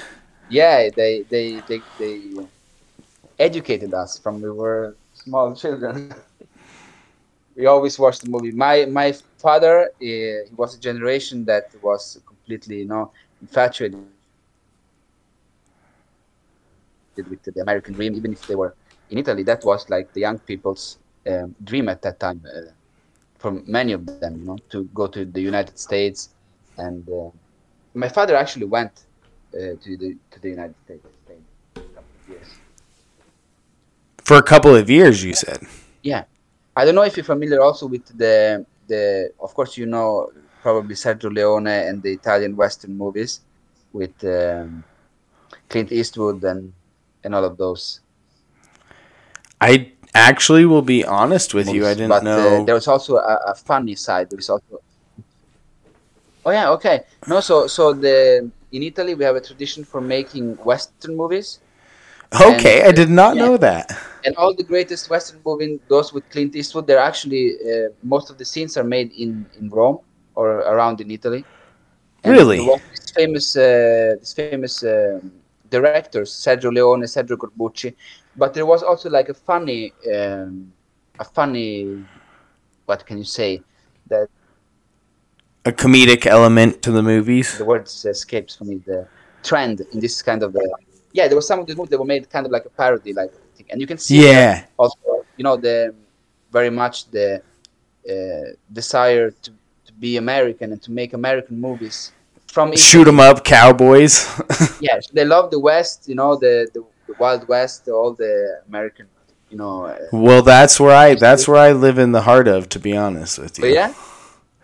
yeah, 0.48 0.90
they 0.96 1.24
they 1.30 1.62
they 1.68 1.86
they 1.98 2.48
educated 3.40 3.94
us 3.94 4.20
from 4.20 4.42
we 4.42 4.50
were 4.52 4.98
small 5.14 5.56
children. 5.56 6.06
we 7.56 7.66
always 7.66 7.98
watched 8.00 8.22
the 8.22 8.28
movie. 8.28 8.52
My 8.52 8.86
my 8.86 9.14
father, 9.40 9.82
uh, 9.84 9.88
he 10.00 10.54
was 10.56 10.76
a 10.76 10.80
generation 10.80 11.46
that 11.46 11.66
was 11.82 12.18
completely, 12.28 12.78
you 12.78 12.88
know, 12.88 13.12
infatuated 13.42 14.08
with 14.12 14.28
the 14.34 14.44
American 14.46 14.88
dream, 14.90 15.68
even 15.68 16.86
if 16.94 17.16
they 17.16 17.36
were 17.36 17.64
in 17.86 17.86
Italy. 17.86 18.54
That 18.54 18.54
was 18.54 18.90
like 18.90 19.14
the 19.14 19.22
young 19.22 19.60
people's 19.60 20.16
um, 21.28 21.56
dream 21.64 21.90
at 21.90 22.02
that 22.02 22.20
time. 22.20 22.42
Uh, 22.46 22.72
for 23.42 23.52
many 23.66 23.92
of 23.94 24.06
them, 24.06 24.38
you 24.40 24.46
know, 24.46 24.58
to 24.70 24.84
go 24.94 25.08
to 25.08 25.26
the 25.26 25.42
United 25.42 25.78
States, 25.80 26.30
and 26.78 27.02
uh, 27.10 27.30
my 27.96 28.08
father 28.08 28.36
actually 28.36 28.68
went 28.78 28.94
uh, 29.56 29.74
to 29.84 29.98
the 30.02 30.16
to 30.32 30.40
the 30.40 30.50
United 30.50 30.76
States. 30.86 31.04
Stayed 31.26 31.44
a 31.76 31.80
couple 31.80 32.14
of 32.22 32.30
years. 32.30 32.50
For 34.30 34.38
a 34.38 34.44
couple 34.44 34.76
of 34.76 34.90
years, 34.90 35.24
you 35.24 35.34
said. 35.34 35.60
Yeah, 36.04 36.24
I 36.76 36.86
don't 36.86 36.94
know 36.94 37.08
if 37.10 37.18
you're 37.18 37.32
familiar 37.36 37.62
also 37.62 37.88
with 37.88 38.06
the 38.16 38.64
the. 38.88 39.32
Of 39.40 39.56
course, 39.56 39.76
you 39.76 39.88
know 39.88 40.32
probably 40.62 40.94
Sergio 40.94 41.34
Leone 41.34 41.74
and 41.90 42.04
the 42.04 42.12
Italian 42.14 42.56
Western 42.56 42.96
movies 42.96 43.42
with 43.92 44.14
um, 44.24 44.84
Clint 45.68 45.92
Eastwood 45.92 46.44
and 46.44 46.72
and 47.24 47.34
all 47.34 47.44
of 47.44 47.58
those. 47.58 48.02
I 49.60 49.94
actually 50.14 50.66
we'll 50.66 50.82
be 50.82 51.04
honest 51.06 51.54
with 51.54 51.68
you. 51.74 51.86
I 51.86 51.94
didn't 51.94 52.10
but, 52.10 52.24
know. 52.24 52.62
Uh, 52.62 52.64
there 52.64 52.76
was 52.76 52.88
also 52.88 53.18
a, 53.18 53.40
a 53.48 53.56
funny 53.56 53.96
side. 53.96 54.30
There 54.30 54.40
is 54.40 54.50
also. 54.50 54.82
Oh 56.46 56.52
yeah, 56.52 56.70
okay. 56.72 57.02
No, 57.28 57.40
so 57.40 57.68
so 57.68 57.94
the 57.94 58.50
in 58.72 58.84
Italy 58.84 59.14
we 59.16 59.24
have 59.24 59.36
a 59.36 59.42
tradition 59.42 59.84
for 59.84 60.02
making 60.02 60.56
Western 60.58 61.16
movies, 61.16 61.60
okay, 62.34 62.80
and- 62.80 62.90
I 62.90 62.92
did 62.92 63.10
not 63.10 63.36
yeah. 63.36 63.46
know 63.46 63.58
that. 63.58 63.92
and 64.26 64.36
all 64.36 64.54
the 64.54 64.64
greatest 64.64 65.10
Western 65.10 65.40
movies, 65.46 65.80
those 65.88 66.14
with 66.14 66.30
Clint 66.30 66.56
Eastwood, 66.56 66.88
they're 66.88 67.00
actually 67.12 67.56
uh, 67.62 67.90
most 68.04 68.30
of 68.30 68.38
the 68.38 68.46
scenes 68.46 68.78
are 68.78 68.84
made 68.84 69.12
in 69.14 69.46
in 69.60 69.70
Rome 69.70 70.00
or 70.36 70.48
around 70.74 71.02
in 71.02 71.12
Italy. 71.12 71.46
Really? 72.24 72.58
the 72.58 72.82
This 72.92 73.12
famous, 73.12 73.56
uh, 73.56 74.16
this 74.20 74.34
famous 74.34 74.84
um 74.84 75.32
directors, 75.70 76.30
Sergio 76.32 76.72
Leone, 76.72 77.08
Sergio 77.08 77.38
Corbucci, 77.38 77.96
but 78.36 78.54
there 78.54 78.66
was 78.66 78.84
also 78.84 79.10
like 79.10 79.30
a 79.30 79.34
funny, 79.34 79.94
um, 80.14 80.72
a 81.20 81.24
funny, 81.24 82.04
what 82.86 83.06
can 83.06 83.18
you 83.18 83.24
say? 83.24 83.62
That 84.08 84.28
A 85.66 85.72
comedic 85.72 86.26
element 86.26 86.82
to 86.82 86.92
the 86.92 87.04
movies. 87.04 87.58
the 87.58 87.66
word 87.66 87.88
escapes 87.88 88.56
from 88.56 88.70
me. 88.70 88.78
The 88.86 89.08
trend 89.44 89.82
in 89.94 90.00
this 90.00 90.22
kind 90.22 90.44
of 90.44 90.54
the 90.54 90.64
yeah, 91.14 91.28
there 91.28 91.36
was 91.36 91.48
some 91.48 91.60
of 91.60 91.68
the 91.68 91.76
movies 91.76 91.90
that 91.92 92.00
were 92.00 92.06
made 92.06 92.30
kind 92.30 92.46
of 92.46 92.52
like 92.52 92.66
a 92.66 92.70
parody, 92.70 93.14
like 93.14 93.32
and 93.70 93.80
you 93.82 93.88
can 93.88 93.98
see 93.98 94.28
Yeah. 94.28 94.66
also 94.78 94.98
you 95.38 95.44
know 95.44 95.56
the 95.58 95.94
very 96.52 96.70
much 96.70 97.10
the 97.12 97.42
uh, 98.10 98.48
desire 98.74 99.32
to, 99.32 99.52
to 99.86 99.94
be 100.00 100.18
American 100.18 100.72
and 100.74 100.82
to 100.82 100.92
make 100.92 101.14
American 101.14 101.60
movies 101.60 102.12
from 102.48 102.76
Shoot 102.76 103.08
'em 103.08 103.20
up, 103.20 103.44
cowboys. 103.44 104.14
Yeah, 104.82 105.00
they 105.14 105.26
love 105.26 105.52
the 105.52 105.60
West, 105.60 106.08
you 106.10 106.16
know, 106.16 106.36
the, 106.36 106.68
the, 106.74 106.84
the 107.12 107.18
Wild 107.20 107.48
West, 107.48 107.88
all 107.88 108.14
the 108.14 108.62
American 108.68 109.08
you 109.52 109.58
know. 109.58 109.86
Uh, 109.86 110.00
well, 110.12 110.42
that's 110.42 110.80
where 110.80 110.96
I 110.96 111.16
that's 111.16 111.48
where 111.48 111.58
I 111.58 111.74
live 111.74 112.00
in 112.00 112.14
the 112.14 112.22
heart 112.22 112.48
of, 112.48 112.70
to 112.70 112.80
be 112.80 112.96
honest 112.96 113.38
with 113.38 113.58
you. 113.58 113.66
But 113.66 113.72
yeah. 113.72 113.94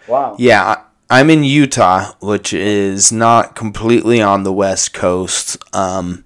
Wow. 0.07 0.37
Yeah, 0.39 0.83
I'm 1.09 1.29
in 1.29 1.43
Utah, 1.43 2.13
which 2.21 2.53
is 2.53 3.11
not 3.11 3.55
completely 3.55 4.21
on 4.21 4.43
the 4.43 4.53
west 4.53 4.93
coast, 4.93 5.57
um, 5.75 6.23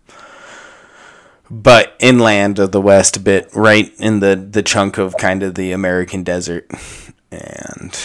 but 1.50 1.96
inland 2.00 2.60
of 2.60 2.72
the 2.72 2.82
west 2.82 3.18
a 3.18 3.20
bit, 3.20 3.50
right 3.56 3.92
in 3.98 4.20
the 4.20 4.36
the 4.36 4.64
chunk 4.64 4.98
of 4.98 5.18
kind 5.18 5.42
of 5.44 5.56
the 5.56 5.72
American 5.72 6.24
desert, 6.24 6.70
and 7.32 7.98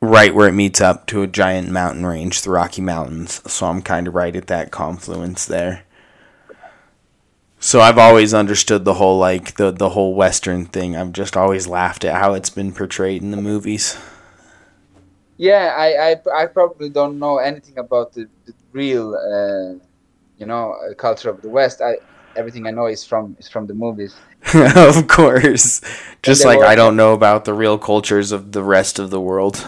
right 0.00 0.34
where 0.34 0.48
it 0.48 0.52
meets 0.52 0.80
up 0.80 1.06
to 1.08 1.22
a 1.22 1.26
giant 1.26 1.68
mountain 1.68 2.06
range, 2.06 2.40
the 2.42 2.50
Rocky 2.50 2.80
Mountains. 2.80 3.42
So 3.50 3.66
I'm 3.66 3.82
kind 3.82 4.08
of 4.08 4.14
right 4.14 4.34
at 4.34 4.46
that 4.46 4.70
confluence 4.70 5.44
there. 5.44 5.84
So 7.60 7.80
I've 7.80 7.98
always 7.98 8.32
understood 8.32 8.84
the 8.84 8.94
whole 8.94 9.18
like 9.18 9.56
the 9.56 9.70
the 9.70 9.90
whole 9.90 10.14
western 10.14 10.66
thing. 10.66 10.96
I've 10.96 11.12
just 11.12 11.36
always 11.36 11.66
laughed 11.66 12.04
at 12.04 12.14
how 12.20 12.34
it's 12.34 12.50
been 12.50 12.72
portrayed 12.72 13.22
in 13.22 13.32
the 13.32 13.36
movies. 13.36 13.98
Yeah, 15.36 15.74
I 15.76 16.10
I, 16.10 16.42
I 16.42 16.46
probably 16.46 16.88
don't 16.88 17.18
know 17.18 17.38
anything 17.38 17.78
about 17.78 18.12
the, 18.12 18.28
the 18.46 18.54
real 18.72 19.14
uh, 19.14 19.84
you 20.38 20.46
know 20.46 20.72
uh, 20.72 20.94
culture 20.94 21.30
of 21.30 21.42
the 21.42 21.48
West. 21.48 21.80
I 21.80 21.96
everything 22.36 22.66
I 22.66 22.70
know 22.70 22.86
is 22.86 23.04
from 23.04 23.36
is 23.40 23.48
from 23.48 23.66
the 23.66 23.74
movies. 23.74 24.14
of 24.54 25.08
course. 25.08 25.80
Just 26.22 26.44
like 26.44 26.60
I 26.60 26.76
don't 26.76 26.96
know 26.96 27.12
about 27.12 27.44
the 27.44 27.54
real 27.54 27.76
cultures 27.76 28.30
of 28.30 28.52
the 28.52 28.62
rest 28.62 29.00
of 29.00 29.10
the 29.10 29.20
world. 29.20 29.66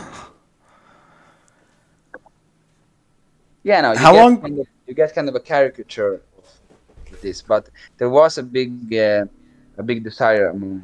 Yeah, 3.64 3.80
no. 3.80 3.97
How 3.97 4.14
long? 4.14 4.41
Kind 4.41 4.61
of, 4.61 4.66
you 4.86 4.95
get 4.95 5.14
kind 5.14 5.28
of 5.28 5.34
a 5.34 5.41
caricature 5.41 6.22
this, 7.21 7.43
but 7.43 7.68
there 7.99 8.11
was 8.11 8.39
a 8.39 8.43
big, 8.43 8.73
uh, 8.95 9.25
a 9.79 9.83
big 9.83 10.05
desire 10.05 10.49
among 10.49 10.83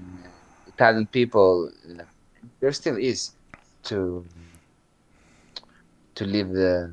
Italian 0.66 1.06
people. 1.06 1.70
Uh, 1.88 2.04
there 2.60 2.72
still 2.72 2.96
is 2.96 3.32
to 3.84 4.24
to 6.14 6.24
live 6.24 6.50
the 6.50 6.92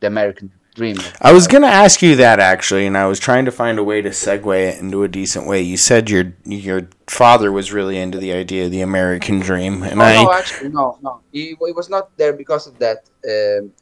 the 0.00 0.06
American 0.06 0.50
dream. 0.74 0.96
I 1.20 1.32
was 1.32 1.46
gonna 1.46 1.66
ask 1.66 2.02
you 2.02 2.16
that 2.16 2.38
actually, 2.40 2.86
and 2.86 2.96
I 2.96 3.06
was 3.06 3.18
trying 3.18 3.44
to 3.44 3.52
find 3.52 3.78
a 3.78 3.84
way 3.84 4.00
to 4.02 4.10
segue 4.10 4.54
it 4.68 4.80
into 4.80 5.02
a 5.02 5.08
decent 5.08 5.46
way. 5.46 5.60
You 5.60 5.76
said 5.76 6.10
your 6.10 6.32
your 6.44 6.88
father 7.06 7.50
was 7.52 7.72
really 7.72 7.98
into 7.98 8.18
the 8.18 8.32
idea 8.32 8.66
of 8.66 8.70
the 8.70 8.82
American 8.82 9.40
dream, 9.40 9.82
and 9.82 10.00
oh, 10.00 10.04
I 10.04 10.22
no, 10.22 10.32
actually, 10.32 10.70
no, 10.70 10.98
no, 11.02 11.20
he, 11.32 11.56
he 11.66 11.72
was 11.72 11.88
not 11.90 12.16
there 12.16 12.32
because 12.32 12.66
of 12.66 12.78
that. 12.78 12.98
Um, 13.26 13.72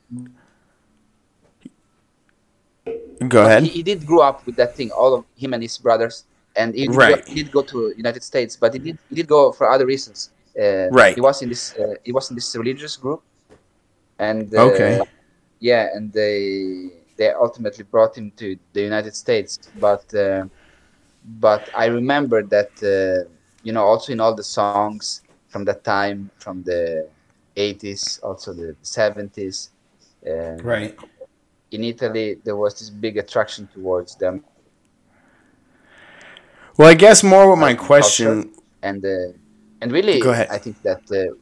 Go 3.28 3.44
ahead. 3.46 3.62
He, 3.62 3.68
he, 3.68 3.82
did 3.82 4.04
grow 4.04 4.20
up 4.20 4.44
with 4.46 4.56
that 4.56 4.76
thing. 4.76 4.90
All 4.90 5.14
of 5.14 5.24
him 5.36 5.54
and 5.54 5.62
his 5.62 5.78
brothers, 5.78 6.24
and 6.54 6.74
he, 6.74 6.88
right. 6.88 7.26
he 7.26 7.42
did 7.42 7.50
go 7.50 7.62
to 7.62 7.94
United 7.96 8.22
States, 8.22 8.56
but 8.56 8.72
he 8.74 8.78
did 8.78 8.98
he 9.08 9.14
did 9.16 9.26
go 9.26 9.52
for 9.52 9.70
other 9.70 9.86
reasons. 9.86 10.30
Uh, 10.58 10.88
right. 10.90 11.14
He 11.14 11.20
was 11.20 11.42
in 11.42 11.48
this 11.48 11.74
uh, 11.76 11.94
he 12.04 12.12
was 12.12 12.30
in 12.30 12.36
this 12.36 12.54
religious 12.56 12.96
group, 12.96 13.22
and 14.18 14.54
uh, 14.54 14.68
okay. 14.68 15.00
Yeah, 15.60 15.88
and 15.94 16.12
they 16.12 16.90
they 17.16 17.30
ultimately 17.30 17.84
brought 17.84 18.16
him 18.16 18.30
to 18.36 18.58
the 18.74 18.82
United 18.82 19.14
States, 19.14 19.58
but 19.80 20.12
uh, 20.14 20.44
but 21.40 21.68
I 21.74 21.86
remember 21.86 22.42
that 22.42 22.72
uh, 22.82 23.28
you 23.62 23.72
know 23.72 23.84
also 23.84 24.12
in 24.12 24.20
all 24.20 24.34
the 24.34 24.44
songs 24.44 25.22
from 25.48 25.64
that 25.64 25.84
time, 25.84 26.30
from 26.38 26.62
the 26.64 27.08
80s, 27.56 28.22
also 28.22 28.52
the 28.52 28.76
70s. 28.82 29.70
Uh, 30.26 30.56
right 30.62 30.98
in 31.76 31.84
Italy 31.84 32.38
there 32.44 32.56
was 32.56 32.72
this 32.78 32.90
big 32.90 33.14
attraction 33.22 33.68
towards 33.74 34.16
them. 34.16 34.44
Well, 36.76 36.88
I 36.88 36.94
guess 36.94 37.22
more 37.22 37.48
with 37.50 37.58
my 37.58 37.74
question 37.74 38.52
and 38.82 39.04
uh, 39.04 39.32
and 39.80 39.92
really, 39.92 40.20
go 40.20 40.30
ahead. 40.30 40.48
I 40.50 40.58
think 40.58 40.82
that 40.82 41.02
uh, 41.10 41.34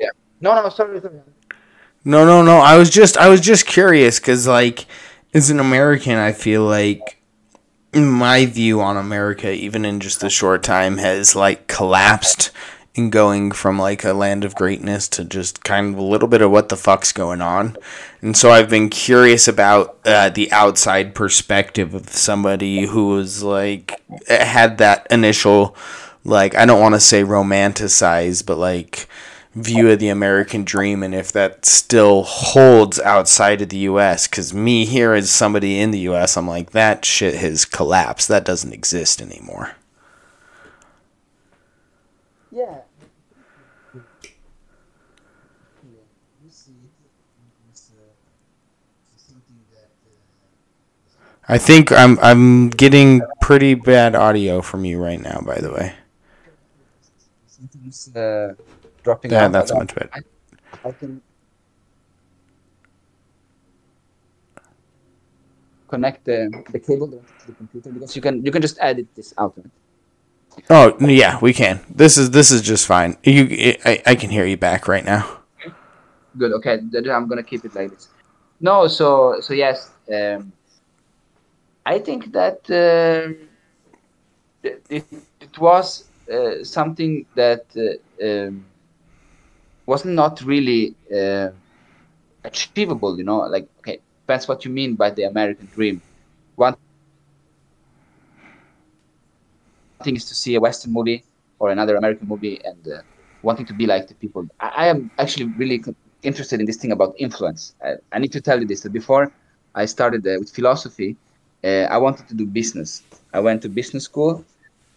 yeah. 0.00 0.12
No, 0.40 0.54
no, 0.62 0.68
sorry, 0.68 1.00
sorry. 1.00 1.20
No, 2.04 2.24
no, 2.24 2.42
no. 2.42 2.58
I 2.58 2.76
was 2.78 2.90
just 2.90 3.16
I 3.16 3.28
was 3.28 3.40
just 3.40 3.66
curious 3.66 4.18
because 4.18 4.46
like 4.46 4.86
as 5.34 5.50
an 5.50 5.60
American, 5.60 6.16
I 6.16 6.32
feel 6.32 6.64
like 6.64 7.18
my 7.94 8.46
view 8.46 8.80
on 8.80 8.96
America, 8.96 9.50
even 9.52 9.84
in 9.84 10.00
just 10.00 10.22
a 10.22 10.30
short 10.30 10.62
time, 10.62 10.98
has 10.98 11.36
like 11.36 11.66
collapsed 11.66 12.50
in 12.94 13.08
going 13.08 13.50
from 13.52 13.78
like 13.78 14.04
a 14.04 14.12
land 14.12 14.44
of 14.44 14.54
greatness 14.54 15.08
to 15.08 15.24
just 15.24 15.64
kind 15.64 15.94
of 15.94 15.98
a 15.98 16.04
little 16.04 16.28
bit 16.28 16.42
of 16.42 16.50
what 16.50 16.68
the 16.68 16.76
fuck's 16.76 17.12
going 17.12 17.40
on. 17.40 17.76
And 18.20 18.36
so 18.36 18.50
I've 18.50 18.68
been 18.68 18.90
curious 18.90 19.48
about 19.48 19.98
uh, 20.04 20.28
the 20.28 20.52
outside 20.52 21.14
perspective 21.14 21.94
of 21.94 22.10
somebody 22.10 22.86
who 22.86 23.08
was 23.08 23.42
like 23.42 24.02
had 24.28 24.78
that 24.78 25.06
initial 25.10 25.74
like 26.24 26.54
I 26.54 26.66
don't 26.66 26.80
want 26.80 26.94
to 26.94 27.00
say 27.00 27.24
romanticize, 27.24 28.44
but 28.44 28.58
like 28.58 29.08
view 29.54 29.90
of 29.90 29.98
the 29.98 30.08
American 30.08 30.64
dream 30.64 31.02
and 31.02 31.14
if 31.14 31.32
that 31.32 31.66
still 31.66 32.22
holds 32.22 32.98
outside 33.00 33.60
of 33.60 33.68
the 33.68 33.78
US 33.78 34.26
cuz 34.26 34.54
me 34.54 34.86
here 34.86 35.12
as 35.12 35.30
somebody 35.30 35.78
in 35.78 35.90
the 35.90 35.98
US 36.10 36.38
I'm 36.38 36.48
like 36.48 36.70
that 36.70 37.04
shit 37.04 37.34
has 37.34 37.66
collapsed 37.66 38.28
that 38.28 38.46
doesn't 38.46 38.72
exist 38.72 39.20
anymore 39.20 39.72
yeah. 42.52 42.81
I 51.48 51.58
think 51.58 51.90
I'm 51.90 52.18
I'm 52.20 52.70
getting 52.70 53.22
pretty 53.40 53.74
bad 53.74 54.14
audio 54.14 54.62
from 54.62 54.84
you 54.84 55.02
right 55.02 55.20
now. 55.20 55.40
By 55.40 55.58
the 55.58 55.72
way, 55.72 55.92
uh, 58.16 58.54
dropping. 59.02 59.30
Yeah, 59.32 59.48
that's 59.48 59.74
much 59.74 59.94
better. 59.94 60.10
I, 60.12 60.88
I 60.88 60.92
can 60.92 61.20
connect 65.88 66.24
the, 66.24 66.48
the 66.70 66.78
cable 66.78 67.08
to 67.08 67.20
the 67.46 67.52
computer 67.52 67.90
because 67.90 68.16
you 68.16 68.22
can 68.22 68.44
you 68.44 68.50
can 68.50 68.62
just 68.62 68.78
edit 68.80 69.06
this 69.14 69.34
out. 69.36 69.54
Oh 70.70 70.96
yeah, 71.00 71.38
we 71.40 71.52
can. 71.52 71.80
This 71.90 72.16
is 72.16 72.30
this 72.30 72.50
is 72.50 72.62
just 72.62 72.86
fine. 72.86 73.16
You, 73.24 73.76
I, 73.84 74.02
I 74.06 74.14
can 74.14 74.30
hear 74.30 74.46
you 74.46 74.56
back 74.56 74.88
right 74.88 75.04
now. 75.04 75.40
Good. 76.38 76.52
Okay, 76.52 76.80
I'm 77.10 77.28
gonna 77.28 77.42
keep 77.42 77.64
it 77.64 77.74
like 77.74 77.90
this. 77.90 78.08
No, 78.60 78.86
so 78.86 79.40
so 79.40 79.52
yes, 79.54 79.90
um, 80.08 80.52
I 81.84 81.98
think 81.98 82.32
that 82.32 82.60
uh, 82.70 83.32
it, 84.62 85.04
it 85.40 85.58
was 85.58 86.04
uh, 86.32 86.62
something 86.62 87.26
that 87.34 87.66
uh, 87.76 88.26
um, 88.26 88.64
was 89.86 90.04
not 90.04 90.42
really 90.42 90.94
uh, 91.14 91.50
achievable. 92.44 93.18
You 93.18 93.24
know, 93.24 93.40
like 93.40 93.68
okay, 93.80 94.00
depends 94.22 94.46
what 94.48 94.64
you 94.64 94.70
mean 94.70 94.94
by 94.94 95.10
the 95.10 95.24
American 95.24 95.68
dream. 95.74 96.00
One 96.54 96.76
thing 100.04 100.16
is 100.16 100.24
to 100.26 100.34
see 100.34 100.54
a 100.54 100.60
Western 100.60 100.92
movie 100.92 101.24
or 101.58 101.70
another 101.70 101.96
American 101.96 102.28
movie 102.28 102.60
and 102.64 102.88
uh, 102.88 103.02
wanting 103.42 103.66
to 103.66 103.72
be 103.72 103.86
like 103.86 104.08
the 104.08 104.14
people. 104.14 104.46
I, 104.60 104.68
I, 104.68 104.86
am 104.86 105.10
actually 105.18 105.46
really 105.56 105.82
interested 106.22 106.60
in 106.60 106.66
this 106.66 106.76
thing 106.76 106.92
about 106.92 107.14
influence. 107.18 107.74
I, 107.84 107.94
I 108.12 108.18
need 108.18 108.32
to 108.32 108.40
tell 108.40 108.58
you 108.60 108.66
this 108.66 108.86
before 108.88 109.32
I 109.74 109.86
started 109.86 110.26
uh, 110.26 110.38
with 110.40 110.50
philosophy, 110.50 111.16
uh, 111.64 111.86
I 111.90 111.98
wanted 111.98 112.28
to 112.28 112.34
do 112.34 112.46
business. 112.46 113.02
I 113.32 113.40
went 113.40 113.62
to 113.62 113.68
business 113.68 114.04
school, 114.04 114.44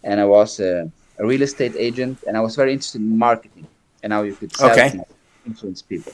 and 0.02 0.20
I 0.20 0.24
was 0.24 0.60
a, 0.60 0.90
a 1.18 1.26
real 1.26 1.42
estate 1.42 1.74
agent, 1.76 2.24
and 2.26 2.36
I 2.36 2.40
was 2.40 2.56
very 2.56 2.72
interested 2.72 3.00
in 3.00 3.18
marketing 3.18 3.66
and 4.02 4.12
how 4.12 4.22
you 4.22 4.34
could 4.34 4.54
sell 4.54 4.70
okay. 4.70 5.00
influence 5.44 5.82
people. 5.82 6.12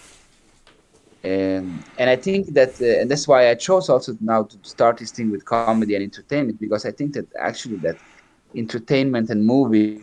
Um, 1.24 1.84
and 1.98 2.10
I 2.10 2.16
think 2.16 2.48
that, 2.54 2.80
uh, 2.80 3.00
and 3.00 3.10
that's 3.10 3.28
why 3.28 3.48
I 3.48 3.54
chose 3.54 3.88
also 3.88 4.16
now 4.20 4.42
to 4.42 4.56
start 4.62 4.98
this 4.98 5.12
thing 5.12 5.30
with 5.30 5.44
comedy 5.44 5.94
and 5.94 6.02
entertainment 6.02 6.58
because 6.60 6.84
I 6.84 6.90
think 6.90 7.14
that 7.14 7.26
actually 7.38 7.76
that 7.76 7.96
entertainment 8.56 9.30
and 9.30 9.44
movie 9.44 10.02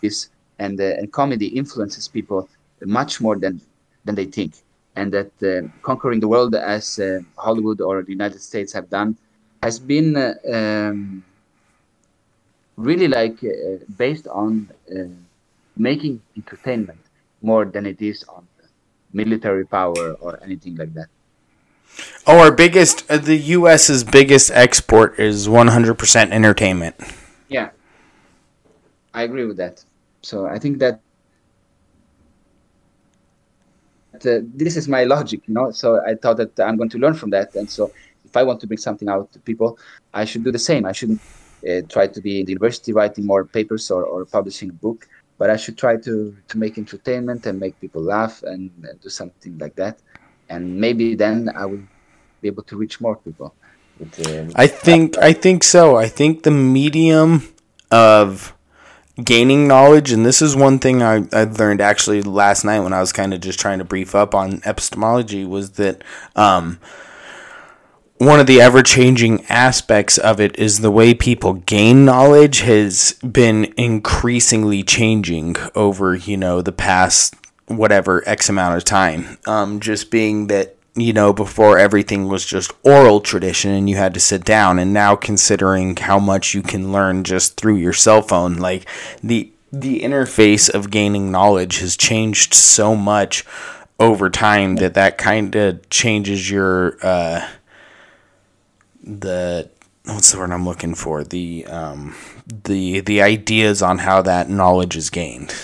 is 0.00 0.30
and 0.58 0.80
uh, 0.80 0.98
and 0.98 1.12
comedy 1.12 1.48
influences 1.48 2.08
people 2.08 2.48
much 2.82 3.20
more 3.20 3.36
than 3.36 3.60
than 4.04 4.14
they 4.14 4.26
think, 4.26 4.54
and 4.96 5.12
that 5.12 5.32
uh, 5.42 5.66
conquering 5.82 6.20
the 6.20 6.28
world 6.28 6.54
as 6.54 6.98
uh, 6.98 7.20
Hollywood 7.36 7.80
or 7.80 8.02
the 8.02 8.12
United 8.12 8.40
States 8.40 8.72
have 8.72 8.88
done 8.90 9.16
has 9.62 9.78
been 9.78 10.16
uh, 10.16 10.34
um, 10.52 11.24
really 12.76 13.08
like 13.08 13.42
uh, 13.44 13.78
based 13.96 14.26
on 14.28 14.70
uh, 14.90 15.04
making 15.76 16.20
entertainment 16.36 17.00
more 17.42 17.64
than 17.64 17.86
it 17.86 18.00
is 18.00 18.24
on 18.24 18.46
military 19.12 19.64
power 19.64 20.14
or 20.20 20.42
anything 20.42 20.76
like 20.76 20.92
that. 20.94 21.08
Oh, 22.26 22.40
our 22.40 22.50
biggest, 22.50 23.08
uh, 23.10 23.18
the 23.18 23.36
U.S.'s 23.36 24.02
biggest 24.02 24.50
export 24.50 25.18
is 25.20 25.48
100% 25.48 26.32
entertainment. 26.32 26.96
Yeah, 27.48 27.70
I 29.12 29.22
agree 29.22 29.44
with 29.44 29.58
that. 29.58 29.84
So 30.22 30.46
I 30.46 30.58
think 30.58 30.78
that 30.78 31.00
uh, 34.26 34.40
this 34.54 34.76
is 34.76 34.86
my 34.88 35.04
logic, 35.04 35.40
you 35.46 35.54
know. 35.54 35.70
So 35.70 35.86
I 36.10 36.14
thought 36.14 36.38
that 36.38 36.58
I'm 36.60 36.76
going 36.76 36.90
to 36.90 36.98
learn 36.98 37.14
from 37.14 37.30
that, 37.30 37.54
and 37.54 37.68
so 37.68 37.90
if 38.24 38.36
I 38.36 38.42
want 38.42 38.60
to 38.60 38.66
bring 38.66 38.78
something 38.78 39.08
out 39.08 39.32
to 39.32 39.38
people, 39.38 39.78
I 40.12 40.24
should 40.24 40.44
do 40.44 40.52
the 40.52 40.64
same. 40.70 40.84
I 40.84 40.92
shouldn't 40.92 41.20
uh, 41.68 41.82
try 41.88 42.06
to 42.06 42.20
be 42.20 42.40
in 42.40 42.46
the 42.46 42.52
university 42.52 42.92
writing 42.92 43.24
more 43.26 43.44
papers 43.44 43.90
or, 43.90 44.02
or 44.04 44.24
publishing 44.24 44.70
a 44.70 44.72
book, 44.86 45.08
but 45.38 45.50
I 45.50 45.56
should 45.56 45.78
try 45.78 45.96
to 46.06 46.14
to 46.50 46.58
make 46.58 46.74
entertainment 46.78 47.46
and 47.46 47.58
make 47.58 47.74
people 47.80 48.02
laugh 48.02 48.42
and, 48.42 48.70
and 48.88 49.00
do 49.00 49.08
something 49.08 49.58
like 49.58 49.76
that. 49.76 49.98
And 50.48 50.62
maybe 50.84 51.14
then 51.14 51.50
I 51.54 51.64
will 51.66 51.84
be 52.40 52.48
able 52.48 52.64
to 52.64 52.76
reach 52.76 53.00
more 53.00 53.16
people. 53.16 53.54
With, 53.98 54.14
uh, 54.26 54.52
I 54.56 54.66
think 54.66 55.16
I 55.18 55.32
think 55.32 55.64
so. 55.64 55.96
I 55.96 56.08
think 56.08 56.42
the 56.42 56.50
medium 56.50 57.30
of 57.90 58.54
gaining 59.22 59.68
knowledge, 59.68 60.10
and 60.12 60.26
this 60.26 60.42
is 60.42 60.56
one 60.56 60.78
thing 60.78 61.02
I, 61.02 61.26
I 61.32 61.44
learned 61.44 61.80
actually 61.80 62.22
last 62.22 62.64
night 62.64 62.80
when 62.80 62.92
I 62.92 63.00
was 63.00 63.12
kind 63.12 63.32
of 63.32 63.40
just 63.40 63.60
trying 63.60 63.78
to 63.78 63.84
brief 63.84 64.14
up 64.14 64.34
on 64.34 64.60
epistemology 64.64 65.44
was 65.44 65.72
that 65.72 66.02
um, 66.34 66.80
one 68.18 68.40
of 68.40 68.46
the 68.46 68.60
ever 68.60 68.82
changing 68.82 69.44
aspects 69.46 70.18
of 70.18 70.40
it 70.40 70.58
is 70.58 70.80
the 70.80 70.90
way 70.90 71.14
people 71.14 71.54
gain 71.54 72.04
knowledge 72.04 72.60
has 72.60 73.12
been 73.22 73.72
increasingly 73.76 74.82
changing 74.82 75.56
over, 75.74 76.14
you 76.14 76.36
know, 76.36 76.62
the 76.62 76.72
past 76.72 77.34
whatever 77.66 78.22
X 78.26 78.48
amount 78.48 78.76
of 78.76 78.84
time. 78.84 79.38
Um, 79.46 79.80
just 79.80 80.10
being 80.10 80.48
that 80.48 80.76
you 80.96 81.12
know, 81.12 81.32
before 81.32 81.78
everything 81.78 82.28
was 82.28 82.46
just 82.46 82.72
oral 82.82 83.20
tradition 83.20 83.72
and 83.72 83.90
you 83.90 83.96
had 83.96 84.14
to 84.14 84.20
sit 84.20 84.44
down. 84.44 84.78
And 84.78 84.92
now, 84.92 85.16
considering 85.16 85.96
how 85.96 86.18
much 86.18 86.54
you 86.54 86.62
can 86.62 86.92
learn 86.92 87.24
just 87.24 87.56
through 87.56 87.76
your 87.76 87.92
cell 87.92 88.22
phone, 88.22 88.56
like 88.56 88.88
the 89.22 89.50
the 89.72 90.02
interface 90.02 90.72
of 90.72 90.90
gaining 90.90 91.32
knowledge 91.32 91.78
has 91.78 91.96
changed 91.96 92.54
so 92.54 92.94
much 92.94 93.44
over 93.98 94.30
time 94.30 94.76
that 94.76 94.94
that 94.94 95.18
kind 95.18 95.54
of 95.56 95.88
changes 95.90 96.48
your 96.48 96.96
uh, 97.02 97.48
the 99.02 99.68
what's 100.04 100.30
the 100.32 100.38
word 100.38 100.52
I'm 100.52 100.64
looking 100.64 100.94
for 100.94 101.24
the 101.24 101.66
um, 101.66 102.14
the 102.64 103.00
the 103.00 103.22
ideas 103.22 103.82
on 103.82 103.98
how 103.98 104.22
that 104.22 104.48
knowledge 104.48 104.96
is 104.96 105.10
gained. 105.10 105.54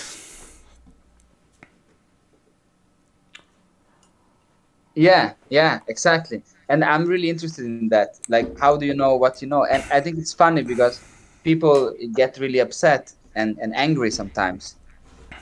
Yeah, 4.95 5.33
yeah, 5.49 5.79
exactly. 5.87 6.43
And 6.69 6.83
I'm 6.83 7.05
really 7.05 7.29
interested 7.29 7.65
in 7.65 7.89
that. 7.89 8.19
Like, 8.27 8.57
how 8.59 8.77
do 8.77 8.85
you 8.85 8.93
know 8.93 9.15
what 9.15 9.41
you 9.41 9.47
know? 9.47 9.65
And 9.65 9.83
I 9.91 9.99
think 9.99 10.17
it's 10.17 10.33
funny 10.33 10.63
because 10.63 11.01
people 11.43 11.93
get 12.13 12.37
really 12.37 12.59
upset 12.59 13.13
and, 13.35 13.57
and 13.61 13.75
angry 13.75 14.11
sometimes 14.11 14.75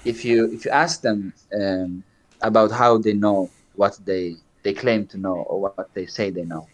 if 0.05 0.23
you 0.23 0.45
if 0.53 0.65
you 0.65 0.71
ask 0.71 1.01
them 1.01 1.33
um, 1.59 2.03
about 2.41 2.71
how 2.71 2.97
they 2.97 3.13
know 3.13 3.49
what 3.75 3.99
they 4.05 4.35
they 4.63 4.73
claim 4.73 5.05
to 5.07 5.17
know 5.17 5.37
or 5.49 5.59
what 5.61 5.89
they 5.93 6.05
say 6.05 6.29
they 6.29 6.43
know. 6.43 6.67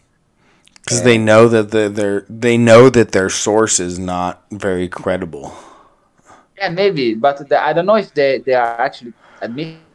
Because 0.84 1.02
they 1.02 1.18
know 1.18 1.48
that 1.48 1.70
the, 1.70 1.88
they're 1.88 2.24
they 2.28 2.56
know 2.56 2.88
that 2.90 3.12
their 3.12 3.28
source 3.28 3.80
is 3.80 3.98
not 3.98 4.44
very 4.50 4.88
credible. 4.88 5.54
Yeah, 6.56 6.70
maybe, 6.70 7.14
but 7.14 7.48
the, 7.48 7.60
I 7.62 7.72
don't 7.72 7.86
know 7.86 7.96
if 7.96 8.14
they, 8.14 8.38
they 8.38 8.54
are 8.54 8.80
actually 8.80 9.12
admitting 9.40 9.85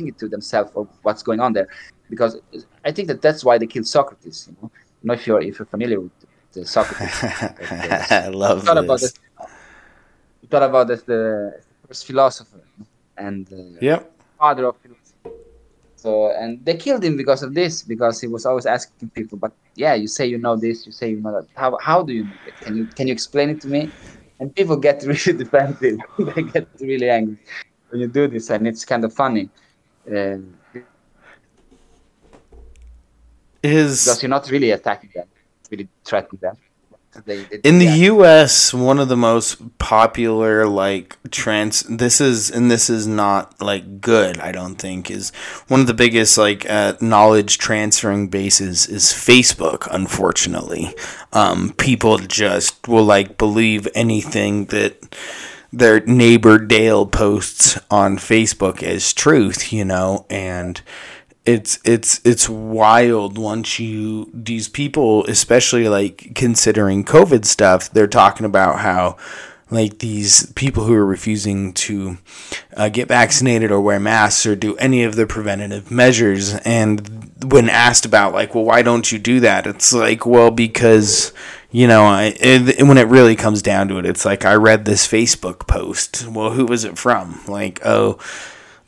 it 0.00 0.18
to 0.18 0.28
themselves 0.28 0.70
or 0.74 0.88
what's 1.02 1.22
going 1.22 1.40
on 1.40 1.52
there, 1.52 1.68
because 2.10 2.40
I 2.84 2.92
think 2.92 3.08
that 3.08 3.22
that's 3.22 3.44
why 3.44 3.58
they 3.58 3.66
killed 3.66 3.86
Socrates. 3.86 4.48
You 4.48 4.56
know, 4.62 4.70
you 5.02 5.06
know 5.08 5.14
if 5.14 5.26
you're 5.26 5.40
if 5.40 5.58
you're 5.58 5.66
familiar 5.66 6.00
with 6.00 6.12
the 6.52 6.64
Socrates. 6.66 7.14
I 8.10 8.28
love 8.28 8.64
thought 8.64 8.74
this. 8.74 8.84
about 8.84 9.00
this. 9.00 9.14
You 10.42 10.48
thought 10.48 10.62
about 10.62 10.88
this, 10.88 11.02
the 11.02 11.60
first 11.86 12.06
philosopher 12.06 12.60
and 13.16 13.46
uh, 13.52 13.78
Yep. 13.80 14.12
father 14.38 14.66
of 14.66 14.76
philosophy. 14.78 15.02
So 15.96 16.32
and 16.32 16.64
they 16.64 16.76
killed 16.76 17.04
him 17.04 17.16
because 17.16 17.42
of 17.44 17.54
this, 17.54 17.82
because 17.82 18.20
he 18.20 18.26
was 18.26 18.44
always 18.44 18.66
asking 18.66 19.10
people, 19.10 19.38
but 19.38 19.52
yeah, 19.76 19.94
you 19.94 20.08
say 20.08 20.26
you 20.26 20.36
know 20.38 20.56
this, 20.56 20.84
you 20.84 20.90
say 20.92 21.10
you 21.10 21.20
know 21.20 21.32
that. 21.32 21.46
How 21.54 21.78
how 21.80 22.02
do 22.02 22.12
you 22.12 22.24
know 22.24 22.40
it? 22.44 22.54
Can 22.60 22.74
you 22.76 22.86
can 22.86 23.06
you 23.06 23.12
explain 23.12 23.50
it 23.50 23.60
to 23.60 23.68
me? 23.68 23.92
And 24.40 24.52
people 24.54 24.76
get 24.76 25.02
really 25.06 25.38
defensive. 25.38 25.98
they 26.18 26.42
get 26.42 26.66
really 26.80 27.08
angry 27.08 27.38
when 27.90 28.00
you 28.00 28.08
do 28.08 28.26
this, 28.26 28.50
and 28.50 28.66
it's 28.66 28.84
kind 28.84 29.04
of 29.04 29.12
funny. 29.14 29.48
Um, 30.10 30.58
Is 33.62 34.04
because 34.04 34.22
you're 34.22 34.30
not 34.30 34.50
really 34.50 34.70
attacking 34.72 35.10
them, 35.14 35.28
really 35.70 35.88
threatening 36.04 36.40
them. 36.40 36.56
They, 37.26 37.42
they, 37.44 37.60
in 37.62 37.78
the 37.78 37.84
yeah. 37.84 37.94
U.S. 37.94 38.72
one 38.72 38.98
of 38.98 39.08
the 39.08 39.18
most 39.18 39.78
popular 39.78 40.66
like 40.66 41.18
trans. 41.30 41.82
This 41.82 42.22
is 42.22 42.50
and 42.50 42.70
this 42.70 42.88
is 42.88 43.06
not 43.06 43.60
like 43.60 44.00
good. 44.00 44.38
I 44.38 44.50
don't 44.50 44.76
think 44.76 45.10
is 45.10 45.30
one 45.68 45.80
of 45.80 45.86
the 45.86 45.94
biggest 45.94 46.38
like 46.38 46.68
uh, 46.68 46.94
knowledge 47.02 47.58
transferring 47.58 48.28
bases 48.28 48.86
is 48.86 49.04
Facebook. 49.04 49.86
Unfortunately, 49.90 50.94
um, 51.34 51.74
people 51.76 52.16
just 52.16 52.88
will 52.88 53.04
like 53.04 53.36
believe 53.36 53.86
anything 53.94 54.64
that 54.66 55.14
their 55.72 56.00
neighbor 56.00 56.58
Dale 56.58 57.06
posts 57.06 57.78
on 57.90 58.18
Facebook 58.18 58.82
as 58.82 59.12
truth. 59.12 59.72
You 59.72 59.84
know, 59.84 60.26
and 60.30 60.80
it's 61.44 61.80
it's 61.84 62.20
it's 62.24 62.48
wild 62.48 63.36
once 63.36 63.78
you 63.80 64.30
these 64.32 64.68
people 64.68 65.24
especially 65.26 65.88
like 65.88 66.32
considering 66.36 67.04
covid 67.04 67.44
stuff 67.44 67.90
they're 67.90 68.06
talking 68.06 68.46
about 68.46 68.78
how 68.78 69.16
like 69.72 69.98
these 69.98 70.52
people 70.52 70.84
who 70.84 70.92
are 70.92 71.04
refusing 71.04 71.72
to 71.72 72.18
uh, 72.76 72.88
get 72.90 73.08
vaccinated 73.08 73.72
or 73.72 73.80
wear 73.80 73.98
masks 73.98 74.44
or 74.44 74.54
do 74.54 74.76
any 74.76 75.02
of 75.02 75.16
the 75.16 75.26
preventative 75.26 75.90
measures 75.90 76.54
and 76.56 77.32
when 77.50 77.68
asked 77.68 78.04
about 78.04 78.32
like 78.32 78.54
well 78.54 78.64
why 78.64 78.82
don't 78.82 79.10
you 79.10 79.18
do 79.18 79.40
that 79.40 79.66
it's 79.66 79.92
like 79.92 80.24
well 80.24 80.50
because 80.50 81.32
you 81.72 81.86
know 81.86 82.04
I, 82.04 82.34
it, 82.38 82.86
when 82.86 82.98
it 82.98 83.08
really 83.08 83.34
comes 83.34 83.62
down 83.62 83.88
to 83.88 83.98
it 83.98 84.06
it's 84.06 84.24
like 84.24 84.44
i 84.44 84.54
read 84.54 84.84
this 84.84 85.06
facebook 85.06 85.66
post 85.66 86.26
well 86.28 86.50
who 86.50 86.66
was 86.66 86.84
it 86.84 86.98
from 86.98 87.40
like 87.48 87.80
oh 87.84 88.18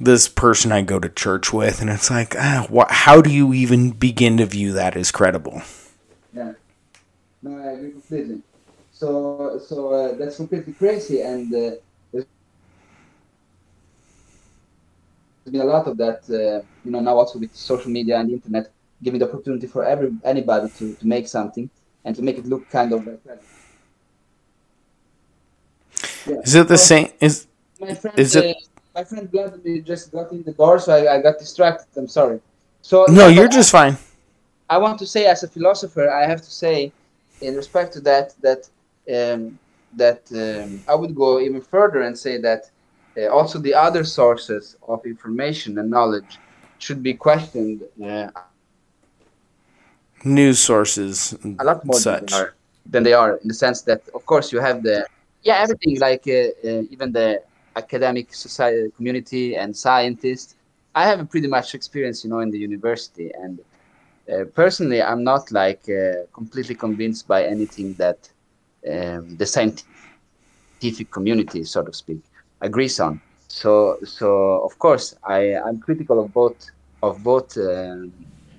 this 0.01 0.29
person 0.29 0.73
I 0.73 0.83
go 0.83 0.99
to 0.99 1.09
church 1.09 1.53
with, 1.53 1.81
and 1.81 1.91
it's 1.91 2.11
like, 2.11 2.35
ah, 2.37 2.67
wh- 2.73 2.93
how 2.93 3.21
do 3.21 3.31
you 3.31 3.53
even 3.53 3.91
begin 3.91 4.37
to 4.39 4.47
view 4.47 4.73
that 4.73 4.97
as 4.97 5.11
credible? 5.11 5.63
Yeah. 6.33 6.53
No, 7.43 7.59
I 7.59 7.73
agree 7.73 7.93
completely. 7.93 8.43
So, 8.93 9.61
so 9.67 9.93
uh, 9.93 10.15
that's 10.15 10.37
completely 10.37 10.73
crazy, 10.73 11.21
and 11.21 11.53
uh, 11.55 11.71
there's 12.13 12.27
been 15.45 15.61
a 15.61 15.65
lot 15.65 15.87
of 15.87 15.97
that. 15.99 16.23
Uh, 16.29 16.65
you 16.85 16.91
know, 16.91 17.01
now 17.01 17.17
also 17.17 17.39
with 17.39 17.55
social 17.55 17.91
media 17.91 18.19
and 18.19 18.31
the 18.31 18.35
internet, 18.35 18.71
giving 19.03 19.21
the 19.21 19.29
opportunity 19.29 19.67
for 19.67 19.85
every 19.85 20.13
anybody 20.25 20.69
to, 20.79 20.95
to 20.95 21.07
make 21.07 21.29
something 21.29 21.69
and 22.05 22.15
to 22.17 22.23
make 22.23 22.39
it 22.39 22.47
look 22.47 22.69
kind 22.71 22.93
of 22.93 23.07
like 23.07 23.23
that. 23.25 23.43
Yeah. 26.27 26.37
Is 26.43 26.55
it 26.55 26.69
the 26.69 26.79
So, 26.79 26.85
same? 26.87 27.09
Is 27.21 27.47
My 27.81 27.95
friend, 27.95 28.19
is 28.19 28.37
it- 28.37 28.57
uh, 28.57 28.61
my 28.95 29.05
friend 29.05 29.29
Vladimir 29.31 29.83
just 29.83 30.13
got 30.13 30.31
in 30.33 30.43
the 30.45 30.53
door, 30.53 30.79
so 30.79 30.93
I, 30.95 31.17
I 31.17 31.21
got 31.21 31.39
distracted. 31.39 31.87
I'm 31.97 32.09
sorry. 32.09 32.41
So 32.83 33.07
no? 33.09 33.27
yeah, 33.27 33.29
You're 33.29 33.49
just 33.49 33.71
fine. 33.71 33.97
I 34.71 34.79
want 34.79 34.99
to 35.01 35.07
say, 35.07 35.27
as 35.27 35.43
a 35.43 35.49
philosopher, 35.49 36.09
I 36.11 36.27
have 36.27 36.41
to 36.43 36.51
say, 36.51 36.93
in 37.41 37.55
respect 37.57 37.93
to 37.95 38.01
that, 38.03 38.35
that 38.41 38.69
um, 39.17 39.59
that 39.97 40.23
um, 40.33 40.81
I 40.89 40.95
would 40.95 41.15
go 41.15 41.41
even 41.41 41.61
further 41.61 42.03
and 42.03 42.17
say 42.19 42.39
that 42.39 42.71
uh, 43.17 43.27
also 43.29 43.59
the 43.59 43.75
other 43.75 44.05
sources 44.05 44.77
of 44.89 45.05
information 45.07 45.79
and 45.79 45.91
knowledge 45.91 46.39
should 46.79 47.03
be 47.03 47.15
questioned 47.15 47.83
uh, 48.03 48.29
News 50.25 50.59
sources, 50.59 51.37
a 51.59 51.65
lot 51.65 51.85
more 51.85 51.95
than 51.95 52.03
such. 52.03 52.31
they, 52.31 52.37
are, 52.37 52.55
than 52.87 53.03
they 53.03 53.13
are, 53.13 53.37
in 53.37 53.49
the 53.49 53.55
sense 53.55 53.83
that, 53.83 54.03
of 54.15 54.25
course, 54.25 54.53
you 54.53 54.61
have 54.61 54.83
the 54.83 55.07
yeah 55.43 55.57
everything 55.57 55.99
like 56.01 56.25
uh, 56.27 56.49
uh, 56.69 56.83
even 56.91 57.13
the 57.13 57.43
academic 57.77 58.33
society 58.33 58.91
community 58.97 59.57
and 59.57 59.77
scientists. 59.77 60.55
I 60.95 61.05
have 61.07 61.21
a 61.21 61.25
pretty 61.25 61.49
much 61.49 61.75
experience, 61.75 62.25
you 62.25 62.31
know, 62.31 62.39
in 62.41 62.51
the 62.51 62.59
university, 62.59 63.31
and 63.35 63.61
uh, 64.33 64.45
personally, 64.55 65.03
I'm 65.03 65.23
not 65.25 65.53
like 65.53 65.83
uh, 65.89 66.25
completely 66.33 66.75
convinced 66.75 67.29
by 67.29 67.45
anything 67.45 67.95
that 67.95 68.29
um, 68.91 69.37
the 69.37 69.47
scientific 69.47 71.11
community, 71.11 71.65
so 71.65 71.83
to 71.83 71.93
speak, 71.93 72.23
agrees 72.61 72.99
on. 73.01 73.21
So, 73.49 73.99
so 74.05 74.63
of 74.65 74.79
course, 74.79 75.15
I 75.25 75.55
I'm 75.57 75.81
critical 75.81 76.19
of 76.25 76.33
both 76.33 76.71
of 77.03 77.23
both 77.23 77.57
um 77.59 78.13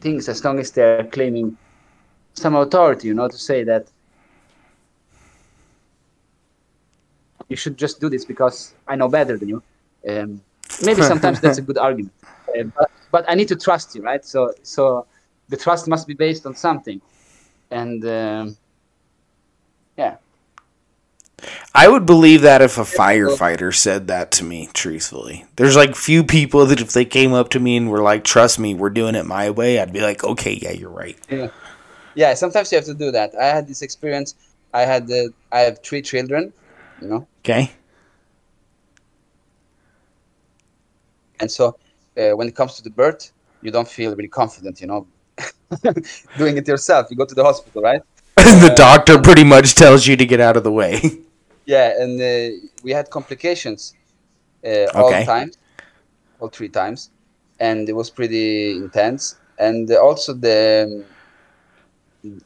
things 0.06 0.30
as 0.30 0.39
long 0.45 0.60
as 0.60 0.70
they're 0.70 1.03
claiming 1.18 1.58
some 2.36 2.53
authority, 2.56 3.08
you 3.08 3.16
know, 3.20 3.28
to 3.28 3.39
say 3.49 3.64
that 3.64 3.84
you 7.49 7.58
should 7.62 7.76
just 7.76 7.99
do 7.99 8.08
this 8.08 8.24
because 8.24 8.58
I 8.88 8.95
know 8.99 9.10
better 9.18 9.36
than 9.39 9.49
you. 9.53 9.60
Um, 10.08 10.30
maybe 10.88 11.01
sometimes 11.14 11.41
that's 11.41 11.58
a 11.58 11.66
good 11.70 11.80
argument, 11.80 12.14
uh, 12.24 12.64
but, 12.78 12.91
but 13.12 13.24
I 13.28 13.34
need 13.34 13.49
to 13.53 13.56
trust 13.56 13.95
you, 13.95 14.01
right? 14.03 14.24
So, 14.24 14.53
so 14.62 15.08
the 15.49 15.58
trust 15.58 15.88
must 15.88 16.06
be 16.08 16.14
based 16.14 16.45
on 16.45 16.53
something, 16.56 17.01
and 17.72 17.99
um, 18.06 18.58
I 21.73 21.87
would 21.87 22.05
believe 22.05 22.41
that 22.41 22.61
if 22.61 22.77
a 22.77 22.81
firefighter 22.81 23.73
said 23.73 24.07
that 24.07 24.31
to 24.33 24.43
me, 24.43 24.69
truthfully. 24.73 25.45
There's 25.57 25.75
like 25.75 25.95
few 25.95 26.23
people 26.23 26.65
that 26.67 26.81
if 26.81 26.93
they 26.93 27.05
came 27.05 27.33
up 27.33 27.49
to 27.49 27.59
me 27.59 27.77
and 27.77 27.89
were 27.89 28.01
like, 28.01 28.23
"Trust 28.23 28.59
me, 28.59 28.73
we're 28.73 28.89
doing 28.89 29.15
it 29.15 29.25
my 29.25 29.49
way," 29.49 29.79
I'd 29.79 29.93
be 29.93 30.01
like, 30.01 30.23
"Okay, 30.23 30.53
yeah, 30.61 30.71
you're 30.71 30.89
right." 30.89 31.17
Yeah, 31.29 31.49
yeah. 32.15 32.33
Sometimes 32.33 32.71
you 32.71 32.77
have 32.77 32.85
to 32.85 32.93
do 32.93 33.11
that. 33.11 33.35
I 33.35 33.45
had 33.45 33.67
this 33.67 33.81
experience. 33.81 34.35
I 34.73 34.81
had 34.81 35.07
the. 35.07 35.33
I 35.51 35.59
have 35.61 35.79
three 35.83 36.01
children, 36.01 36.53
you 37.01 37.07
know, 37.07 37.27
Okay. 37.41 37.71
and 41.39 41.51
so 41.51 41.77
uh, 42.17 42.31
when 42.31 42.47
it 42.47 42.55
comes 42.55 42.75
to 42.75 42.83
the 42.83 42.89
birth, 42.89 43.31
you 43.61 43.71
don't 43.71 43.87
feel 43.87 44.15
really 44.15 44.27
confident, 44.29 44.79
you 44.81 44.87
know, 44.87 45.07
doing 46.37 46.57
it 46.57 46.67
yourself. 46.67 47.07
You 47.09 47.17
go 47.17 47.25
to 47.25 47.35
the 47.35 47.43
hospital, 47.43 47.81
right? 47.81 48.01
the 48.35 48.73
doctor 48.75 49.19
pretty 49.21 49.43
much 49.43 49.75
tells 49.75 50.07
you 50.07 50.15
to 50.15 50.25
get 50.25 50.39
out 50.39 50.57
of 50.57 50.63
the 50.63 50.71
way. 50.71 51.01
Yeah, 51.66 51.93
and 52.01 52.20
uh, 52.22 52.55
we 52.84 52.91
had 52.91 53.09
complications 53.09 53.95
uh, 54.66 54.88
all 54.95 55.16
Okay. 55.16 55.26
times, 55.26 55.57
all 56.39 56.49
three 56.49 56.70
times, 56.70 57.09
and 57.59 57.88
it 57.89 57.93
was 57.93 58.09
pretty 58.11 58.78
intense. 58.78 59.39
And 59.57 59.89
also 59.91 60.34
the, 60.34 61.05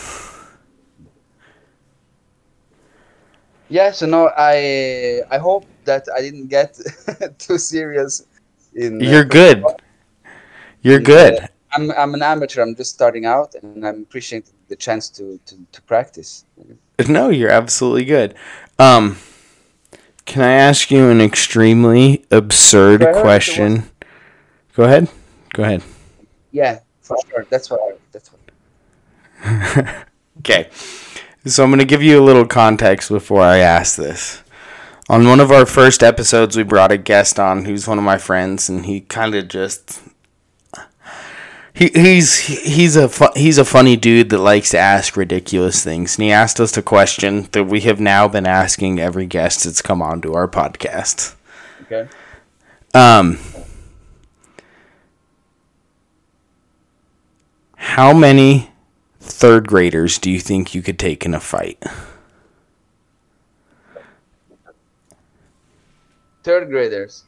Yeah. 3.69 3.91
So 3.91 4.05
no, 4.05 4.29
I 4.35 5.21
I 5.31 5.37
hope 5.37 5.65
that 5.85 6.03
I 6.13 6.19
didn't 6.19 6.47
get 6.47 6.79
too 7.37 7.57
serious. 7.57 8.25
In 8.75 9.01
uh, 9.01 9.09
You're 9.09 9.23
good. 9.23 9.63
You're 10.81 10.99
good. 10.99 11.47
I'm 11.71 11.91
I'm 11.91 12.13
an 12.13 12.21
amateur. 12.21 12.61
I'm 12.61 12.75
just 12.75 12.93
starting 12.93 13.25
out, 13.25 13.55
and 13.55 13.87
I'm 13.87 14.01
appreciating 14.01 14.52
the 14.67 14.75
chance 14.75 15.09
to 15.09 15.39
to, 15.45 15.55
to 15.71 15.81
practice. 15.83 16.45
No, 17.07 17.29
you're 17.29 17.49
absolutely 17.49 18.05
good. 18.05 18.35
Um, 18.79 19.17
can 20.25 20.41
I 20.41 20.53
ask 20.53 20.89
you 20.91 21.09
an 21.09 21.21
extremely 21.21 22.25
absurd 22.31 23.01
Sure, 23.01 23.09
if 23.09 23.17
it 23.17 23.21
question? 23.21 23.89
Go 24.75 24.83
ahead. 24.83 25.09
Go 25.53 25.63
ahead. 25.63 25.83
Yeah, 26.51 26.79
for 27.01 27.17
sure. 27.29 27.45
That's 27.49 27.69
what. 27.69 27.79
I, 27.81 27.95
that's 28.11 28.31
what. 28.31 29.95
Okay. 30.39 30.69
So 31.45 31.63
I'm 31.63 31.69
going 31.69 31.79
to 31.79 31.85
give 31.85 32.01
you 32.01 32.19
a 32.19 32.23
little 32.23 32.45
context 32.45 33.09
before 33.09 33.41
I 33.41 33.59
ask 33.59 33.95
this. 33.95 34.43
On 35.09 35.27
one 35.27 35.39
of 35.39 35.51
our 35.51 35.65
first 35.65 36.01
episodes, 36.01 36.57
we 36.57 36.63
brought 36.63 36.91
a 36.91 36.97
guest 36.97 37.39
on 37.39 37.65
who's 37.65 37.87
one 37.87 37.97
of 37.97 38.03
my 38.03 38.17
friends, 38.17 38.67
and 38.67 38.85
he 38.85 39.01
kind 39.01 39.35
of 39.35 39.47
just 39.47 40.01
he, 41.73 41.89
he's 41.93 42.37
he's 42.39 42.95
a 42.95 43.09
fu- 43.09 43.33
he's 43.35 43.57
a 43.57 43.65
funny 43.65 43.95
dude 43.95 44.29
that 44.29 44.37
likes 44.39 44.69
to 44.71 44.77
ask 44.77 45.17
ridiculous 45.17 45.83
things, 45.83 46.17
and 46.17 46.23
he 46.23 46.31
asked 46.31 46.59
us 46.59 46.77
a 46.77 46.83
question 46.83 47.47
that 47.51 47.63
we 47.65 47.81
have 47.81 47.99
now 47.99 48.27
been 48.27 48.45
asking 48.45 48.99
every 48.99 49.25
guest 49.25 49.63
that's 49.63 49.81
come 49.81 50.01
on 50.01 50.21
to 50.21 50.33
our 50.33 50.47
podcast. 50.47 51.35
Okay. 51.83 52.07
Um, 52.93 53.39
how 57.75 58.13
many 58.13 58.71
third 59.19 59.67
graders 59.67 60.19
do 60.19 60.29
you 60.29 60.39
think 60.39 60.75
you 60.75 60.81
could 60.81 60.99
take 60.99 61.25
in 61.25 61.33
a 61.33 61.39
fight? 61.39 61.81
Third 66.43 66.69
graders. 66.69 67.23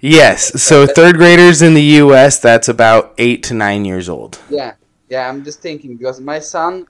Yes. 0.00 0.62
So 0.62 0.86
third 0.86 1.16
graders 1.16 1.62
in 1.62 1.74
the 1.74 1.82
U.S. 2.02 2.38
That's 2.38 2.68
about 2.68 3.14
eight 3.18 3.42
to 3.44 3.54
nine 3.54 3.84
years 3.84 4.08
old. 4.08 4.40
Yeah, 4.48 4.74
yeah. 5.08 5.28
I'm 5.28 5.42
just 5.44 5.60
thinking 5.60 5.96
because 5.96 6.20
my 6.20 6.38
son, 6.38 6.86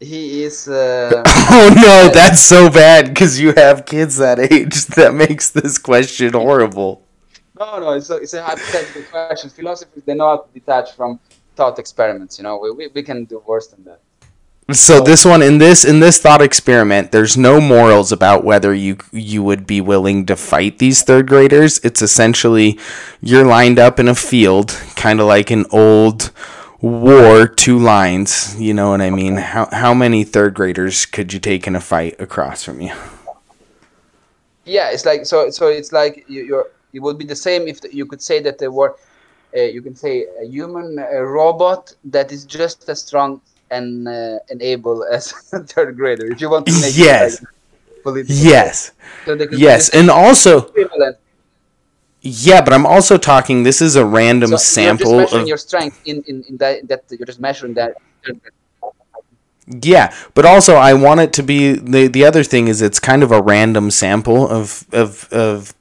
he 0.00 0.44
is. 0.44 0.68
Uh, 0.68 1.22
Oh 1.54 1.68
no, 1.76 2.10
that's 2.12 2.40
so 2.40 2.70
bad 2.70 3.08
because 3.08 3.38
you 3.40 3.52
have 3.52 3.84
kids 3.84 4.16
that 4.18 4.38
age. 4.38 4.86
That 4.96 5.12
makes 5.14 5.50
this 5.50 5.76
question 5.78 6.32
horrible. 6.34 7.02
no, 7.58 7.78
no. 7.80 7.90
It's 7.92 8.10
a, 8.10 8.16
it's 8.16 8.34
a 8.34 8.42
hypothetical 8.42 9.02
question. 9.10 9.50
Philosophers 9.50 10.02
they 10.04 10.14
know 10.14 10.28
how 10.28 10.36
to 10.38 10.52
detach 10.52 10.92
from 10.94 11.18
thought 11.56 11.78
experiments. 11.78 12.38
You 12.38 12.44
know, 12.44 12.58
we, 12.58 12.70
we, 12.70 12.88
we 12.88 13.02
can 13.02 13.24
do 13.24 13.42
worse 13.46 13.66
than 13.68 13.84
that. 13.84 14.00
So 14.70 15.00
this 15.00 15.24
one 15.24 15.42
in 15.42 15.58
this 15.58 15.84
in 15.84 15.98
this 15.98 16.20
thought 16.20 16.40
experiment, 16.40 17.10
there's 17.10 17.36
no 17.36 17.60
morals 17.60 18.12
about 18.12 18.44
whether 18.44 18.72
you 18.72 18.96
you 19.10 19.42
would 19.42 19.66
be 19.66 19.80
willing 19.80 20.24
to 20.26 20.36
fight 20.36 20.78
these 20.78 21.02
third 21.02 21.26
graders. 21.26 21.80
It's 21.80 22.00
essentially 22.00 22.78
you're 23.20 23.44
lined 23.44 23.80
up 23.80 23.98
in 23.98 24.06
a 24.06 24.14
field, 24.14 24.70
kind 24.94 25.20
of 25.20 25.26
like 25.26 25.50
an 25.50 25.66
old 25.72 26.30
war, 26.80 27.48
two 27.48 27.76
lines. 27.76 28.58
You 28.58 28.72
know 28.72 28.90
what 28.90 29.00
I 29.00 29.10
mean? 29.10 29.36
How 29.36 29.68
how 29.72 29.94
many 29.94 30.22
third 30.22 30.54
graders 30.54 31.06
could 31.06 31.32
you 31.32 31.40
take 31.40 31.66
in 31.66 31.74
a 31.74 31.80
fight 31.80 32.20
across 32.20 32.62
from 32.62 32.80
you? 32.80 32.94
Yeah, 34.64 34.90
it's 34.90 35.04
like 35.04 35.26
so. 35.26 35.50
So 35.50 35.66
it's 35.68 35.92
like 35.92 36.24
you, 36.28 36.44
you're. 36.44 36.70
It 36.92 37.00
would 37.00 37.18
be 37.18 37.24
the 37.24 37.36
same 37.36 37.66
if 37.66 37.80
you 37.92 38.06
could 38.06 38.22
say 38.22 38.38
that 38.40 38.58
there 38.58 38.70
were. 38.70 38.94
Uh, 39.56 39.62
you 39.62 39.82
can 39.82 39.96
say 39.96 40.26
a 40.40 40.46
human 40.46 40.98
a 40.98 41.24
robot 41.26 41.94
that 42.04 42.30
is 42.30 42.44
just 42.44 42.88
as 42.88 43.02
strong 43.02 43.40
and 43.72 44.06
uh, 44.08 44.38
and 44.50 44.62
able 44.62 45.04
as 45.04 45.32
third 45.72 45.96
grader. 45.96 46.26
If 46.30 46.40
you 46.40 46.50
want 46.50 46.66
to 46.66 46.72
make 46.80 46.96
Yes. 46.96 47.40
it 47.40 47.42
like 47.42 48.02
political. 48.02 48.36
Yes, 48.36 48.92
So 49.24 49.34
they 49.36 49.46
could 49.48 49.62
be 49.66 49.68
yes, 49.68 49.88
and 49.90 50.10
also 50.10 50.52
equivalent. 50.66 51.16
yeah, 52.22 52.60
but 52.64 52.72
I'm 52.72 52.86
also 52.86 53.18
talking. 53.18 53.62
This 53.64 53.80
is 53.82 53.96
a 53.96 54.04
random 54.04 54.50
So 54.50 54.56
sample 54.58 55.12
You're 55.12 55.22
just 55.22 55.32
measuring 55.32 55.42
of 55.42 55.48
your 55.48 55.56
strength 55.58 56.00
in, 56.04 56.22
in, 56.28 56.44
in 56.48 56.56
that, 56.58 56.86
that 56.88 57.04
you're 57.10 57.26
just 57.26 57.40
measuring 57.40 57.74
that. 57.74 57.92
Yeah, 59.66 60.14
but 60.34 60.44
also 60.44 60.74
I 60.74 60.92
want 60.94 61.20
it 61.20 61.32
to 61.34 61.42
be 61.42 61.74
the 61.74 62.08
the 62.08 62.24
other 62.24 62.42
thing 62.44 62.66
is 62.68 62.82
it's 62.82 62.98
kind 62.98 63.22
of 63.22 63.30
a 63.32 63.40
random 63.40 63.90
sample 63.90 64.48
of 64.48 64.86
of 64.92 65.28
of 65.32 65.74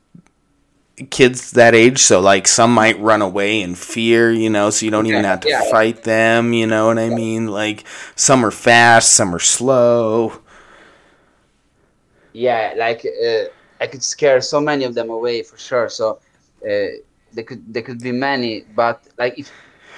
kids 1.09 1.51
that 1.51 1.73
age. 1.73 1.99
So 1.99 2.19
like 2.19 2.47
some 2.47 2.73
might 2.73 2.99
run 2.99 3.21
away 3.21 3.61
in 3.61 3.75
fear, 3.75 4.31
you 4.31 4.49
know, 4.49 4.69
so 4.69 4.85
you 4.85 4.91
don't 4.91 5.07
even 5.07 5.23
have 5.23 5.41
to 5.41 5.49
yeah. 5.49 5.69
fight 5.69 6.03
them. 6.03 6.53
You 6.53 6.67
know 6.67 6.87
what 6.87 6.99
I 6.99 7.09
mean? 7.09 7.47
Like 7.47 7.83
some 8.15 8.45
are 8.45 8.51
fast, 8.51 9.13
some 9.13 9.33
are 9.33 9.39
slow. 9.39 10.33
Yeah, 12.33 12.73
like 12.77 13.05
uh, 13.05 13.45
I 13.81 13.87
could 13.87 14.03
scare 14.03 14.39
so 14.41 14.61
many 14.61 14.85
of 14.85 14.93
them 14.93 15.09
away 15.09 15.43
for 15.43 15.57
sure. 15.57 15.89
So 15.89 16.19
uh, 16.63 17.01
there 17.33 17.43
could 17.45 17.73
there 17.73 17.83
could 17.83 18.01
be 18.01 18.11
many, 18.11 18.61
but 18.75 19.03
like 19.17 19.37
if 19.39 19.51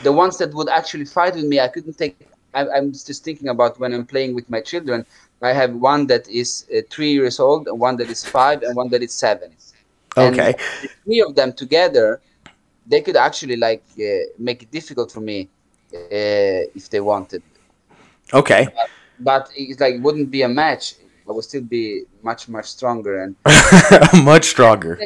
the 0.03 0.11
ones 0.11 0.37
that 0.37 0.53
would 0.53 0.69
actually 0.69 1.05
fight 1.05 1.35
with 1.35 1.45
me, 1.45 1.59
I 1.59 1.67
couldn't 1.67 1.97
take. 1.97 2.15
I, 2.53 2.67
I'm 2.69 2.91
just 2.91 3.23
thinking 3.23 3.49
about 3.49 3.79
when 3.79 3.93
I'm 3.93 4.05
playing 4.05 4.35
with 4.35 4.49
my 4.49 4.61
children. 4.61 5.05
I 5.41 5.51
have 5.51 5.75
one 5.75 6.07
that 6.07 6.27
is 6.29 6.65
uh, 6.71 6.81
three 6.89 7.11
years 7.11 7.39
old, 7.39 7.67
and 7.67 7.77
one 7.77 7.97
that 7.97 8.09
is 8.09 8.23
five, 8.23 8.63
and 8.63 8.75
one 8.75 8.89
that 8.89 9.03
is 9.03 9.13
seven. 9.13 9.51
And 10.17 10.37
Okay. 10.39 10.53
the 10.81 10.89
three 11.03 11.21
of 11.21 11.35
them 11.35 11.53
together, 11.53 12.21
they 12.85 13.01
could 13.01 13.15
actually 13.17 13.57
like 13.57 13.85
uh, 13.99 14.25
make 14.37 14.63
it 14.63 14.71
difficult 14.71 15.11
for 15.11 15.21
me 15.21 15.49
uh, 15.93 16.59
if 16.75 16.89
they 16.89 16.89
wanted. 16.89 17.33
Okay. 18.33 18.67
But 19.19 19.49
it's 19.55 19.79
like 19.79 19.95
it 19.95 20.01
wouldn't 20.01 20.29
be 20.31 20.41
a 20.41 20.47
match. 20.49 20.95
I 21.27 21.31
would 21.31 21.43
still 21.43 21.61
be 21.63 22.03
much 22.23 22.47
much 22.49 22.65
stronger 22.67 23.21
and. 23.23 23.35
Much 24.23 24.45
stronger. 24.45 24.99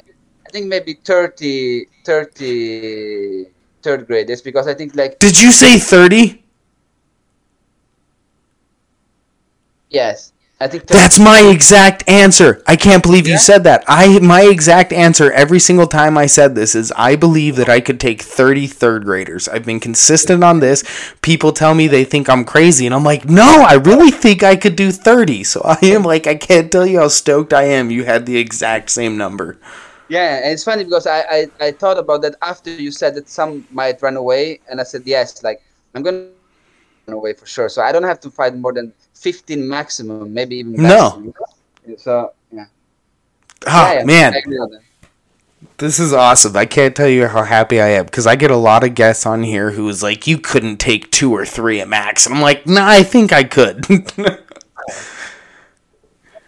I 0.47 0.49
think 0.51 0.67
maybe 0.67 0.93
30, 1.05 1.87
30 2.05 3.45
third 3.83 4.07
graders 4.07 4.41
because 4.41 4.67
I 4.67 4.73
think 4.73 4.95
like 4.95 5.19
Did 5.19 5.41
you 5.41 5.51
say 5.51 5.77
30? 5.79 6.43
yes, 9.89 10.33
I 10.59 10.67
think 10.67 10.87
That's 10.87 11.19
my 11.19 11.41
exact 11.41 12.03
answer. 12.09 12.63
I 12.65 12.75
can't 12.75 13.03
believe 13.03 13.27
you 13.27 13.37
said 13.37 13.63
that. 13.65 13.83
I 13.87 14.17
my 14.19 14.41
exact 14.41 14.91
answer 14.91 15.31
every 15.31 15.59
single 15.59 15.85
time 15.85 16.17
I 16.17 16.25
said 16.25 16.55
this 16.55 16.73
is 16.73 16.91
I 16.93 17.15
believe 17.15 17.57
that 17.57 17.69
I 17.69 17.79
could 17.79 17.99
take 17.99 18.23
30 18.23 18.65
third 18.65 19.05
graders. 19.05 19.47
I've 19.47 19.65
been 19.65 19.79
consistent 19.79 20.43
on 20.43 20.59
this. 20.59 20.83
People 21.21 21.51
tell 21.51 21.75
me 21.75 21.87
they 21.87 22.03
think 22.03 22.27
I'm 22.27 22.43
crazy 22.43 22.87
and 22.87 22.95
I'm 22.95 23.03
like, 23.03 23.29
"No, 23.29 23.65
I 23.67 23.75
really 23.75 24.09
think 24.09 24.41
I 24.41 24.55
could 24.55 24.75
do 24.75 24.91
30." 24.91 25.43
So 25.43 25.61
I 25.63 25.77
am 25.83 26.01
like 26.01 26.25
I 26.25 26.33
can't 26.33 26.71
tell 26.71 26.87
you 26.87 27.01
how 27.01 27.09
stoked 27.09 27.53
I 27.53 27.65
am 27.65 27.91
you 27.91 28.05
had 28.05 28.25
the 28.25 28.37
exact 28.37 28.89
same 28.89 29.15
number. 29.15 29.59
Yeah, 30.09 30.37
and 30.37 30.53
it's 30.53 30.63
funny 30.63 30.85
because 30.85 31.05
I, 31.05 31.19
I, 31.19 31.47
I 31.59 31.71
thought 31.71 31.99
about 31.99 32.21
that 32.21 32.35
after 32.41 32.71
you 32.71 32.91
said 32.91 33.13
that 33.15 33.29
some 33.29 33.67
might 33.69 34.01
run 34.01 34.15
away, 34.15 34.59
and 34.69 34.79
I 34.79 34.83
said 34.83 35.03
yes, 35.05 35.43
like 35.43 35.61
I'm 35.93 36.01
gonna 36.01 36.29
run 37.07 37.17
away 37.17 37.33
for 37.33 37.45
sure. 37.45 37.69
So 37.69 37.83
I 37.83 37.91
don't 37.91 38.03
have 38.03 38.19
to 38.21 38.31
fight 38.31 38.55
more 38.55 38.73
than 38.73 38.93
15 39.17 39.67
maximum, 39.67 40.33
maybe 40.33 40.57
even 40.57 40.73
less. 40.73 41.17
No. 41.17 41.33
So 41.97 42.33
yeah. 42.51 42.65
Oh, 43.65 43.93
Yeah, 43.93 44.03
man. 44.03 44.33
I 44.33 44.37
agree 44.37 44.57
on 44.57 44.71
that. 44.71 44.81
This 45.77 45.99
is 45.99 46.13
awesome. 46.13 46.55
I 46.55 46.65
can't 46.65 46.95
tell 46.95 47.07
you 47.07 47.27
how 47.27 47.43
happy 47.43 47.81
I 47.81 47.89
am 47.89 48.05
because 48.05 48.27
I 48.27 48.35
get 48.35 48.51
a 48.51 48.55
lot 48.55 48.83
of 48.83 48.95
guests 48.95 49.25
on 49.25 49.43
here 49.43 49.71
who 49.71 49.87
is 49.89 50.03
like, 50.03 50.27
"You 50.27 50.37
couldn't 50.37 50.77
take 50.77 51.11
two 51.11 51.33
or 51.33 51.45
three 51.45 51.79
at 51.79 51.87
max," 51.87 52.25
and 52.25 52.35
I'm 52.35 52.41
like, 52.41 52.67
"Nah, 52.67 52.87
I 52.87 53.03
think 53.03 53.33
I 53.33 53.43
could." 53.43 53.85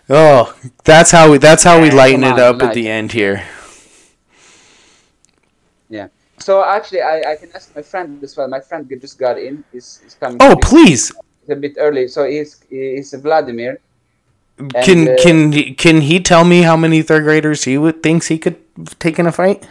oh, 0.09 0.55
that's 0.83 1.11
how 1.11 1.31
we. 1.31 1.37
That's 1.39 1.63
how 1.63 1.81
we 1.81 1.89
lighten 1.89 2.23
it 2.23 2.39
up 2.39 2.61
at 2.61 2.73
the 2.73 2.87
end 2.87 3.11
here. 3.11 3.43
Yeah. 5.89 6.07
So 6.37 6.63
actually, 6.63 7.01
I, 7.01 7.31
I 7.31 7.35
can 7.35 7.49
ask 7.53 7.75
my 7.75 7.81
friend 7.81 8.23
as 8.23 8.37
well. 8.37 8.47
My 8.47 8.59
friend 8.59 8.89
just 9.01 9.17
got 9.19 9.39
in. 9.39 9.63
Is 9.73 10.01
he's 10.03 10.13
coming. 10.13 10.37
Oh, 10.39 10.55
please, 10.61 11.11
a 11.51 11.55
bit 11.55 11.75
early. 11.77 12.07
So 12.07 12.25
he's 12.25 12.61
he's 12.69 13.13
Vladimir. 13.13 13.79
can 14.83 15.07
uh, 15.07 15.15
can 15.23 15.51
he- 15.51 15.73
can 15.73 16.01
he 16.01 16.19
tell 16.19 16.43
me 16.43 16.61
how 16.63 16.75
many 16.75 17.01
third 17.01 17.23
graders 17.23 17.63
he 17.63 17.77
would 17.77 18.03
thinks 18.03 18.27
he 18.27 18.37
could 18.37 18.57
take 18.99 19.19
in 19.19 19.25
a 19.27 19.31
fight? 19.31 19.67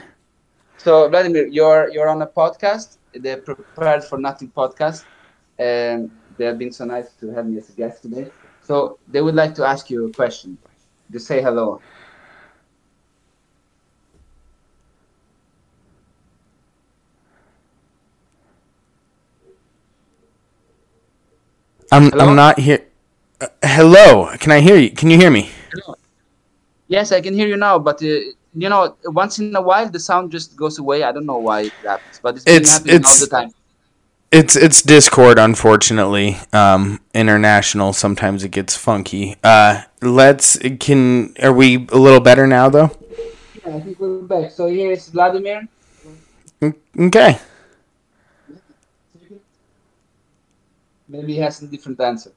So 0.78 1.08
Vladimir, 1.08 1.46
you're 1.46 1.90
you're 1.90 2.08
on 2.08 2.22
a 2.22 2.26
podcast, 2.26 2.96
the 3.12 3.36
Prepared 3.36 4.04
for 4.04 4.18
Nothing 4.18 4.50
podcast, 4.50 5.04
and 5.58 6.10
they 6.36 6.44
have 6.46 6.58
been 6.58 6.72
so 6.72 6.84
nice 6.84 7.12
to 7.20 7.30
have 7.30 7.46
me 7.46 7.58
as 7.58 7.68
a 7.68 7.72
guest 7.72 8.02
today. 8.02 8.30
So 8.62 8.98
they 9.08 9.20
would 9.20 9.34
like 9.34 9.54
to 9.56 9.64
ask 9.66 9.90
you 9.90 10.06
a 10.06 10.12
question. 10.12 10.56
Just 11.10 11.26
say 11.26 11.40
hello. 11.42 11.80
I'm 21.90 22.10
Hello? 22.10 22.28
I'm 22.28 22.36
not 22.36 22.58
here. 22.58 22.84
Uh, 23.40 23.46
hello, 23.62 24.36
can 24.38 24.52
I 24.52 24.60
hear 24.60 24.76
you? 24.76 24.90
Can 24.90 25.10
you 25.10 25.16
hear 25.16 25.30
me? 25.30 25.50
Yes, 26.88 27.12
I 27.12 27.20
can 27.20 27.34
hear 27.34 27.46
you 27.46 27.56
now, 27.56 27.78
but 27.78 28.02
uh, 28.02 28.06
you 28.06 28.68
know, 28.68 28.96
once 29.04 29.38
in 29.38 29.54
a 29.54 29.60
while 29.62 29.88
the 29.88 30.00
sound 30.00 30.32
just 30.32 30.56
goes 30.56 30.78
away. 30.78 31.02
I 31.02 31.12
don't 31.12 31.26
know 31.26 31.38
why 31.38 31.62
it 31.62 31.72
happens, 31.84 32.20
but 32.22 32.36
it's 32.36 32.44
been 32.44 32.56
It's- 32.56 32.72
happening 32.72 32.96
it's- 32.96 33.20
all 33.22 33.26
the 33.26 33.30
time. 33.30 33.54
It's 34.30 34.56
it's 34.56 34.82
Discord, 34.82 35.38
unfortunately. 35.38 36.36
Um, 36.52 37.00
international. 37.14 37.94
Sometimes 37.94 38.44
it 38.44 38.50
gets 38.50 38.76
funky. 38.76 39.36
Uh, 39.42 39.84
let's. 40.02 40.58
Can 40.80 41.32
are 41.42 41.50
we 41.52 41.86
a 41.90 41.96
little 41.96 42.20
better 42.20 42.46
now 42.46 42.68
though? 42.68 42.90
Yeah, 43.64 43.76
I 43.76 43.80
think 43.80 43.98
we're 43.98 44.20
back. 44.20 44.50
So 44.50 44.66
here 44.66 44.92
is 44.92 45.08
Vladimir. 45.08 45.66
Okay. 47.00 47.38
Maybe 51.08 51.34
he 51.34 51.40
has 51.40 51.62
a 51.62 51.66
different 51.66 52.00
answer. 52.00 52.32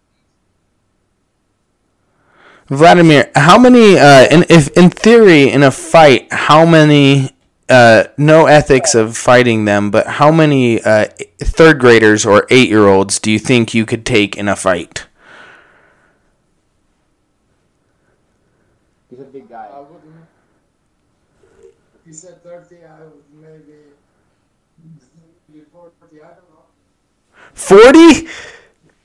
Vladimir, 2.67 3.30
how 3.36 3.59
many? 3.59 3.99
Uh, 3.99 4.28
in 4.32 4.45
if 4.49 4.69
in 4.78 4.89
theory 4.89 5.49
in 5.51 5.63
a 5.63 5.72
fight, 5.72 6.32
how 6.32 6.65
many? 6.65 7.32
Uh, 7.69 8.03
no 8.17 8.47
ethics 8.47 8.95
of 8.95 9.15
fighting 9.15 9.63
them, 9.63 9.91
but 9.91 10.05
how 10.05 10.30
many 10.30 10.82
uh, 10.84 11.05
third 11.39 11.80
graders 11.80 12.26
or 12.26 12.45
eight 12.49 12.67
year 12.69 12.88
olds 12.88 13.17
do 13.19 13.32
you 13.32 13.39
think 13.39 13.74
you 13.74 13.86
could 13.86 14.05
take 14.05 14.36
in 14.38 14.49
a 14.49 14.55
fight? 14.57 15.07
He's 19.09 19.19
a 19.19 19.24
big 19.24 19.49
guy. 19.49 19.69
I 19.74 19.80
wouldn't. 19.80 20.26
If 21.61 22.07
you 22.07 22.13
said 22.13 22.43
30, 22.43 22.78
I 22.86 22.99
would 23.03 23.24
maybe. 23.34 23.80
maybe 25.49 25.65
40, 25.72 25.93
I 26.24 26.28
don't 26.28 26.49
know. 26.49 26.65
Forty? 27.53 28.28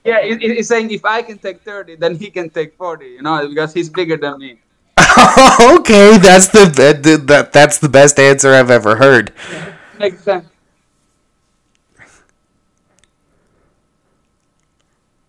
Yeah, 0.07 0.22
he- 0.22 0.36
he- 0.38 0.54
he's 0.57 0.68
saying 0.68 0.90
if 0.90 1.04
I 1.04 1.22
can 1.22 1.38
take 1.38 1.62
30, 1.62 1.96
then 1.96 2.14
he 2.14 2.30
can 2.30 2.48
take 2.50 2.76
40, 2.76 3.07
you 3.07 3.22
know, 3.22 3.48
because 3.48 3.72
he's 3.74 3.90
bigger 3.90 4.16
than 4.16 4.38
me. 4.38 4.59
okay, 5.61 6.16
that's 6.18 6.48
the 6.48 6.64
that, 6.76 7.02
that 7.26 7.52
that's 7.52 7.78
the 7.78 7.88
best 7.88 8.18
answer 8.18 8.52
I've 8.54 8.70
ever 8.70 8.96
heard. 8.96 9.32
Makes 9.98 10.22
sense. 10.22 10.46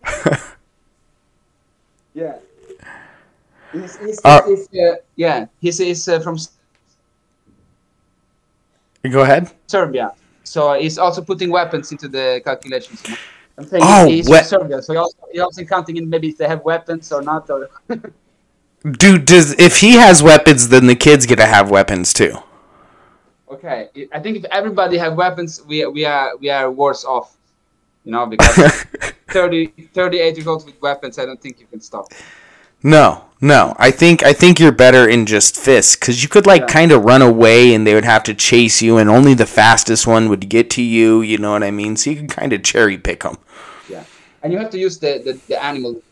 yeah. 2.14 2.36
He's, 3.72 3.96
he's, 3.98 4.20
Uh, 4.24 4.40
he's, 4.46 4.68
uh, 4.74 4.96
yeah, 5.16 5.46
he's, 5.60 5.78
he's 5.78 6.08
uh, 6.08 6.20
from 6.20 6.38
Go 9.10 9.22
ahead. 9.22 9.50
Serbia. 9.66 10.12
So 10.44 10.74
he's 10.74 10.98
also 10.98 11.22
putting 11.22 11.50
weapons 11.50 11.92
into 11.92 12.08
the 12.08 12.40
calculations. 12.44 13.02
I'm 13.58 13.66
saying 13.66 13.82
Oh, 13.84 14.06
he's 14.06 14.28
we- 14.28 14.38
Serbia, 14.38 14.80
so 14.80 14.92
he 14.92 14.98
also, 14.98 15.18
he 15.32 15.40
also 15.40 15.64
counting 15.64 15.96
in 15.96 16.08
maybe 16.08 16.28
if 16.28 16.38
they 16.38 16.46
have 16.46 16.62
weapons 16.64 17.10
or 17.12 17.20
not. 17.22 17.50
Or 17.50 17.68
Dude, 18.92 19.24
does 19.26 19.52
if 19.58 19.78
he 19.80 19.92
has 19.94 20.22
weapons, 20.22 20.68
then 20.68 20.86
the 20.86 20.94
kids 20.94 21.26
get 21.26 21.36
to 21.36 21.46
have 21.46 21.68
weapons 21.70 22.12
too. 22.12 22.34
okay, 23.50 23.88
I 24.12 24.20
think 24.20 24.36
if 24.38 24.44
everybody 24.52 24.96
have 24.98 25.14
weapons, 25.16 25.62
we 25.66 25.84
we 25.86 26.04
are 26.04 26.36
we 26.36 26.48
are 26.50 26.70
worse 26.70 27.04
off. 27.04 27.36
You 28.04 28.12
know, 28.12 28.26
because 28.26 28.54
30, 29.28 29.66
38 29.92 30.36
years 30.36 30.46
old 30.46 30.64
with 30.64 30.80
weapons, 30.80 31.18
I 31.18 31.26
don't 31.26 31.40
think 31.42 31.60
you 31.60 31.66
can 31.66 31.80
stop. 31.80 32.06
No, 32.82 33.24
no. 33.40 33.74
I 33.78 33.90
think 33.90 34.22
I 34.22 34.32
think 34.32 34.58
you're 34.60 34.72
better 34.72 35.08
in 35.08 35.26
just 35.26 35.56
fists 35.56 35.96
because 35.96 36.22
you 36.22 36.28
could 36.28 36.46
like 36.46 36.62
Yeah. 36.62 36.66
kind 36.66 36.92
of 36.92 37.04
run 37.04 37.22
away 37.22 37.74
and 37.74 37.86
they 37.86 37.94
would 37.94 38.04
have 38.04 38.22
to 38.24 38.34
chase 38.34 38.82
you, 38.82 38.98
and 38.98 39.08
only 39.10 39.34
the 39.34 39.46
fastest 39.46 40.06
one 40.06 40.28
would 40.28 40.48
get 40.48 40.70
to 40.70 40.82
you. 40.82 41.22
You 41.22 41.38
know 41.38 41.52
what 41.52 41.62
I 41.62 41.70
mean? 41.70 41.96
So 41.96 42.10
you 42.10 42.16
can 42.16 42.28
kind 42.28 42.52
of 42.52 42.62
cherry 42.62 42.98
pick 42.98 43.22
them. 43.22 43.36
Yeah, 43.88 44.04
and 44.42 44.52
you 44.52 44.58
have 44.58 44.70
to 44.70 44.78
use 44.78 44.98
the, 44.98 45.20
the, 45.24 45.40
the 45.48 45.62
animal. 45.62 46.02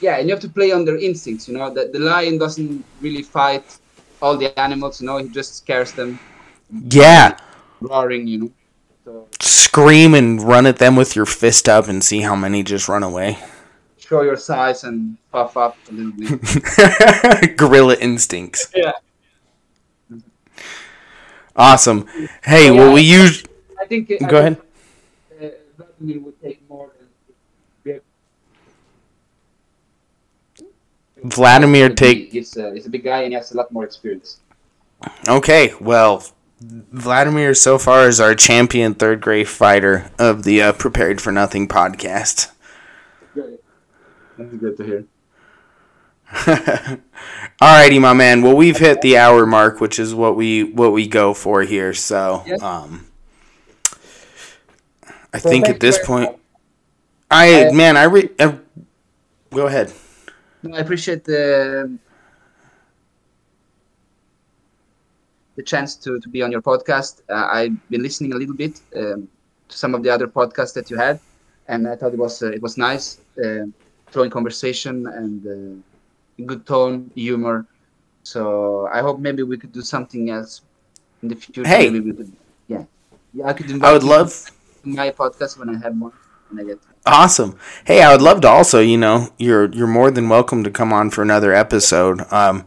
Yeah, 0.00 0.18
and 0.18 0.28
you 0.28 0.34
have 0.34 0.42
to 0.42 0.48
play 0.48 0.72
on 0.72 0.84
their 0.84 0.98
instincts. 0.98 1.48
You 1.48 1.56
know, 1.58 1.72
the, 1.72 1.88
the 1.92 1.98
lion 2.00 2.38
doesn't 2.38 2.84
really 3.00 3.22
fight 3.22 3.78
all 4.20 4.36
the 4.36 4.56
animals. 4.58 5.00
You 5.00 5.06
know, 5.06 5.18
he 5.18 5.28
just 5.28 5.56
scares 5.56 5.92
them, 5.92 6.18
Yeah, 6.70 7.36
roaring. 7.80 8.26
You 8.26 8.38
know, 8.38 8.52
so 9.04 9.28
scream 9.40 10.14
and 10.14 10.42
run 10.42 10.66
at 10.66 10.78
them 10.78 10.96
with 10.96 11.16
your 11.16 11.26
fist 11.26 11.68
up 11.68 11.88
and 11.88 12.02
see 12.04 12.20
how 12.20 12.36
many 12.36 12.62
just 12.62 12.88
run 12.88 13.02
away. 13.02 13.38
Show 14.08 14.22
your 14.22 14.36
size 14.36 14.84
and 14.84 15.16
puff 15.32 15.56
up 15.56 15.76
a 15.88 15.92
little 15.92 16.12
bit. 16.12 17.56
Gorilla 17.56 17.96
instincts. 17.96 18.70
yeah, 18.74 18.92
Awesome. 21.56 22.06
Hey, 22.44 22.70
Oh, 22.70 22.74
well 22.74 22.88
yeah. 22.88 22.94
we 22.94 23.00
use. 23.02 23.44
I 23.80 23.86
think. 23.86 24.10
I 24.22 24.26
Go 24.28 24.38
ahead. 24.38 24.60
think, 25.38 25.52
Uh, 25.54 25.56
Vladimir 25.76 26.20
would 26.20 26.40
take 26.42 26.68
more 26.68 26.90
than. 26.98 28.00
Vladimir 31.24 31.88
take 31.88 32.30
He's, 32.30 32.56
uh, 32.56 32.70
he's 32.72 32.86
a 32.86 32.90
big 32.90 33.02
guy 33.04 33.22
and 33.22 33.32
he 33.32 33.34
has 33.34 33.50
a 33.52 33.56
lot 33.56 33.72
more 33.72 33.84
experience. 33.84 34.38
Okay, 35.28 35.72
well, 35.80 36.24
Vladimir 36.60 37.54
so 37.54 37.78
far 37.78 38.06
is 38.08 38.20
our 38.20 38.34
champion 38.34 38.94
third 38.94 39.20
grade 39.20 39.48
fighter 39.48 40.10
of 40.18 40.44
the 40.44 40.62
uh, 40.62 40.72
Prepared 40.72 41.20
for 41.20 41.32
Nothing 41.32 41.68
podcast. 41.68 42.50
Good. 43.34 43.58
That's 44.36 44.54
good 44.56 44.76
to 44.78 44.84
hear. 44.84 45.04
Alrighty, 47.62 48.00
my 48.00 48.12
man. 48.12 48.42
Well, 48.42 48.56
we've 48.56 48.76
hit 48.78 49.00
the 49.00 49.16
hour 49.16 49.46
mark, 49.46 49.80
which 49.80 49.98
is 49.98 50.14
what 50.14 50.36
we 50.36 50.64
what 50.64 50.92
we 50.92 51.06
go 51.06 51.34
for 51.34 51.62
here. 51.62 51.94
So, 51.94 52.42
Yes. 52.46 52.62
um, 52.62 53.06
I 55.32 55.38
think 55.38 55.68
at 55.68 55.80
this 55.80 55.98
point, 56.04 56.30
I 57.30 57.66
Uh, 57.66 57.72
man, 57.72 57.96
I 57.96 58.04
re- 58.04 58.30
uh, 58.38 58.56
go 59.52 59.66
ahead. 59.66 59.92
I 60.72 60.78
appreciate 60.78 61.24
the 61.24 61.98
the 65.56 65.62
chance 65.62 65.94
to, 65.96 66.20
to 66.20 66.28
be 66.28 66.42
on 66.42 66.52
your 66.52 66.62
podcast. 66.62 67.22
Uh, 67.28 67.48
I've 67.50 67.76
been 67.88 68.02
listening 68.02 68.32
a 68.32 68.36
little 68.36 68.54
bit 68.54 68.80
um, 68.96 69.28
to 69.68 69.76
some 69.78 69.94
of 69.94 70.02
the 70.02 70.10
other 70.10 70.26
podcasts 70.26 70.74
that 70.74 70.90
you 70.90 70.96
had, 70.96 71.18
and 71.68 71.88
I 71.88 71.96
thought 71.96 72.12
it 72.12 72.18
was 72.18 72.42
uh, 72.42 72.50
it 72.50 72.62
was 72.62 72.76
nice, 72.76 73.18
uh, 73.42 73.64
flowing 74.16 74.30
conversation 74.30 75.06
and 75.08 75.40
uh, 75.46 76.42
good 76.46 76.64
tone, 76.64 77.10
humor. 77.14 77.66
So 78.22 78.88
I 78.90 79.00
hope 79.02 79.20
maybe 79.20 79.42
we 79.42 79.58
could 79.58 79.72
do 79.72 79.82
something 79.82 80.30
else 80.30 80.62
in 81.22 81.28
the 81.28 81.36
future. 81.36 81.68
Hey. 81.68 81.90
maybe 81.90 82.12
we 82.12 82.16
could, 82.16 82.32
yeah, 82.66 82.84
yeah. 83.34 83.44
I 83.44 83.52
could 83.52 83.70
invite 83.70 83.90
I 83.90 83.92
would 83.92 84.02
love. 84.02 84.30
my 84.84 85.10
podcast 85.10 85.58
when 85.58 85.68
I 85.68 85.76
have 85.84 85.94
more. 85.94 86.14
when 86.48 86.64
I 86.64 86.68
get. 86.68 86.78
Awesome. 87.04 87.58
Hey, 87.84 88.02
I 88.02 88.10
would 88.10 88.22
love 88.22 88.40
to 88.40 88.48
also, 88.48 88.80
you 88.80 88.96
know, 88.96 89.28
you're 89.36 89.70
you're 89.76 89.94
more 90.00 90.10
than 90.10 90.30
welcome 90.30 90.64
to 90.64 90.70
come 90.70 90.94
on 90.94 91.10
for 91.10 91.20
another 91.20 91.52
episode. 91.52 92.22
Um, 92.32 92.64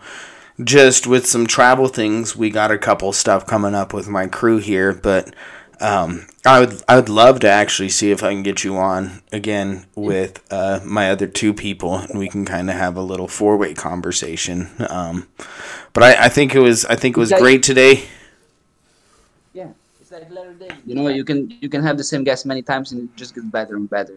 just 0.64 1.08
with 1.08 1.26
some 1.26 1.48
travel 1.48 1.88
things, 1.88 2.36
we 2.36 2.52
got 2.52 2.70
a 2.70 2.78
couple 2.78 3.12
stuff 3.12 3.48
coming 3.48 3.74
up 3.74 3.92
with 3.92 4.08
my 4.08 4.28
crew 4.28 4.60
here, 4.60 4.94
but 4.94 5.34
um, 5.82 6.28
I 6.46 6.60
would 6.60 6.84
I 6.88 6.96
would 6.96 7.10
love 7.10 7.40
to 7.42 7.50
actually 7.50 7.90
see 7.90 8.12
if 8.12 8.24
I 8.24 8.32
can 8.34 8.44
get 8.44 8.64
you 8.64 8.78
on 8.78 9.22
again 9.32 9.86
with 9.96 10.44
uh, 10.52 10.80
my 10.84 11.10
other 11.10 11.28
two 11.28 11.54
people, 11.54 11.96
and 11.96 12.20
we 12.20 12.28
can 12.28 12.46
kind 12.46 12.70
of 12.70 12.76
have 12.76 12.98
a 12.98 13.02
little 13.02 13.28
four 13.28 13.58
way 13.58 13.74
conversation. 13.74 14.70
Um, 14.90 15.28
but 15.94 16.04
I, 16.04 16.26
I 16.26 16.30
think 16.30 16.56
it 16.56 16.60
was 16.60 16.86
I 16.86 16.96
think 16.96 17.18
it 17.18 17.20
was 17.20 17.32
great 17.32 17.64
today. 17.64 18.04
Yeah, 19.54 19.70
it's 20.02 20.12
like 20.12 20.30
Larry 20.32 20.56
day. 20.56 20.70
You 20.86 20.96
know, 20.96 21.08
you 21.08 21.24
can 21.24 21.50
you 21.62 21.70
can 21.70 21.82
have 21.84 21.98
the 21.98 22.04
same 22.04 22.24
guest 22.24 22.46
many 22.46 22.62
times 22.62 22.92
and 22.92 23.04
it 23.04 23.16
just 23.16 23.36
gets 23.36 23.48
better 23.48 23.76
and 23.76 23.90
better. 23.90 24.16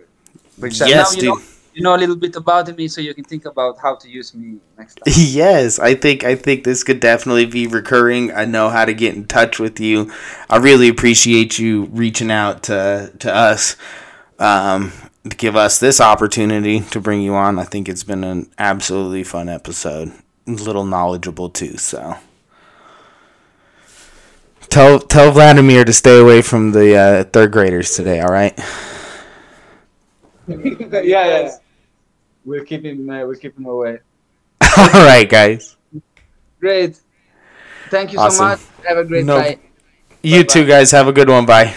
For 0.58 0.66
example, 0.66 0.96
Yes, 0.96 1.16
now 1.16 1.22
you 1.22 1.28
know, 1.28 1.36
dude. 1.36 1.44
You 1.72 1.82
know 1.82 1.94
a 1.94 1.96
little 1.96 2.16
bit 2.16 2.36
about 2.36 2.74
me, 2.76 2.88
so 2.88 3.00
you 3.00 3.14
can 3.14 3.24
think 3.24 3.44
about 3.44 3.78
how 3.78 3.94
to 3.96 4.08
use 4.08 4.34
me 4.34 4.58
next 4.78 4.96
time. 4.96 5.14
Yes, 5.16 5.78
I 5.78 5.94
think 5.94 6.24
I 6.24 6.34
think 6.34 6.64
this 6.64 6.84
could 6.84 7.00
definitely 7.00 7.46
be 7.46 7.66
recurring. 7.66 8.32
I 8.32 8.44
know 8.44 8.68
how 8.68 8.84
to 8.84 8.94
get 8.94 9.14
in 9.14 9.26
touch 9.26 9.58
with 9.58 9.80
you. 9.80 10.12
I 10.50 10.58
really 10.58 10.88
appreciate 10.88 11.58
you 11.58 11.84
reaching 11.86 12.30
out 12.30 12.62
to 12.64 13.12
to 13.18 13.34
us 13.34 13.76
um, 14.38 14.92
to 15.28 15.36
give 15.36 15.56
us 15.56 15.78
this 15.78 16.00
opportunity 16.00 16.80
to 16.80 17.00
bring 17.00 17.20
you 17.22 17.34
on. 17.34 17.58
I 17.58 17.64
think 17.64 17.88
it's 17.88 18.04
been 18.04 18.24
an 18.24 18.50
absolutely 18.58 19.24
fun 19.24 19.48
episode, 19.48 20.12
a 20.46 20.50
little 20.50 20.84
knowledgeable 20.84 21.48
too. 21.48 21.78
So 21.78 22.16
tell 24.68 24.98
tell 24.98 25.30
Vladimir 25.32 25.84
to 25.84 25.92
stay 25.92 26.18
away 26.18 26.42
from 26.42 26.72
the 26.72 26.96
uh, 26.96 27.24
third 27.24 27.52
graders 27.52 27.94
today. 27.94 28.20
All 28.20 28.32
right. 28.32 28.58
yeah, 30.48 31.02
yeah. 31.02 31.56
We'll 32.45 32.64
keep 32.64 32.84
him. 32.84 33.09
Uh, 33.09 33.24
we'll 33.26 33.36
keep 33.36 33.57
him 33.57 33.66
away. 33.66 33.99
all 34.76 34.88
right, 34.88 35.28
guys. 35.28 35.76
Great. 36.61 36.99
Thank 37.90 38.12
you 38.12 38.18
Awesome. 38.18 38.36
so 38.38 38.45
much. 38.45 38.61
Have 38.86 38.99
a 38.99 39.05
great 39.05 39.24
No- 39.24 39.38
night. 39.38 39.61
You 40.22 40.40
Bye-bye. 40.40 40.47
two 40.53 40.66
guys 40.66 40.90
have 40.93 41.09
a 41.09 41.12
good 41.12 41.28
one. 41.28 41.47
Bye. 41.47 41.74